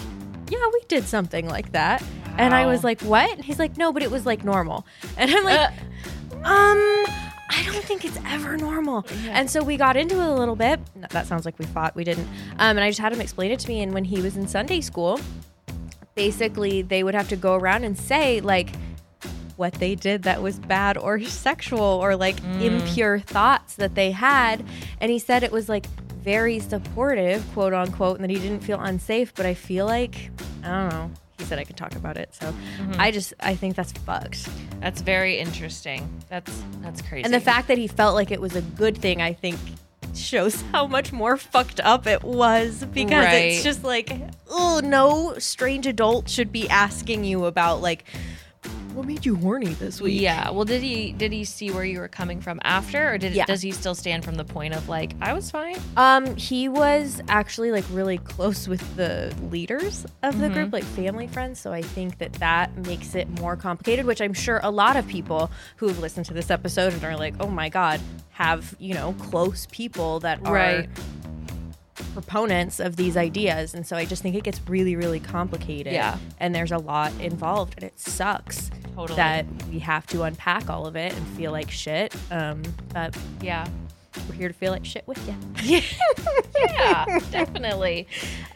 yeah, 0.50 0.66
we 0.72 0.82
did 0.88 1.06
something 1.06 1.48
like 1.48 1.72
that. 1.72 2.04
And 2.38 2.54
I 2.54 2.66
was 2.66 2.84
like, 2.84 3.02
what? 3.02 3.32
And 3.32 3.46
he's 3.46 3.60
like, 3.60 3.78
no, 3.78 3.92
but 3.92 4.02
it 4.02 4.12
was 4.12 4.26
like 4.26 4.44
normal. 4.44 4.86
And 5.18 5.30
I'm 5.32 5.44
like, 5.44 5.72
um, 6.44 7.06
I 7.56 7.64
don't 7.66 7.84
think 7.84 8.04
it's 8.04 8.18
ever 8.26 8.58
normal. 8.58 9.06
And 9.30 9.50
so 9.50 9.64
we 9.64 9.78
got 9.78 9.96
into 9.96 10.16
it 10.20 10.28
a 10.28 10.34
little 10.34 10.56
bit. 10.56 10.80
That 11.12 11.28
sounds 11.28 11.46
like 11.46 11.58
we 11.60 11.66
fought. 11.66 11.96
We 11.96 12.04
didn't. 12.04 12.28
Um, 12.54 12.78
and 12.78 12.80
I 12.80 12.90
just 12.90 13.00
had 13.00 13.14
him 13.14 13.22
explain 13.22 13.52
it 13.52 13.60
to 13.60 13.68
me. 13.68 13.82
And 13.82 13.94
when 13.94 14.06
he 14.06 14.22
was 14.22 14.36
in 14.38 14.48
Sunday 14.48 14.82
school, 14.82 15.20
basically 16.16 16.82
they 16.82 17.04
would 17.04 17.16
have 17.16 17.30
to 17.30 17.36
go 17.36 17.56
around 17.56 17.84
and 17.84 17.98
say 17.98 18.42
like 18.42 18.70
what 19.56 19.74
they 19.76 19.96
did 19.96 20.24
that 20.24 20.42
was 20.42 20.60
bad 20.60 20.98
or 20.98 21.20
sexual 21.22 21.82
or 21.82 22.16
like 22.16 22.44
impure 22.60 23.20
thoughts 23.20 23.76
that 23.76 23.96
they 23.96 24.12
had. 24.12 24.66
And 25.00 25.12
he 25.12 25.20
said 25.20 25.44
it 25.44 25.52
was 25.52 25.70
like 25.70 25.86
very 26.24 26.60
supportive, 26.60 27.46
quote 27.54 27.74
unquote, 27.74 28.16
and 28.16 28.24
that 28.24 28.32
he 28.32 28.40
didn't 28.40 28.62
feel 28.62 28.80
unsafe. 28.80 29.34
But 29.36 29.46
I 29.46 29.54
feel 29.54 29.86
like 29.86 30.32
I 30.64 30.68
don't 30.68 30.90
know. 30.90 31.12
He 31.44 31.50
said 31.50 31.60
I 31.60 31.66
could 31.66 31.78
talk 31.78 31.96
about 31.96 32.18
it. 32.18 32.34
So 32.34 32.48
mm-hmm. 32.48 32.94
I 33.00 33.12
just 33.12 33.34
I 33.40 33.56
think 33.56 33.76
that's 33.76 33.92
fucked. 33.92 34.48
That's 34.80 35.02
very 35.02 35.40
interesting. 35.40 36.08
That's 36.30 36.64
that's 36.82 37.02
crazy. 37.02 37.26
And 37.26 37.34
the 37.34 37.42
fact 37.42 37.68
that 37.68 37.78
he 37.78 37.88
felt 37.88 38.16
like 38.16 38.32
it 38.32 38.40
was 38.40 38.56
a 38.56 38.62
good 38.62 38.98
thing, 38.98 39.22
I 39.22 39.34
think, 39.34 39.60
shows 40.16 40.62
how 40.72 40.88
much 40.88 41.12
more 41.12 41.36
fucked 41.38 41.80
up 41.82 42.08
it 42.08 42.24
was 42.24 42.86
because 42.94 43.26
Right. 43.26 43.54
it's 43.54 43.64
just 43.64 43.84
like, 43.84 44.12
oh, 44.50 44.80
no 44.84 45.36
strange 45.38 45.86
adult 45.88 46.30
should 46.30 46.52
be 46.52 46.70
asking 46.70 47.24
you 47.24 47.46
about 47.46 47.82
like, 47.82 48.06
what 48.94 49.06
made 49.06 49.26
you 49.26 49.36
horny 49.36 49.74
this 49.74 50.00
week? 50.02 50.22
Yeah. 50.22 50.50
Well, 50.52 50.66
did 50.66 50.82
he 50.84 51.12
did 51.14 51.32
he 51.32 51.44
see 51.46 51.72
where 51.72 51.84
you 51.86 52.00
were 52.00 52.08
coming 52.08 52.40
from 52.42 52.60
after, 52.64 53.12
or 53.14 53.18
did 53.18 53.34
Yeah. 53.34 53.46
does 53.46 53.62
he 53.62 53.72
still 53.72 53.96
stand 53.96 54.24
from 54.24 54.36
the 54.36 54.44
point 54.46 54.74
of 54.74 54.88
like 54.90 55.14
I 55.22 55.34
was 55.34 55.50
fine? 55.52 55.78
Um, 55.98 56.36
he 56.36 56.70
was 56.70 57.22
actually 57.28 57.72
like 57.72 57.86
really 57.92 58.18
close 58.20 58.68
with 58.68 58.96
the 58.96 59.34
leaders 59.52 60.06
of 60.22 60.40
the 60.40 60.46
Mm-hmm. 60.46 60.54
group, 60.54 60.74
like 60.74 60.84
family 60.84 61.28
friends. 61.28 61.60
So 61.60 61.72
I 61.74 61.82
think 61.82 62.18
that 62.20 62.34
that 62.34 62.76
makes 62.86 63.16
it 63.16 63.28
more 63.40 63.56
complicated, 63.56 64.06
which 64.06 64.22
I'm 64.22 64.34
sure 64.34 64.60
a 64.64 64.70
lot 64.72 64.96
of 64.96 65.08
people 65.08 65.50
who 65.78 65.88
have 65.88 66.00
listened 66.00 66.26
to 66.28 66.34
this 66.34 66.52
episode 66.52 66.94
and 66.94 67.04
are 67.04 67.16
like, 67.18 67.34
oh 67.40 67.48
my 67.50 67.70
God, 67.70 68.00
have, 68.32 68.76
you 68.80 68.94
know, 68.94 69.14
close 69.20 69.68
people 69.72 70.20
that 70.22 70.40
are 70.46 70.54
Right. 70.54 70.90
Proponents 72.14 72.80
of 72.80 72.96
these 72.96 73.16
ideas. 73.18 73.74
And 73.74 73.86
so 73.86 73.96
I 73.96 74.06
just 74.06 74.22
think 74.22 74.36
it 74.36 74.44
gets 74.44 74.60
really, 74.68 74.96
really 74.96 75.20
complicated. 75.20 75.94
Yeah. 75.94 76.18
And 76.40 76.54
there's 76.54 76.72
a 76.72 76.78
lot 76.78 77.12
involved 77.20 77.76
and 77.78 77.84
it 77.84 78.00
sucks 78.00 78.72
Totally. 78.96 79.18
that 79.18 79.46
we 79.72 79.80
have 79.80 80.06
to 80.08 80.24
unpack 80.24 80.70
all 80.70 80.86
of 80.88 80.96
it 80.96 81.14
and 81.16 81.28
feel 81.30 81.52
like 81.52 81.70
shit. 81.72 82.16
Um, 82.32 82.62
but 82.94 83.16
Yeah. 83.42 83.68
we're 84.30 84.36
here 84.36 84.48
to 84.48 84.54
feel 84.54 84.72
like 84.72 84.86
shit 84.86 85.08
with 85.08 85.20
you. 85.28 85.82
yeah, 86.60 87.20
definitely. 87.32 88.08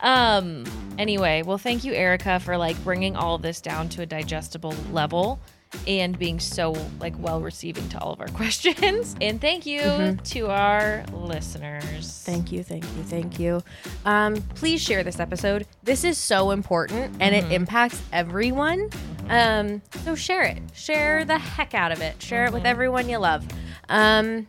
Um 0.02 0.64
anyway, 0.98 1.42
well 1.44 1.58
thank 1.58 1.84
you 1.84 1.94
Erica 1.94 2.40
for 2.40 2.58
like 2.58 2.82
bringing 2.84 3.16
all 3.16 3.36
of 3.36 3.42
this 3.42 3.62
down 3.62 3.90
to 3.90 4.02
a 4.02 4.06
digestible 4.06 4.74
level 4.92 5.40
and 5.88 6.18
being 6.18 6.40
so 6.40 6.76
like 7.00 7.14
well 7.20 7.42
receiving 7.42 7.88
to 7.90 8.00
all 8.00 8.14
of 8.14 8.22
our 8.22 8.28
questions. 8.34 9.16
And 9.22 9.40
thank 9.40 9.66
you 9.66 10.18
to 10.26 10.48
our 10.48 11.04
listeners. 11.14 12.24
Thank 12.26 12.52
you, 12.52 12.64
thank 12.64 12.84
you, 12.84 13.04
thank 13.04 13.40
you. 13.40 13.64
Um, 14.06 14.36
please 14.56 14.82
share 14.82 15.04
this 15.04 15.20
episode. 15.20 15.66
This 15.84 16.04
is 16.04 16.18
so 16.18 16.52
important 16.52 17.16
and 17.20 17.36
it 17.36 17.52
impacts 17.52 18.02
everyone. 18.12 18.90
Um, 19.30 19.82
so 20.04 20.16
share 20.16 20.44
it. 20.44 20.60
Share 20.74 21.26
the 21.26 21.38
heck 21.38 21.74
out 21.74 21.92
of 21.92 22.02
it. 22.02 22.22
Share 22.22 22.46
it 22.46 22.54
with 22.54 22.66
everyone 22.66 23.10
you 23.10 23.18
love. 23.18 23.46
Um, 23.90 24.48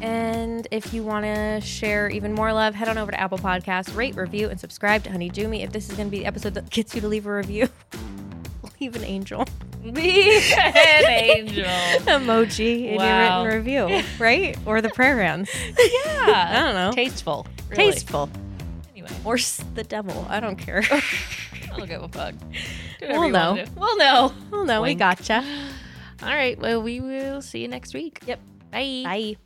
and 0.00 0.66
if 0.70 0.94
you 0.94 1.02
want 1.02 1.24
to 1.24 1.60
share 1.60 2.08
even 2.08 2.32
more 2.32 2.52
love, 2.52 2.74
head 2.74 2.88
on 2.88 2.98
over 2.98 3.10
to 3.10 3.20
Apple 3.20 3.38
Podcasts, 3.38 3.94
rate, 3.96 4.16
review, 4.16 4.48
and 4.48 4.58
subscribe 4.58 5.02
to 5.04 5.10
Honey 5.10 5.28
Dew 5.28 5.48
Me. 5.48 5.62
If 5.62 5.72
this 5.72 5.88
is 5.88 5.96
going 5.96 6.08
to 6.08 6.10
be 6.10 6.20
the 6.20 6.26
episode 6.26 6.54
that 6.54 6.70
gets 6.70 6.94
you 6.94 7.00
to 7.00 7.08
leave 7.08 7.26
a 7.26 7.34
review, 7.34 7.68
leave 8.80 8.96
an 8.96 9.04
angel 9.04 9.44
Be 9.82 10.40
an 10.56 11.06
angel. 11.06 11.64
emoji 12.06 12.88
in 12.92 13.00
your 13.00 13.18
written 13.18 13.46
review, 13.46 14.02
right? 14.18 14.56
Or 14.66 14.82
the 14.82 14.90
prayer 14.90 15.22
hands. 15.22 15.48
Yeah. 15.54 16.48
I 16.50 16.60
don't 16.64 16.74
know. 16.74 16.92
Tasteful. 16.92 17.46
really. 17.68 17.92
Tasteful. 17.92 18.28
Anyway, 18.90 19.10
Or 19.24 19.38
the 19.74 19.84
devil. 19.84 20.26
I 20.28 20.40
don't 20.40 20.56
care. 20.56 20.82
I 20.90 21.76
don't 21.76 21.88
give 21.88 22.02
a 22.02 22.08
fuck. 22.08 22.34
We'll 23.00 23.28
know. 23.28 23.64
We'll 23.76 23.96
know. 23.98 24.32
well, 24.50 24.64
no, 24.64 24.82
we 24.82 24.88
Wink. 24.90 24.98
gotcha. 24.98 25.44
All 26.22 26.28
right. 26.28 26.58
Well, 26.58 26.82
we 26.82 27.00
will 27.00 27.40
see 27.40 27.60
you 27.60 27.68
next 27.68 27.94
week. 27.94 28.20
Yep. 28.26 28.40
Bye. 28.72 29.02
Bye. 29.04 29.36